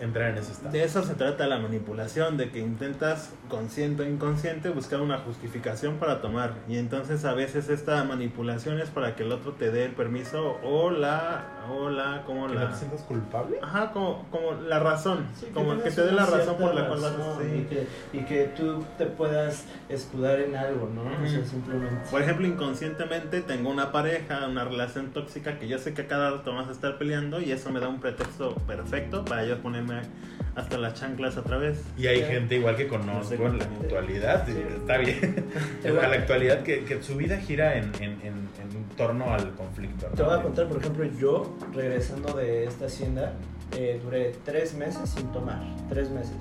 entrar 0.00 0.30
en 0.30 0.38
ese 0.38 0.52
estado. 0.52 0.72
De 0.72 0.84
eso 0.84 1.02
se 1.02 1.14
trata 1.14 1.46
la 1.46 1.58
manipulación, 1.58 2.36
de 2.36 2.50
que 2.50 2.58
intentas 2.58 3.32
consciente 3.48 4.02
o 4.02 4.06
inconsciente 4.06 4.70
buscar 4.70 5.00
una 5.00 5.18
justificación 5.18 5.96
para 5.96 6.20
tomar. 6.20 6.54
Y 6.68 6.76
entonces 6.78 7.24
a 7.24 7.34
veces 7.34 7.68
esta 7.68 8.02
manipulación 8.04 8.80
es 8.80 8.90
para 8.90 9.16
que 9.16 9.22
el 9.22 9.32
otro 9.32 9.52
te 9.52 9.70
dé 9.70 9.84
el 9.84 9.92
permiso 9.92 10.58
o 10.62 10.90
la... 10.90 11.52
O 11.68 11.90
la 11.90 12.22
como 12.24 12.46
¿Que 12.46 12.54
la... 12.54 12.64
no 12.64 12.70
te 12.70 12.76
sientas 12.76 13.00
culpable? 13.02 13.58
Ajá, 13.60 13.90
como, 13.90 14.24
como 14.30 14.52
la 14.52 14.78
razón. 14.78 15.26
como 15.52 15.82
que, 15.82 15.90
te 15.90 16.02
dé 16.02 16.12
la 16.12 16.26
razón 16.26 16.56
por 16.58 16.74
la 16.74 16.86
cual 16.86 17.00
vas 17.00 17.12
a... 17.12 17.44
Y, 17.44 17.64
que, 17.64 17.86
y 18.12 18.20
que 18.20 18.44
tú 18.56 18.84
te 18.98 19.06
puedas 19.06 19.64
escudar 19.88 20.40
en 20.40 20.54
algo, 20.54 20.88
¿no? 20.94 21.02
o 21.02 21.28
sea, 21.28 21.44
simplemente... 21.44 22.08
Por 22.10 22.22
ejemplo, 22.22 22.46
inconscientemente 22.46 23.40
tengo 23.40 23.70
una 23.70 23.90
pareja, 23.90 24.46
una 24.46 24.64
relación 24.64 25.10
tóxica 25.10 25.58
que 25.58 25.66
yo 25.66 25.78
sé 25.78 25.94
que 25.94 26.06
cada 26.06 26.30
rato 26.30 26.54
vas 26.54 26.68
a 26.68 26.72
estar 26.72 26.98
peleando 26.98 27.40
y 27.40 27.50
eso 27.50 27.70
me 27.70 27.80
da 27.80 27.88
un 27.88 28.00
pretexto 28.00 28.54
perfecto 28.66 29.24
para 29.24 29.44
yo 29.44 29.58
poner 29.58 29.85
ponerme 29.86 30.08
hasta 30.54 30.78
las 30.78 30.94
chanclas 30.94 31.36
otra 31.36 31.58
vez. 31.58 31.82
Y 31.98 32.06
hay 32.06 32.22
gente 32.22 32.56
igual 32.56 32.76
que 32.76 32.88
conozco 32.88 33.34
en 33.34 33.58
la 33.58 33.64
actualidad, 33.64 34.48
está 34.48 34.98
bien, 34.98 35.44
en 35.84 35.94
la 35.94 36.02
actualidad 36.08 36.62
que, 36.62 36.84
que 36.84 37.02
su 37.02 37.16
vida 37.16 37.36
gira 37.38 37.76
en, 37.76 37.92
en, 37.96 38.12
en, 38.22 38.48
en 38.58 38.84
torno 38.96 39.32
al 39.32 39.54
conflicto. 39.54 40.06
Te 40.06 40.22
¿no? 40.22 40.30
voy 40.30 40.38
a 40.38 40.42
contar, 40.42 40.68
por 40.68 40.78
ejemplo, 40.78 41.04
yo 41.18 41.56
regresando 41.74 42.34
de 42.34 42.64
esta 42.64 42.86
hacienda, 42.86 43.34
eh, 43.76 44.00
duré 44.02 44.34
tres 44.44 44.74
meses 44.74 45.10
sin 45.10 45.30
tomar, 45.32 45.62
tres 45.88 46.10
meses. 46.10 46.36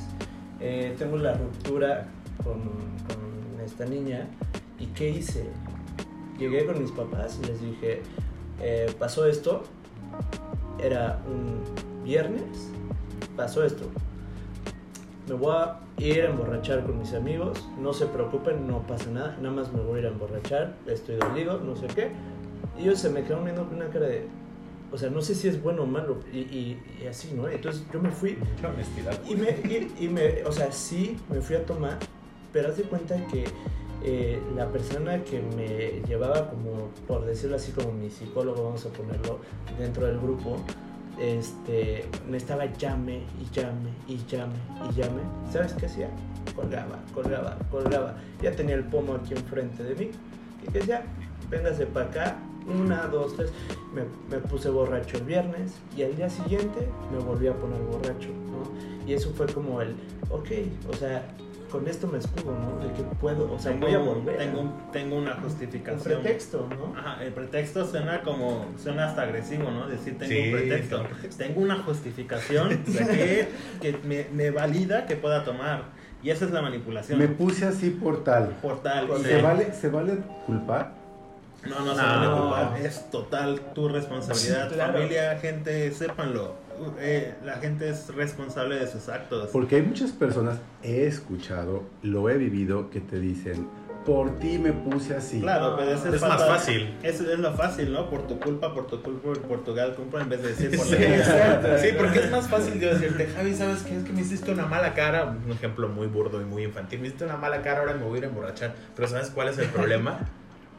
Eh, 0.61 0.95
tengo 0.97 1.17
la 1.17 1.33
ruptura 1.33 2.07
con, 2.43 2.61
con 2.61 3.65
esta 3.65 3.85
niña 3.85 4.27
y 4.79 4.87
¿qué 4.87 5.09
hice? 5.09 5.45
Llegué 6.39 6.65
con 6.65 6.81
mis 6.81 6.91
papás 6.91 7.39
y 7.43 7.47
les 7.47 7.61
dije, 7.61 8.01
eh, 8.61 8.93
pasó 8.97 9.25
esto, 9.25 9.63
era 10.81 11.19
un 11.27 12.03
viernes, 12.05 12.71
pasó 13.35 13.63
esto. 13.63 13.85
Me 15.27 15.33
voy 15.33 15.53
a 15.55 15.79
ir 15.97 16.21
a 16.21 16.29
emborrachar 16.29 16.83
con 16.85 16.99
mis 16.99 17.13
amigos, 17.13 17.67
no 17.81 17.93
se 17.93 18.05
preocupen, 18.05 18.67
no 18.67 18.85
pasa 18.85 19.09
nada, 19.09 19.35
nada 19.41 19.55
más 19.55 19.73
me 19.73 19.81
voy 19.81 19.97
a 19.97 19.99
ir 20.01 20.05
a 20.05 20.09
emborrachar, 20.09 20.75
estoy 20.85 21.15
dolido, 21.15 21.59
no 21.59 21.75
sé 21.75 21.87
qué. 21.87 22.11
Y 22.77 22.83
ellos 22.83 22.99
se 22.99 23.09
me 23.09 23.23
quedaron 23.23 23.45
viendo 23.45 23.65
con 23.65 23.77
una 23.77 23.87
cara 23.89 24.05
de, 24.05 24.27
o 24.91 24.97
sea, 24.97 25.09
no 25.09 25.21
sé 25.23 25.33
si 25.33 25.47
es 25.47 25.61
bueno 25.63 25.81
o 25.83 25.85
malo, 25.87 26.17
y, 26.31 26.39
y- 26.39 26.83
y 27.03 27.07
así, 27.07 27.33
¿no? 27.35 27.47
Entonces 27.47 27.83
yo 27.91 27.99
me 27.99 28.11
fui, 28.11 28.35
Mucha 28.55 28.69
honestidad. 28.69 29.19
y 29.27 29.35
me, 29.35 29.49
y, 29.49 30.05
y 30.05 30.09
me, 30.09 30.43
o 30.43 30.51
sea, 30.51 30.71
sí, 30.71 31.17
me 31.29 31.41
fui 31.41 31.55
a 31.55 31.65
tomar, 31.65 31.97
pero 32.53 32.67
haz 32.69 32.77
de 32.77 32.83
cuenta 32.83 33.15
que 33.27 33.45
eh, 34.03 34.39
la 34.55 34.67
persona 34.67 35.23
que 35.23 35.41
me 35.57 36.07
llevaba 36.07 36.51
como, 36.51 36.89
por 37.07 37.25
decirlo 37.25 37.55
así, 37.55 37.71
como 37.71 37.91
mi 37.93 38.11
psicólogo, 38.11 38.63
vamos 38.63 38.85
a 38.85 38.89
ponerlo 38.89 39.39
dentro 39.79 40.05
del 40.05 40.19
grupo, 40.19 40.57
este, 41.19 42.05
me 42.29 42.37
estaba 42.37 42.65
llame 42.65 43.23
y 43.41 43.53
llame 43.53 43.89
y 44.07 44.17
llame 44.25 44.55
y 44.89 44.93
llame. 44.93 45.21
¿Sabes 45.51 45.73
qué 45.73 45.85
hacía? 45.85 46.09
Colgaba, 46.55 46.99
colgaba, 47.13 47.57
colgaba. 47.71 48.15
Ya 48.41 48.51
tenía 48.51 48.75
el 48.75 48.83
pomo 48.85 49.15
aquí 49.15 49.33
enfrente 49.33 49.83
de 49.83 49.95
mí. 49.95 50.11
¿Y 50.63 50.71
qué 50.71 50.79
decía? 50.79 51.05
Véngase 51.49 51.85
para 51.85 52.07
acá. 52.07 52.35
Una, 52.67 53.07
dos, 53.07 53.35
tres. 53.35 53.51
Me, 53.93 54.03
me 54.29 54.41
puse 54.41 54.69
borracho 54.69 55.17
el 55.17 55.23
viernes 55.23 55.75
y 55.95 56.03
al 56.03 56.15
día 56.15 56.29
siguiente 56.29 56.89
me 57.11 57.19
volví 57.19 57.47
a 57.47 57.53
poner 57.53 57.79
borracho. 57.81 58.29
Y 59.07 59.13
eso 59.13 59.31
fue 59.35 59.45
como 59.45 59.81
el, 59.81 59.95
ok, 60.31 60.49
o 60.89 60.95
sea, 60.95 61.27
con 61.75 61.87
esto 61.89 62.07
me 62.07 62.17
escudo, 62.19 62.53
¿no? 62.57 62.85
De 62.85 62.93
que 62.93 63.01
puedo, 63.19 63.51
o 63.53 63.59
sea, 63.59 63.71
Tengo, 63.73 63.85
voy 63.87 63.95
a 63.95 63.99
volver. 63.99 64.37
tengo, 64.37 64.61
un- 64.61 64.91
tengo 64.91 65.17
una 65.17 65.35
un 65.35 65.41
justificación. 65.41 66.21
pretexto, 66.21 66.67
¿no? 66.69 66.97
Ajá, 66.97 67.21
el 67.23 67.33
pretexto 67.33 67.85
suena 67.85 68.21
como, 68.21 68.65
suena 68.81 69.05
hasta 69.09 69.23
agresivo, 69.23 69.69
¿no? 69.71 69.87
Decir 69.87 70.17
tengo 70.17 70.31
Sí, 70.31 70.39
un 70.45 70.51
pretexto. 70.51 71.03
tengo 71.37 71.59
un 71.61 71.65
una 71.71 71.83
justificación 71.83 72.69
que, 72.85 73.47
que 73.81 73.97
me, 74.05 74.27
me 74.33 74.51
valida 74.51 75.05
que 75.05 75.15
pueda 75.15 75.43
tomar. 75.43 75.83
Y 76.23 76.29
esa 76.29 76.45
es 76.45 76.51
la 76.51 76.61
manipulación. 76.61 77.19
Me 77.19 77.27
puse 77.27 77.65
así 77.65 77.89
por 77.89 78.23
tal. 78.23 78.49
Por 78.61 78.81
tal. 78.81 79.09
¿Y 79.09 79.23
sí. 79.23 79.25
se 79.29 79.41
vale, 79.41 79.73
se 79.73 79.89
vale 79.89 80.17
culpar? 80.45 80.93
No, 81.67 81.79
no 81.81 81.95
se 81.95 82.01
No. 82.01 82.07
vale 82.07 82.39
culpar. 82.41 82.77
Es 82.81 83.09
total 83.11 83.59
tu 83.73 83.89
responsabilidad. 83.89 84.69
Sí, 84.69 84.75
claro. 84.75 84.93
Familia, 84.93 85.37
gente, 85.39 85.91
sépanlo. 85.91 86.53
Eh, 86.99 87.33
la 87.43 87.55
gente 87.57 87.89
es 87.89 88.13
responsable 88.15 88.75
de 88.75 88.87
sus 88.87 89.09
actos. 89.09 89.49
Porque 89.51 89.77
hay 89.77 89.81
muchas 89.83 90.11
personas, 90.11 90.57
he 90.83 91.05
escuchado, 91.05 91.83
lo 92.03 92.29
he 92.29 92.37
vivido, 92.37 92.89
que 92.89 93.01
te 93.01 93.19
dicen, 93.19 93.67
por 94.05 94.37
ti 94.37 94.59
me 94.59 94.71
puse 94.71 95.15
así. 95.15 95.41
Claro, 95.41 95.75
pero 95.77 95.91
ese 95.91 96.09
Es 96.09 96.21
más 96.21 96.29
falta- 96.29 96.45
fácil. 96.45 96.95
Eso 97.01 97.31
es 97.31 97.39
lo 97.39 97.53
fácil, 97.53 97.91
¿no? 97.91 98.07
Por 98.09 98.27
tu 98.27 98.39
culpa, 98.39 98.71
por 98.73 98.85
tu 98.85 99.01
culpa, 99.01 99.21
por 99.33 99.41
Portugal 99.41 99.95
culpa, 99.95 100.21
en 100.21 100.29
vez 100.29 100.43
de 100.43 100.49
decir 100.49 100.77
por 100.77 100.85
Sí, 100.85 100.95
la. 100.99 101.79
Sí, 101.79 101.87
porque 101.97 102.19
es 102.19 102.29
más 102.31 102.47
fácil 102.47 102.79
yo 102.79 102.89
decirte, 102.93 103.25
Javi, 103.35 103.53
¿sabes 103.55 103.81
qué? 103.81 103.97
Es 103.97 104.03
que 104.03 104.13
me 104.13 104.21
hiciste 104.21 104.51
una 104.51 104.67
mala 104.67 104.93
cara. 104.93 105.35
Un 105.45 105.51
ejemplo 105.51 105.87
muy 105.87 106.05
burdo 106.05 106.39
y 106.39 106.45
muy 106.45 106.63
infantil. 106.63 106.99
Me 106.99 107.07
hiciste 107.07 107.25
una 107.25 107.37
mala 107.37 107.61
cara, 107.63 107.79
ahora 107.79 107.93
me 107.93 108.03
voy 108.03 108.15
a 108.15 108.17
ir 108.19 108.23
a 108.25 108.27
emborrachar. 108.27 108.75
Pero 108.95 109.07
¿sabes 109.07 109.31
cuál 109.31 109.47
es 109.49 109.57
el 109.57 109.69
problema? 109.69 110.19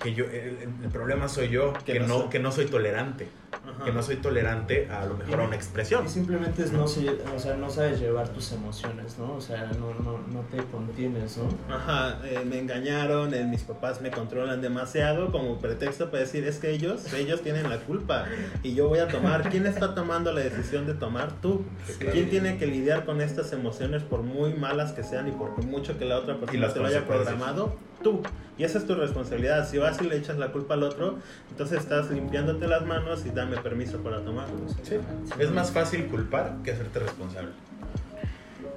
Que 0.00 0.14
yo, 0.14 0.24
el, 0.26 0.58
el 0.84 0.90
problema 0.92 1.26
soy 1.26 1.48
yo, 1.48 1.72
Que 1.84 1.94
que, 1.94 2.00
no 2.00 2.06
no, 2.06 2.18
soy- 2.20 2.28
que 2.28 2.38
no 2.38 2.52
soy 2.52 2.66
tolerante. 2.66 3.26
Ajá. 3.64 3.84
Que 3.84 3.92
no 3.92 4.02
soy 4.02 4.16
tolerante 4.16 4.88
a 4.90 5.04
lo 5.06 5.16
mejor 5.16 5.40
a 5.40 5.44
una 5.44 5.56
expresión. 5.56 6.04
Y 6.06 6.08
simplemente 6.08 6.62
es 6.62 6.72
no, 6.72 6.84
o 6.84 6.88
sea, 7.38 7.56
no 7.56 7.70
sabes 7.70 8.00
llevar 8.00 8.28
tus 8.28 8.52
emociones, 8.52 9.18
¿no? 9.18 9.34
O 9.34 9.40
sea, 9.40 9.70
no, 9.78 9.94
no, 9.94 10.18
no 10.18 10.40
te 10.50 10.58
contienes, 10.64 11.38
¿no? 11.38 11.74
Ajá, 11.74 12.20
eh, 12.24 12.42
me 12.44 12.58
engañaron, 12.58 13.34
eh, 13.34 13.44
mis 13.44 13.62
papás 13.62 14.00
me 14.00 14.10
controlan 14.10 14.60
demasiado 14.60 15.30
como 15.32 15.58
pretexto 15.58 16.10
para 16.10 16.20
decir 16.20 16.46
es 16.46 16.58
que 16.58 16.70
ellos, 16.70 17.12
ellos 17.14 17.42
tienen 17.42 17.68
la 17.68 17.78
culpa 17.78 18.26
y 18.62 18.74
yo 18.74 18.88
voy 18.88 18.98
a 18.98 19.08
tomar. 19.08 19.48
¿Quién 19.50 19.66
está 19.66 19.94
tomando 19.94 20.32
la 20.32 20.40
decisión 20.40 20.86
de 20.86 20.94
tomar? 20.94 21.32
Tú. 21.40 21.64
¿Quién 22.12 22.30
tiene 22.30 22.58
que 22.58 22.66
lidiar 22.66 23.04
con 23.04 23.20
estas 23.20 23.52
emociones 23.52 24.02
por 24.02 24.22
muy 24.22 24.54
malas 24.54 24.92
que 24.92 25.02
sean 25.02 25.28
y 25.28 25.32
por 25.32 25.56
mucho 25.64 25.98
que 25.98 26.04
la 26.04 26.18
otra 26.18 26.34
Y 26.34 26.38
persona 26.38 26.72
te 26.72 26.80
lo 26.80 26.86
haya 26.86 27.06
programado? 27.06 27.76
Tú. 28.02 28.22
Y 28.58 28.64
esa 28.64 28.78
es 28.78 28.86
tu 28.86 28.94
responsabilidad. 28.94 29.68
Si 29.68 29.78
vas 29.78 30.00
y 30.00 30.04
le 30.04 30.16
echas 30.16 30.38
la 30.38 30.50
culpa 30.50 30.74
al 30.74 30.82
otro, 30.82 31.18
entonces 31.50 31.78
estás 31.80 32.10
limpiándote 32.10 32.66
las 32.66 32.86
manos 32.86 33.26
y 33.26 33.30
dame 33.46 33.62
permiso 33.62 33.98
para 34.02 34.22
tomar. 34.22 34.46
Sí. 34.82 34.96
Es 35.38 35.50
más 35.50 35.70
fácil 35.70 36.06
culpar 36.06 36.56
que 36.64 36.72
hacerte 36.72 36.98
responsable. 36.98 37.50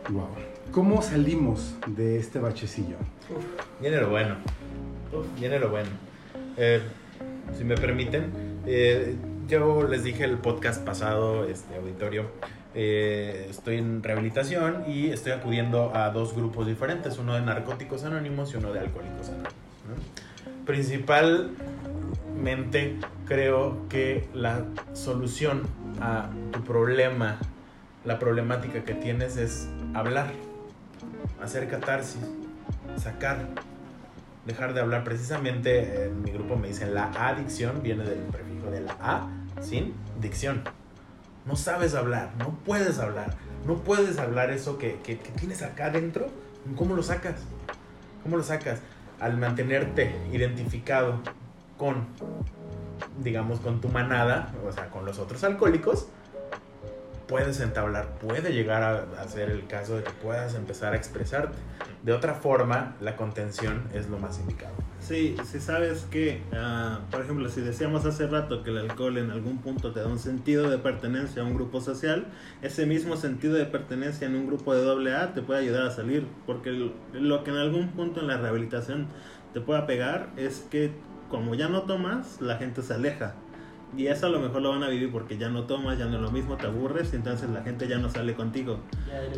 Wow. 0.10 0.30
¿Cómo 0.72 1.02
salimos 1.02 1.76
de 1.88 2.20
este 2.20 2.40
bachecillo? 2.40 2.98
Viene 3.82 4.00
lo 4.00 4.10
bueno. 4.10 4.36
Uf. 5.12 5.26
Viene 5.40 5.60
lo 5.60 5.70
bueno. 5.70 5.90
Eh, 6.58 6.82
si 7.58 7.64
me 7.64 7.76
permiten, 7.76 8.32
eh, 8.66 9.16
yo 9.48 9.84
les 9.84 10.04
dije 10.04 10.24
el 10.24 10.38
podcast 10.38 10.84
pasado, 10.86 11.46
este 11.46 11.76
auditorio, 11.76 12.26
eh, 12.76 13.48
estoy 13.50 13.78
en 13.78 14.04
rehabilitación 14.04 14.84
y 14.88 15.10
estoy 15.10 15.32
acudiendo 15.32 15.96
a 15.96 16.12
dos 16.12 16.36
grupos 16.36 16.68
diferentes, 16.68 17.18
uno 17.18 17.34
de 17.34 17.42
narcóticos 17.42 18.04
anónimos 18.04 18.54
y 18.54 18.58
uno 18.58 18.72
de 18.72 18.80
alcohólicos 18.80 19.30
anónimos. 19.30 19.54
¿no? 19.88 20.20
Creo 23.28 23.88
que 23.90 24.28
la 24.34 24.66
solución 24.94 25.64
a 26.02 26.30
tu 26.52 26.64
problema, 26.64 27.38
la 28.06 28.18
problemática 28.18 28.84
que 28.84 28.94
tienes 28.96 29.38
es 29.38 29.68
hablar, 29.94 30.32
hacer 31.44 31.68
catarsis, 31.70 32.22
sacar, 32.98 33.48
dejar 34.46 34.74
de 34.74 34.82
hablar. 34.82 35.04
Precisamente 35.04 36.06
en 36.06 36.22
mi 36.24 36.32
grupo 36.32 36.56
me 36.56 36.70
dicen 36.70 36.94
la 36.94 37.12
adicción 37.28 37.82
viene 37.84 38.04
del 38.04 38.20
prefijo 38.20 38.72
de 38.72 38.82
la 38.82 38.96
A 39.00 39.28
sin 39.62 39.94
dicción. 40.22 40.64
No 41.46 41.56
sabes 41.56 41.94
hablar, 41.96 42.32
no 42.40 42.52
puedes 42.66 43.00
hablar, 43.00 43.36
no 43.66 43.76
puedes 43.84 44.18
hablar 44.18 44.50
eso 44.52 44.78
que, 44.78 45.00
que- 45.04 45.20
que 45.20 45.32
tienes 45.32 45.62
acá 45.62 45.86
adentro. 45.88 46.28
¿Cómo 46.76 46.96
lo 46.96 47.04
sacas? 47.04 47.36
¿Cómo 48.24 48.38
lo 48.38 48.44
sacas? 48.44 48.80
Al 49.20 49.38
mantenerte 49.38 50.16
identificado 50.32 51.20
con, 51.80 52.06
digamos, 53.24 53.60
con 53.62 53.82
tu 53.82 53.88
manada, 53.88 54.54
o 54.68 54.72
sea, 54.72 54.92
con 54.92 55.06
los 55.06 55.18
otros 55.18 55.44
alcohólicos, 55.44 56.08
puedes 57.28 57.60
entablar, 57.62 58.10
puede 58.20 58.54
llegar 58.54 58.84
a, 58.84 59.22
a 59.22 59.28
ser 59.28 59.50
el 59.50 59.66
caso 59.66 59.96
de 59.96 60.04
que 60.04 60.12
puedas 60.12 60.54
empezar 60.54 60.94
a 60.94 60.98
expresarte. 60.98 61.58
De 62.04 62.14
otra 62.14 62.34
forma, 62.34 62.96
la 63.02 63.16
contención 63.16 63.84
es 63.94 64.10
lo 64.10 64.20
más 64.20 64.40
indicado. 64.40 64.74
Sí, 65.00 65.36
si 65.44 65.60
sabes 65.60 66.06
que, 66.12 66.42
ah, 66.54 67.00
por 67.12 67.22
ejemplo, 67.22 67.50
si 67.50 67.62
decíamos 67.62 68.06
hace 68.06 68.28
rato 68.28 68.64
que 68.64 68.70
el 68.70 68.78
alcohol 68.78 69.18
en 69.18 69.32
algún 69.32 69.58
punto 69.58 69.92
te 69.92 70.02
da 70.02 70.08
un 70.08 70.20
sentido 70.20 70.70
de 70.70 70.78
pertenencia 70.78 71.42
a 71.42 71.46
un 71.46 71.56
grupo 71.56 71.82
social, 71.82 72.28
ese 72.62 72.86
mismo 72.86 73.16
sentido 73.16 73.54
de 73.54 73.66
pertenencia 73.66 74.28
en 74.28 74.36
un 74.36 74.48
grupo 74.48 74.74
de 74.74 74.82
doble 74.82 75.16
A 75.16 75.34
te 75.34 75.42
puede 75.42 75.62
ayudar 75.62 75.88
a 75.88 75.92
salir, 75.92 76.28
porque 76.46 76.92
lo 77.14 77.44
que 77.44 77.52
en 77.52 77.58
algún 77.58 77.90
punto 77.90 78.20
en 78.20 78.28
la 78.28 78.38
rehabilitación 78.38 79.08
te 79.54 79.62
pueda 79.62 79.86
pegar 79.88 80.30
es 80.38 80.66
que 80.70 80.92
como 81.30 81.56
ya 81.56 81.70
no 81.70 81.84
tomas, 81.84 82.42
la 82.42 82.58
gente 82.58 82.82
se 82.82 82.94
aleja. 82.94 83.36
Y 83.98 84.06
eso 84.08 84.28
a 84.28 84.30
lo 84.30 84.40
mejor 84.40 84.62
lo 84.62 84.70
van 84.70 84.84
a 84.84 84.88
vivir 84.88 85.12
porque 85.12 85.38
ya 85.38 85.50
no 85.50 85.64
tomas, 85.64 85.98
ya 85.98 86.06
no 86.06 86.18
es 86.18 86.22
lo 86.22 86.32
mismo, 86.32 86.58
te 86.58 86.68
aburres 86.68 87.12
y 87.12 87.16
entonces 87.16 87.50
la 87.50 87.64
gente 87.64 87.88
ya 87.88 87.98
no 87.98 88.10
sale 88.10 88.36
contigo. 88.36 88.78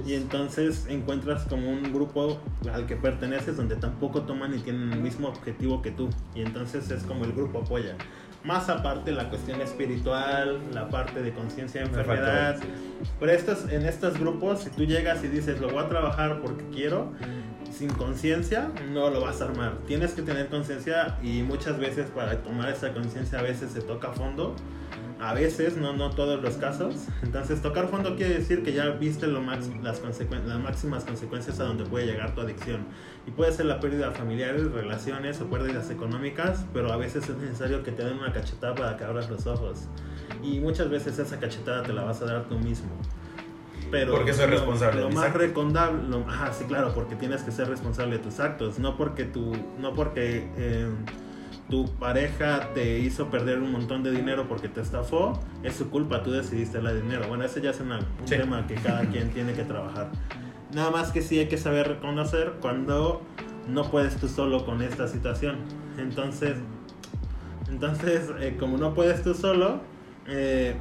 Y 0.06 0.14
entonces 0.16 0.88
encuentras 0.90 1.46
como 1.46 1.70
un 1.70 1.84
grupo 1.94 2.38
al 2.74 2.86
que 2.86 2.98
perteneces 2.98 3.56
donde 3.56 3.78
tampoco 3.78 4.24
toman 4.24 4.54
y 4.54 4.60
tienen 4.60 4.92
el 4.92 5.00
mismo 5.00 5.30
objetivo 5.30 5.82
que 5.82 5.92
tú. 5.92 6.10
Y 6.36 6.42
entonces 6.42 6.92
es 6.92 7.04
como 7.04 7.24
el 7.24 7.32
grupo 7.32 7.60
apoya. 7.60 7.96
Más 8.44 8.70
aparte 8.70 9.12
la 9.12 9.30
cuestión 9.30 9.62
espiritual, 9.62 10.60
la 10.74 10.90
parte 10.90 11.22
de 11.22 11.32
conciencia 11.32 11.82
de 11.82 11.88
enfermedad. 11.88 12.60
Pero 13.20 13.32
estos, 13.32 13.72
en 13.72 13.86
estos 13.86 14.20
grupos, 14.20 14.62
si 14.62 14.70
tú 14.72 14.84
llegas 14.84 15.24
y 15.24 15.28
dices, 15.28 15.62
lo 15.62 15.70
voy 15.70 15.84
a 15.84 15.88
trabajar 15.88 16.42
porque 16.42 16.66
quiero, 16.74 17.14
sin 17.82 17.90
conciencia, 17.94 18.72
no 18.92 19.10
lo 19.10 19.22
vas 19.22 19.42
a 19.42 19.46
armar. 19.46 19.76
Tienes 19.88 20.14
que 20.14 20.22
tener 20.22 20.50
conciencia 20.50 21.18
y 21.24 21.42
muchas 21.42 21.80
veces 21.80 22.12
para 22.12 22.38
tomar 22.44 22.70
esa 22.70 22.94
conciencia 22.94 23.40
a 23.40 23.42
veces 23.42 23.72
se 23.72 23.82
toca 23.82 24.10
a 24.10 24.14
fondo. 24.14 24.56
A 25.20 25.34
veces, 25.34 25.78
no, 25.78 25.94
no 25.94 26.12
todos 26.12 26.44
los 26.44 26.58
casos. 26.58 27.08
Entonces, 27.24 27.60
tocar 27.60 27.88
fondo 27.88 28.16
quiere 28.16 28.36
decir 28.36 28.62
que 28.62 28.74
ya 28.74 28.90
viste 28.90 29.26
lo 29.26 29.42
las 29.42 30.02
máximas 30.64 31.06
consecuencias 31.06 31.60
a 31.60 31.64
donde 31.64 31.86
puede 31.86 32.06
llegar 32.06 32.36
tu 32.36 32.42
adicción. 32.42 32.86
Y 33.26 33.32
puede 33.32 33.52
ser 33.52 33.66
la 33.66 33.80
pérdida 33.80 34.10
de 34.10 34.16
familiares, 34.16 34.72
relaciones 34.72 35.42
o 35.42 35.50
pérdidas 35.50 35.90
económicas, 35.90 36.66
pero 36.74 36.94
a 36.94 36.98
veces 36.98 37.28
es 37.30 37.38
necesario 37.38 37.82
que 37.82 37.92
te 37.92 38.04
den 38.04 38.20
una 38.20 38.32
cachetada 38.32 38.76
para 38.76 38.98
que 38.98 39.06
abras 39.06 39.28
los 39.28 39.48
ojos. 39.48 39.88
Y 40.44 40.60
muchas 40.60 40.88
veces 40.88 41.18
esa 41.18 41.40
cachetada 41.40 41.82
te 41.82 41.94
la 41.94 42.04
vas 42.04 42.22
a 42.22 42.26
dar 42.26 42.46
tú 42.48 42.60
mismo. 42.60 42.92
Pero 43.92 44.14
Porque 44.14 44.34
soy 44.34 44.46
lo- 44.46 44.52
responsable 44.52 45.02
Lo 45.02 45.08
mis 45.10 45.18
más 45.18 45.34
recomendable, 45.34 46.04
lo- 46.08 46.28
ajá, 46.28 46.54
sí, 46.54 46.64
claro, 46.66 46.94
porque 46.96 47.16
tienes 47.16 47.44
que 47.44 47.52
ser 47.52 47.68
responsable 47.68 48.18
de 48.18 48.24
tus 48.24 48.40
actos, 48.40 48.80
no 48.80 48.96
porque 48.98 49.26
tu, 49.26 49.52
no 49.80 49.94
porque 49.94 50.48
eh, 50.58 50.90
tu 51.70 51.86
pareja 51.96 52.70
te 52.74 53.00
hizo 53.00 53.30
perder 53.30 53.60
un 53.60 53.72
montón 53.72 54.04
de 54.04 54.12
dinero 54.12 54.48
porque 54.48 54.68
te 54.70 54.82
estafó, 54.82 55.40
es 55.64 55.76
su 55.76 55.90
culpa, 55.90 56.24
tú 56.24 56.32
decidiste 56.32 56.78
darle 56.82 57.02
dinero. 57.02 57.28
Bueno, 57.28 57.44
ese 57.46 57.62
ya 57.62 57.70
es 57.72 57.80
una- 57.80 58.00
un 58.00 58.28
Sí. 58.28 58.36
tema 58.38 58.66
que 58.68 58.76
cada 58.76 59.02
quien 59.06 59.30
tiene 59.34 59.54
que 59.54 59.64
trabajar. 59.64 60.10
Nada 60.74 60.90
más 60.92 61.12
que 61.12 61.22
sí 61.22 61.38
hay 61.40 61.48
que 61.48 61.58
saber 61.58 61.88
reconocer 61.88 62.54
cuando 62.62 63.22
no 63.68 63.84
puedes 63.92 64.16
tú 64.18 64.28
solo 64.30 64.66
con 64.66 64.82
esta 64.82 65.08
situación. 65.08 65.58
Entonces, 65.98 66.56
entonces 67.70 68.30
eh, 68.40 68.56
como 68.60 68.78
no 68.78 68.94
puedes 68.94 69.24
tú 69.24 69.34
solo, 69.34 69.82
eh, 70.28 70.76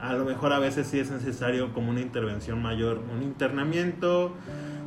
a 0.00 0.12
lo 0.14 0.24
mejor 0.24 0.52
a 0.52 0.58
veces 0.58 0.86
sí 0.86 0.98
es 0.98 1.10
necesario 1.10 1.72
como 1.72 1.90
una 1.90 2.00
intervención 2.00 2.62
mayor, 2.62 3.00
un 3.14 3.22
internamiento. 3.22 4.34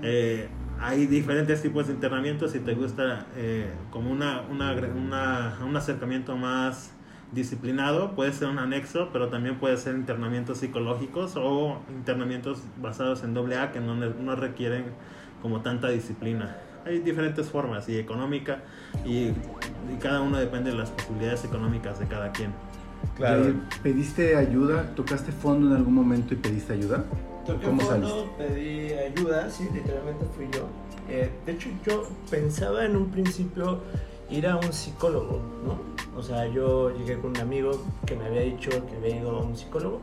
eh, 0.01 0.47
hay 0.81 1.07
diferentes 1.07 1.61
tipos 1.61 1.87
de 1.87 1.93
internamiento. 1.93 2.47
Si 2.47 2.59
te 2.59 2.73
gusta 2.73 3.25
eh, 3.35 3.69
como 3.91 4.11
una, 4.11 4.41
un 4.49 5.75
acercamiento 5.75 6.37
más 6.37 6.93
disciplinado, 7.31 8.15
puede 8.15 8.33
ser 8.33 8.47
un 8.47 8.59
anexo, 8.59 9.09
pero 9.11 9.27
también 9.27 9.59
puede 9.59 9.77
ser 9.77 9.95
internamientos 9.95 10.59
psicológicos 10.59 11.33
o 11.35 11.79
internamientos 11.89 12.63
basados 12.81 13.23
en 13.23 13.33
doble 13.33 13.57
A 13.57 13.71
que 13.71 13.79
no, 13.79 14.35
requieren 14.35 14.85
como 15.41 15.61
tanta 15.61 15.89
disciplina. 15.89 16.57
Hay 16.85 16.99
diferentes 16.99 17.49
formas 17.49 17.87
y 17.89 17.97
económica 17.97 18.63
y 19.05 19.31
cada 20.01 20.21
uno 20.21 20.37
depende 20.37 20.71
de 20.71 20.77
las 20.77 20.89
posibilidades 20.91 21.43
económicas 21.43 21.99
de 21.99 22.07
cada 22.07 22.31
quien. 22.31 22.51
Claro. 23.15 23.53
¿Pediste 23.83 24.35
ayuda? 24.35 24.93
¿Tocaste 24.95 25.31
fondo 25.31 25.67
en 25.67 25.75
algún 25.75 25.93
momento 25.93 26.33
y 26.33 26.37
pediste 26.37 26.73
ayuda? 26.73 27.03
Toqué 27.45 27.65
¿Cómo 27.65 27.81
fondo, 27.81 28.29
pedí 28.37 28.93
ayuda, 28.93 29.49
sí, 29.49 29.67
literalmente 29.73 30.25
fui 30.35 30.47
yo. 30.53 30.67
Eh, 31.09 31.29
de 31.45 31.51
hecho, 31.51 31.69
yo 31.85 32.07
pensaba 32.29 32.85
en 32.85 32.95
un 32.95 33.09
principio 33.09 33.79
ir 34.29 34.47
a 34.47 34.55
un 34.55 34.71
psicólogo, 34.71 35.41
¿no? 35.65 35.79
O 36.17 36.21
sea, 36.21 36.47
yo 36.47 36.95
llegué 36.97 37.17
con 37.19 37.31
un 37.31 37.37
amigo 37.37 37.71
que 38.05 38.15
me 38.15 38.25
había 38.25 38.41
dicho 38.41 38.69
que 38.69 38.95
había 38.97 39.21
ido 39.21 39.31
a 39.31 39.41
un 39.41 39.57
psicólogo 39.57 40.01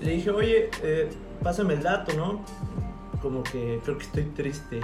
y 0.00 0.04
le 0.04 0.12
dije, 0.12 0.30
oye, 0.30 0.70
eh, 0.82 1.08
pásame 1.42 1.74
el 1.74 1.82
dato, 1.82 2.14
¿no? 2.14 2.44
Como 3.20 3.42
que 3.42 3.80
creo 3.82 3.98
que 3.98 4.04
estoy 4.04 4.24
triste. 4.24 4.80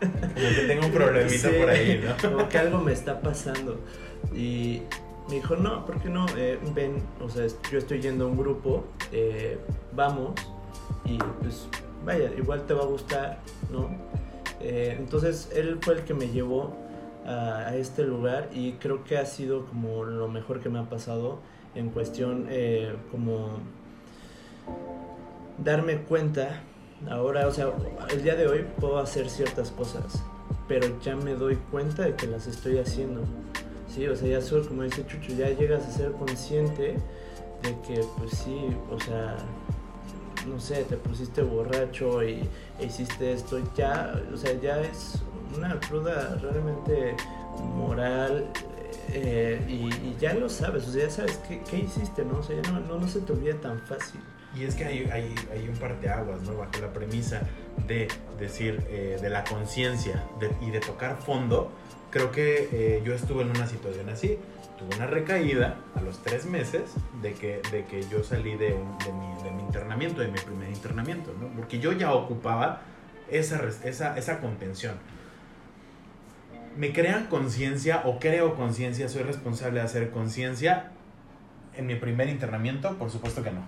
Como 0.00 0.48
que 0.54 0.64
tengo 0.68 0.86
un 0.86 0.92
problemita 0.92 1.48
Sí, 1.48 1.54
por 1.58 1.70
ahí, 1.70 2.04
¿no? 2.04 2.30
Como 2.30 2.48
que 2.48 2.58
algo 2.58 2.78
me 2.78 2.92
está 2.92 3.20
pasando. 3.20 3.80
Y 4.34 4.82
me 5.32 5.36
dijo, 5.40 5.56
no, 5.56 5.86
¿por 5.86 5.98
qué 5.98 6.10
no? 6.10 6.26
Eh, 6.36 6.58
ven, 6.74 7.02
o 7.18 7.26
sea, 7.26 7.46
yo 7.70 7.78
estoy 7.78 8.02
yendo 8.02 8.26
a 8.26 8.28
un 8.28 8.36
grupo, 8.36 8.84
eh, 9.12 9.58
vamos, 9.94 10.32
y 11.06 11.16
pues 11.40 11.68
vaya, 12.04 12.30
igual 12.36 12.66
te 12.66 12.74
va 12.74 12.82
a 12.82 12.86
gustar, 12.86 13.38
¿no? 13.70 13.88
Eh, 14.60 14.94
entonces 14.98 15.50
él 15.54 15.78
fue 15.80 15.94
el 15.94 16.00
que 16.02 16.12
me 16.12 16.28
llevó 16.28 16.76
a, 17.24 17.74
este 17.76 18.02
lugar 18.02 18.50
y 18.52 18.72
creo 18.72 19.04
que 19.04 19.16
ha 19.16 19.24
sido 19.24 19.64
como 19.64 20.04
lo 20.04 20.28
mejor 20.28 20.60
que 20.60 20.68
me 20.68 20.78
ha 20.78 20.90
pasado 20.90 21.38
en 21.74 21.88
cuestión 21.88 22.48
como 23.10 23.56
darme 25.56 26.02
cuenta 26.02 26.60
ahora, 27.08 27.48
o 27.48 27.52
sea, 27.52 27.72
el 28.10 28.22
día 28.22 28.36
de 28.36 28.46
hoy 28.48 28.66
puedo 28.78 28.98
hacer 28.98 29.30
ciertas 29.30 29.70
cosas, 29.70 30.22
pero 30.68 31.00
ya 31.00 31.16
me 31.16 31.34
doy 31.34 31.56
cuenta 31.70 32.02
de 32.02 32.14
que 32.16 32.26
las 32.26 32.46
estoy 32.46 32.76
haciendo. 32.76 33.22
Sí, 33.92 34.06
o 34.06 34.16
sea, 34.16 34.28
ya 34.28 34.40
soy, 34.40 34.64
como 34.66 34.82
dice 34.82 35.04
Chucho, 35.06 35.32
ya 35.34 35.50
llegas 35.50 35.86
a 35.86 35.90
ser 35.90 36.12
consciente 36.12 36.96
de 37.62 37.76
que, 37.86 38.00
pues 38.18 38.30
sí, 38.32 38.68
o 38.90 38.98
sea, 38.98 39.36
no 40.46 40.58
sé, 40.58 40.84
te 40.84 40.96
pusiste 40.96 41.42
borracho 41.42 42.22
y 42.22 42.48
e 42.80 42.86
hiciste 42.86 43.32
esto, 43.32 43.60
ya, 43.76 44.14
o 44.32 44.36
sea, 44.36 44.52
ya 44.60 44.80
es 44.80 45.16
una 45.56 45.78
cruda 45.80 46.36
realmente 46.40 47.14
moral 47.76 48.46
eh, 49.10 49.60
y, 49.68 49.88
y 49.92 50.16
ya 50.18 50.32
lo 50.34 50.48
sabes, 50.48 50.88
o 50.88 50.92
sea, 50.92 51.04
ya 51.04 51.10
sabes 51.10 51.38
qué, 51.46 51.60
qué 51.70 51.78
hiciste, 51.80 52.24
¿no? 52.24 52.38
O 52.38 52.42
sea, 52.42 52.60
ya 52.60 52.72
no, 52.72 52.80
no, 52.80 52.98
no 52.98 53.06
se 53.08 53.20
te 53.20 53.32
olvida 53.32 53.54
tan 53.60 53.78
fácil. 53.80 54.20
Y 54.56 54.64
es 54.64 54.74
que 54.74 54.84
hay, 54.84 55.08
hay, 55.12 55.34
hay 55.52 55.68
un 55.68 55.76
parteaguas, 55.76 56.42
¿no? 56.42 56.56
Bajo 56.56 56.72
la 56.80 56.92
premisa 56.92 57.42
de 57.86 58.08
decir, 58.38 58.82
eh, 58.88 59.18
de 59.20 59.30
la 59.30 59.44
conciencia 59.44 60.24
de- 60.40 60.54
y 60.66 60.70
de 60.70 60.80
tocar 60.80 61.16
fondo. 61.18 61.70
Creo 62.12 62.30
que 62.30 62.68
eh, 62.70 63.02
yo 63.04 63.14
estuve 63.14 63.42
en 63.42 63.50
una 63.50 63.66
situación 63.66 64.10
así. 64.10 64.38
Tuve 64.78 64.96
una 64.96 65.06
recaída 65.06 65.78
a 65.94 66.02
los 66.02 66.22
tres 66.22 66.44
meses 66.44 66.82
de 67.22 67.32
que, 67.32 67.62
de 67.70 67.86
que 67.86 68.02
yo 68.08 68.22
salí 68.22 68.54
de, 68.56 68.68
de 68.68 69.12
mi, 69.12 69.42
de 69.42 69.50
mi 69.50 69.62
internamiento, 69.62 70.20
de 70.20 70.28
mi 70.28 70.38
primer 70.38 70.68
internamiento, 70.68 71.34
¿no? 71.40 71.48
Porque 71.48 71.78
yo 71.78 71.92
ya 71.92 72.12
ocupaba 72.12 72.82
esa, 73.30 73.62
esa, 73.84 74.18
esa 74.18 74.40
contención. 74.40 74.96
¿Me 76.76 76.92
crean 76.92 77.28
conciencia 77.28 78.02
o 78.04 78.18
creo 78.18 78.56
conciencia? 78.56 79.08
¿Soy 79.08 79.22
responsable 79.22 79.80
de 79.80 79.86
hacer 79.86 80.10
conciencia? 80.10 80.90
En 81.76 81.86
mi 81.86 81.94
primer 81.94 82.28
internamiento, 82.28 82.98
por 82.98 83.10
supuesto 83.10 83.42
que 83.42 83.52
no. 83.52 83.62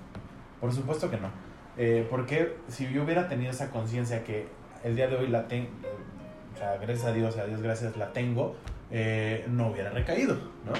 Por 0.61 0.73
supuesto 0.73 1.11
que 1.11 1.17
no. 1.17 1.31
Eh, 1.79 2.07
porque 2.11 2.57
si 2.69 2.93
yo 2.93 3.05
hubiera 3.05 3.29
tenido 3.29 3.51
esa 3.51 3.71
conciencia 3.71 4.23
que 4.23 4.47
el 4.85 4.97
día 4.97 5.09
de 5.09 5.17
hoy 5.17 5.29
la 5.29 5.49
tengo, 5.49 5.71
o 6.55 6.59
sea, 6.59 6.77
gracias 6.77 7.07
a 7.07 7.13
Dios, 7.13 7.37
a 7.37 7.47
Dios 7.47 7.61
gracias 7.61 7.97
la 7.97 8.13
tengo, 8.13 8.55
eh, 8.91 9.45
no 9.49 9.69
hubiera 9.69 9.91
recaído, 9.91 10.35
¿no? 10.35 10.73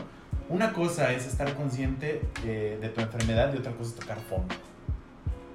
Una 0.49 0.73
cosa 0.73 1.13
es 1.13 1.27
estar 1.27 1.55
consciente 1.55 2.21
eh, 2.45 2.79
de 2.81 2.89
tu 2.91 3.01
enfermedad 3.01 3.53
y 3.55 3.59
otra 3.59 3.73
cosa 3.73 3.91
es 3.91 3.97
tocar 3.97 4.19
fondo. 4.19 4.55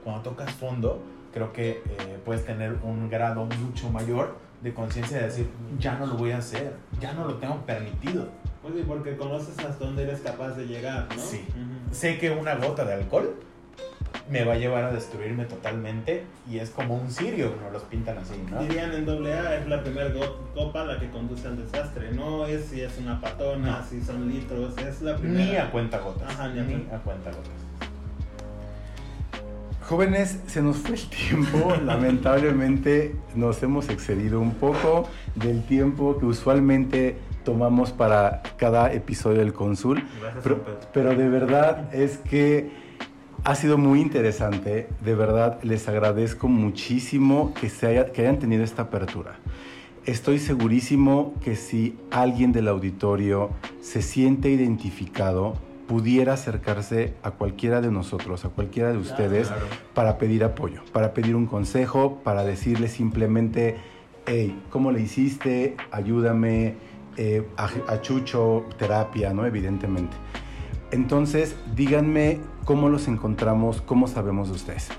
Cuando 0.03 0.23
tocas 0.23 0.51
fondo, 0.51 1.01
creo 1.31 1.53
que 1.53 1.71
eh, 1.71 2.19
puedes 2.25 2.43
tener 2.43 2.77
un 2.83 3.09
grado 3.09 3.45
mucho 3.45 3.89
mayor 3.91 4.37
de 4.61 4.73
conciencia 4.73 5.17
de 5.17 5.23
decir, 5.25 5.49
ya 5.77 5.97
no 5.97 6.07
lo 6.07 6.15
voy 6.15 6.31
a 6.31 6.39
hacer, 6.39 6.73
ya 6.99 7.13
no 7.13 7.25
lo 7.25 7.35
tengo 7.35 7.57
permitido. 7.65 8.27
Pues 8.61 8.73
sí, 8.75 8.83
porque 8.85 9.15
conoces 9.15 9.57
hasta 9.59 9.85
dónde 9.85 10.03
eres 10.03 10.19
capaz 10.21 10.49
de 10.55 10.65
llegar, 10.65 11.07
¿no? 11.15 11.21
Sí. 11.21 11.45
Ujú. 11.49 11.95
sé 11.95 12.17
que 12.17 12.31
una 12.31 12.55
gota 12.55 12.83
de 12.83 12.93
alcohol 12.93 13.35
me 14.29 14.43
va 14.43 14.53
a 14.53 14.57
llevar 14.57 14.83
a 14.83 14.91
destruirme 14.91 15.45
totalmente 15.45 16.23
y 16.49 16.59
es 16.59 16.69
como 16.69 16.95
un 16.95 17.09
cirio, 17.09 17.53
nos 17.63 17.73
los 17.73 17.83
pintan 17.83 18.17
así, 18.19 18.33
¿no? 18.49 18.61
Dirían 18.61 18.91
en 18.93 19.09
AA 19.09 19.55
es 19.55 19.67
la 19.67 19.81
primera 19.81 20.11
copa 20.53 20.83
la 20.85 20.99
que 20.99 21.09
conduce 21.09 21.47
al 21.47 21.57
desastre. 21.57 22.11
No 22.11 22.45
es 22.45 22.65
si 22.65 22.81
es 22.81 22.97
una 22.99 23.19
patona, 23.19 23.79
No. 23.79 23.85
si 23.87 24.01
son 24.01 24.27
litros, 24.29 24.77
es 24.77 25.01
la 25.01 25.15
primera. 25.17 25.43
Ni 25.45 25.55
a 25.57 25.71
cuenta 25.71 25.99
gotas. 25.99 26.29
Ajá, 26.31 26.47
ni 26.49 26.59
a 26.59 26.63
ni 26.63 26.73
a 26.91 26.97
cuenta 26.99 27.31
gotas. 27.31 27.49
Jóvenes, 29.81 30.39
se 30.45 30.61
nos 30.61 30.77
fue 30.77 30.95
el 30.95 31.09
tiempo. 31.09 31.73
Lamentablemente 31.83 33.15
nos 33.35 33.61
hemos 33.63 33.89
excedido 33.89 34.39
un 34.39 34.53
poco 34.53 35.07
del 35.35 35.63
tiempo 35.63 36.17
que 36.19 36.25
usualmente 36.27 37.17
tomamos 37.43 37.91
para 37.91 38.43
cada 38.57 38.93
episodio 38.93 39.39
del 39.39 39.53
Consul. 39.53 40.03
Gracias, 40.21 40.43
Pero, 40.43 40.63
pero 40.93 41.15
de 41.15 41.29
verdad 41.29 41.91
es 41.95 42.17
que 42.17 42.69
ha 43.43 43.55
sido 43.55 43.77
muy 43.77 44.01
interesante. 44.01 44.87
De 45.03 45.15
verdad 45.15 45.59
les 45.63 45.87
agradezco 45.87 46.47
muchísimo 46.47 47.53
que, 47.59 47.69
se 47.69 47.87
haya- 47.87 48.11
que 48.11 48.21
hayan 48.21 48.39
tenido 48.39 48.63
esta 48.63 48.83
apertura. 48.83 49.35
Estoy 50.05 50.39
segurísimo 50.39 51.33
que 51.43 51.55
si 51.55 51.97
alguien 52.11 52.51
del 52.51 52.67
auditorio 52.67 53.51
se 53.81 54.01
siente 54.01 54.49
identificado, 54.49 55.53
pudiera 55.87 56.33
acercarse 56.33 57.13
a 57.23 57.31
cualquiera 57.31 57.81
de 57.81 57.91
nosotros, 57.91 58.45
a 58.45 58.49
cualquiera 58.49 58.91
de 58.91 58.97
ustedes, 58.99 59.47
Claro. 59.47 59.65
para 59.93 60.17
pedir 60.17 60.43
apoyo, 60.43 60.81
para 60.93 61.13
pedir 61.13 61.35
un 61.35 61.47
consejo, 61.47 62.19
para 62.23 62.43
decirle 62.43 62.87
simplemente, 62.87 63.77
hey, 64.27 64.55
¿cómo 64.69 64.91
le 64.91 65.01
hiciste? 65.01 65.75
Ayúdame, 65.91 66.75
eh, 67.17 67.43
a, 67.57 67.69
a 67.87 68.01
Chucho, 68.01 68.65
terapia, 68.77 69.33
¿no? 69.33 69.45
Evidentemente. 69.45 70.15
Entonces, 70.91 71.55
díganme 71.75 72.39
cómo 72.65 72.89
los 72.89 73.07
encontramos, 73.07 73.81
cómo 73.81 74.07
sabemos 74.07 74.49
de 74.49 74.55
ustedes. 74.55 74.89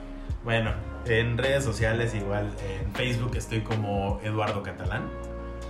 Bueno, 0.45 0.71
en 1.05 1.37
redes 1.37 1.65
sociales 1.65 2.15
igual, 2.15 2.53
en 2.83 2.93
Facebook 2.93 3.33
estoy 3.37 3.63
como 3.63 4.21
Eduardo 4.23 4.63
Catalán. 4.63 5.09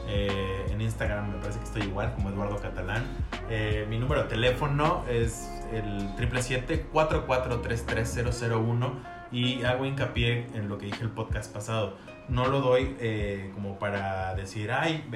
Eh, 0.08 0.66
en 0.70 0.80
Instagram 0.80 1.32
me 1.32 1.38
parece 1.38 1.58
que 1.60 1.64
estoy 1.64 1.82
igual 1.82 2.12
como 2.14 2.30
Eduardo 2.30 2.56
Catalán. 2.56 3.04
Eh, 3.48 3.86
mi 3.88 3.96
número 3.98 4.24
de 4.24 4.28
teléfono 4.28 5.04
es 5.08 5.48
el 5.72 6.14
777-4433-001 6.16 8.92
y 9.32 9.62
hago 9.62 9.86
hincapié 9.86 10.48
en 10.54 10.68
lo 10.68 10.76
que 10.78 10.86
dije 10.86 11.02
el 11.02 11.10
podcast 11.10 11.52
pasado. 11.52 11.96
No 12.28 12.46
lo 12.46 12.60
doy 12.60 12.96
eh, 13.00 13.50
como 13.54 13.78
para 13.78 14.34
decir, 14.34 14.70
ay, 14.70 15.08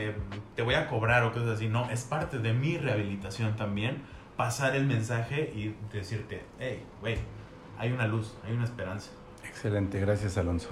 te 0.54 0.62
voy 0.62 0.74
a 0.74 0.88
cobrar 0.88 1.24
o 1.24 1.32
cosas 1.32 1.56
así. 1.56 1.68
No, 1.68 1.90
es 1.90 2.04
parte 2.04 2.38
de 2.38 2.54
mi 2.54 2.78
rehabilitación 2.78 3.56
también 3.56 4.13
pasar 4.36 4.74
el 4.76 4.86
mensaje 4.86 5.52
y 5.54 5.74
decirte, 5.94 6.42
hey, 6.58 6.82
güey, 7.00 7.16
hay 7.78 7.92
una 7.92 8.06
luz, 8.06 8.34
hay 8.46 8.54
una 8.54 8.64
esperanza. 8.64 9.10
Excelente, 9.46 10.00
gracias 10.00 10.36
Alonso. 10.38 10.70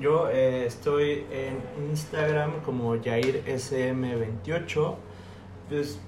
Yo 0.00 0.28
eh, 0.28 0.66
estoy 0.66 1.24
en 1.30 1.58
Instagram 1.90 2.60
como 2.64 2.94
JairSM28. 2.96 4.94
Pues 5.68 5.98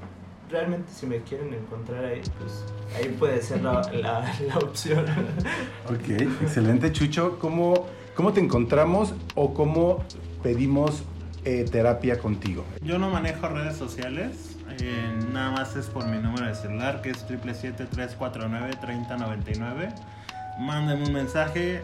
realmente 0.51 0.91
si 0.93 1.07
me 1.07 1.19
quieren 1.21 1.55
encontrar 1.55 2.05
ahí, 2.05 2.23
pues 2.39 2.65
ahí 2.97 3.15
puede 3.19 3.41
ser 3.43 3.63
la, 3.63 3.83
la, 3.93 4.33
la 4.47 4.59
opción. 4.59 5.05
Ok, 5.89 6.09
excelente 6.43 6.93
Chucho. 6.93 7.39
¿Cómo, 7.39 7.87
cómo 8.15 8.33
te 8.33 8.41
encontramos 8.41 9.15
o 9.35 9.55
cómo 9.55 10.05
pedimos 10.43 11.03
eh, 11.45 11.65
terapia 11.71 12.19
contigo? 12.19 12.65
Yo 12.83 12.99
no 12.99 13.11
manejo 13.11 13.49
redes 13.49 13.77
sociales, 13.77 14.50
eh, 14.83 15.19
nada 15.33 15.51
más 15.53 15.77
es 15.77 15.87
por 15.87 16.07
mi 16.07 16.19
número 16.19 16.47
de 16.47 16.55
celular 16.55 17.01
que 17.03 17.11
es 17.11 17.27
777-349-3099. 17.29 19.95
Mándenme 20.59 21.07
un 21.07 21.13
mensaje 21.13 21.81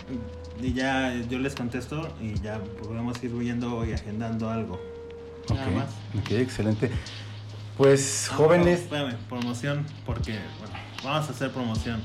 y 0.61 0.72
ya 0.72 1.14
yo 1.28 1.38
les 1.38 1.55
contesto 1.55 2.09
y 2.20 2.34
ya 2.40 2.59
podemos 2.82 3.22
ir 3.22 3.30
viendo 3.32 3.84
y 3.86 3.92
agendando 3.92 4.51
algo. 4.51 4.80
Nada 5.51 5.66
Ok, 5.66 5.72
más. 5.74 5.86
ok, 6.20 6.30
excelente. 6.32 6.90
Pues 7.76 8.28
Ah, 8.30 8.34
jóvenes, 8.36 8.80
espérame, 8.80 9.14
promoción, 9.28 9.86
porque 10.05 10.38
bueno, 10.59 10.74
vamos 11.05 11.28
a 11.28 11.32
hacer 11.32 11.51
promoción. 11.53 12.01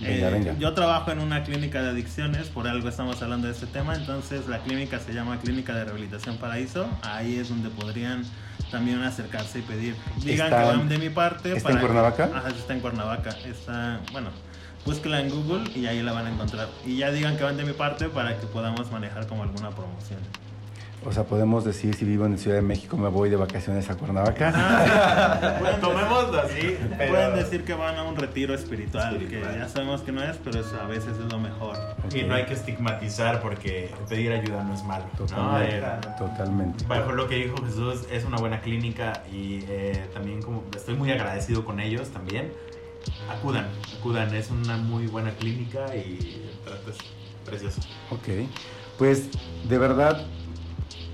Venga, 0.00 0.28
Eh, 0.28 0.32
venga. 0.32 0.56
Yo 0.58 0.72
trabajo 0.72 1.10
en 1.12 1.18
una 1.20 1.44
clínica 1.44 1.82
de 1.82 1.90
adicciones, 1.90 2.48
por 2.48 2.66
algo 2.66 2.88
estamos 2.88 3.20
hablando 3.22 3.46
de 3.48 3.52
este 3.52 3.66
tema, 3.66 3.94
entonces 3.94 4.48
la 4.48 4.58
clínica 4.60 4.98
se 4.98 5.12
llama 5.12 5.38
Clínica 5.40 5.74
de 5.74 5.84
Rehabilitación 5.84 6.38
Paraíso, 6.38 6.88
ahí 7.02 7.36
es 7.36 7.50
donde 7.50 7.68
podrían 7.68 8.24
también 8.70 9.02
acercarse 9.02 9.58
y 9.58 9.62
pedir. 9.62 9.96
Digan 10.22 10.46
Está- 10.46 10.62
que 10.70 10.76
van 10.76 10.88
de 10.88 10.98
mi 10.98 11.10
parte. 11.10 11.56
¿está 11.56 11.70
en 11.72 11.78
Cuernavaca? 11.78 12.30
Ajá, 12.34 12.48
está 12.48 12.72
en 12.74 12.80
Cuernavaca, 12.80 13.30
está, 13.44 14.00
bueno, 14.12 14.30
búsquela 14.84 15.20
en 15.20 15.30
Google 15.30 15.70
y 15.74 15.86
ahí 15.86 16.02
la 16.02 16.12
van 16.12 16.26
a 16.26 16.30
encontrar. 16.30 16.68
Y 16.86 16.96
ya 16.96 17.10
digan 17.10 17.36
que 17.36 17.44
van 17.44 17.56
de 17.56 17.64
mi 17.64 17.72
parte 17.72 18.08
para 18.08 18.38
que 18.38 18.46
podamos 18.46 18.90
manejar 18.90 19.26
como 19.26 19.42
alguna 19.42 19.70
promoción. 19.70 20.20
O 21.04 21.12
sea, 21.12 21.24
podemos 21.24 21.64
decir 21.64 21.94
si 21.94 22.04
vivo 22.04 22.26
en 22.26 22.36
Ciudad 22.38 22.56
de 22.56 22.62
México 22.62 22.96
me 22.96 23.08
voy 23.08 23.30
de 23.30 23.36
vacaciones 23.36 23.88
a 23.88 23.96
Cuernavaca. 23.96 25.56
Pueden 25.58 25.80
Tomémoslo 25.80 26.40
así, 26.40 26.76
pero- 26.98 27.10
Pueden 27.10 27.34
decir 27.36 27.64
que 27.64 27.72
van 27.74 27.96
a 27.96 28.02
un 28.02 28.16
retiro 28.16 28.54
espiritual, 28.54 29.14
Espiritual. 29.16 29.52
que 29.54 29.58
ya 29.60 29.68
sabemos 29.68 30.02
que 30.02 30.12
no 30.12 30.22
es, 30.22 30.36
pero 30.44 30.60
eso 30.60 30.78
a 30.80 30.86
veces 30.86 31.12
es 31.18 31.32
lo 31.32 31.38
mejor. 31.38 31.76
Y 32.14 32.22
no 32.24 32.34
hay 32.34 32.44
que 32.44 32.52
estigmatizar 32.54 33.40
porque 33.40 33.90
pedir 34.08 34.32
ayuda 34.32 34.62
no 34.62 34.74
es 34.74 34.82
malo. 34.84 35.04
¿no? 35.12 35.26
Totalmente, 35.26 35.76
Eh, 35.76 36.10
totalmente. 36.18 36.84
Bajo 36.86 37.12
lo 37.12 37.28
que 37.28 37.36
dijo 37.36 37.56
Jesús, 37.64 38.06
es 38.10 38.24
una 38.24 38.36
buena 38.36 38.60
clínica 38.60 39.22
y 39.32 39.64
eh, 39.68 40.06
también 40.12 40.42
como 40.42 40.64
estoy 40.76 40.94
muy 40.96 41.10
agradecido 41.10 41.64
con 41.64 41.80
ellos 41.80 42.08
también. 42.10 42.52
Acudan, 43.30 43.66
acudan, 43.98 44.34
es 44.34 44.50
una 44.50 44.76
muy 44.76 45.06
buena 45.06 45.30
clínica 45.30 45.96
y 45.96 46.44
el 46.50 46.58
trato 46.64 46.90
es 46.90 46.98
precioso. 47.46 47.80
Ok, 48.10 48.28
pues 48.98 49.28
de 49.66 49.78
verdad, 49.78 50.26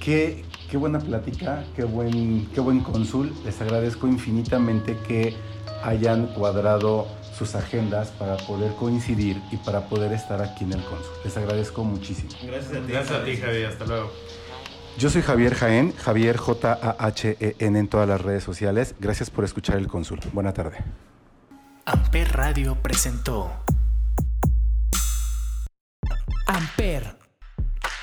qué, 0.07 0.45
qué 0.71 0.77
buena 0.77 1.01
plática, 1.01 1.65
qué 1.75 1.83
buen, 1.83 2.49
qué 2.55 2.61
buen 2.61 2.81
cónsul. 2.81 3.35
Les 3.45 3.61
agradezco 3.61 4.07
infinitamente 4.07 4.97
que 5.09 5.35
hayan 5.83 6.29
cuadrado 6.29 7.09
sus 7.37 7.57
agendas 7.57 8.11
para 8.11 8.37
poder 8.37 8.73
coincidir 8.77 9.37
y 9.51 9.57
para 9.57 9.89
poder 9.89 10.13
estar 10.13 10.41
aquí 10.41 10.63
en 10.63 10.75
el 10.75 10.85
cónsul. 10.85 11.11
Les 11.25 11.37
agradezco 11.37 11.83
muchísimo. 11.83 12.31
Gracias 12.41 12.73
a 12.73 12.87
ti. 12.87 12.93
Gracias 12.93 13.19
a 13.21 13.25
ti, 13.25 13.37
Javi, 13.37 13.65
hasta 13.65 13.85
luego. 13.85 14.13
Yo 14.97 15.11
soy 15.11 15.23
Javier 15.23 15.55
Jaén, 15.55 15.93
Javier 15.97 16.37
J-A-H-E-N 16.37 17.79
en 17.79 17.89
todas 17.89 18.09
las 18.09 18.21
redes 18.21 18.45
sociales. 18.45 18.95
Gracias 19.01 19.29
por 19.29 19.45
escuchar 19.45 19.77
el 19.77 19.89
cónsul. 19.89 20.21
Buena 20.33 20.53
tarde. 20.53 20.79
Amper 21.85 22.33
Radio 22.33 22.77
presentó 22.81 23.51
Amper, 26.47 27.26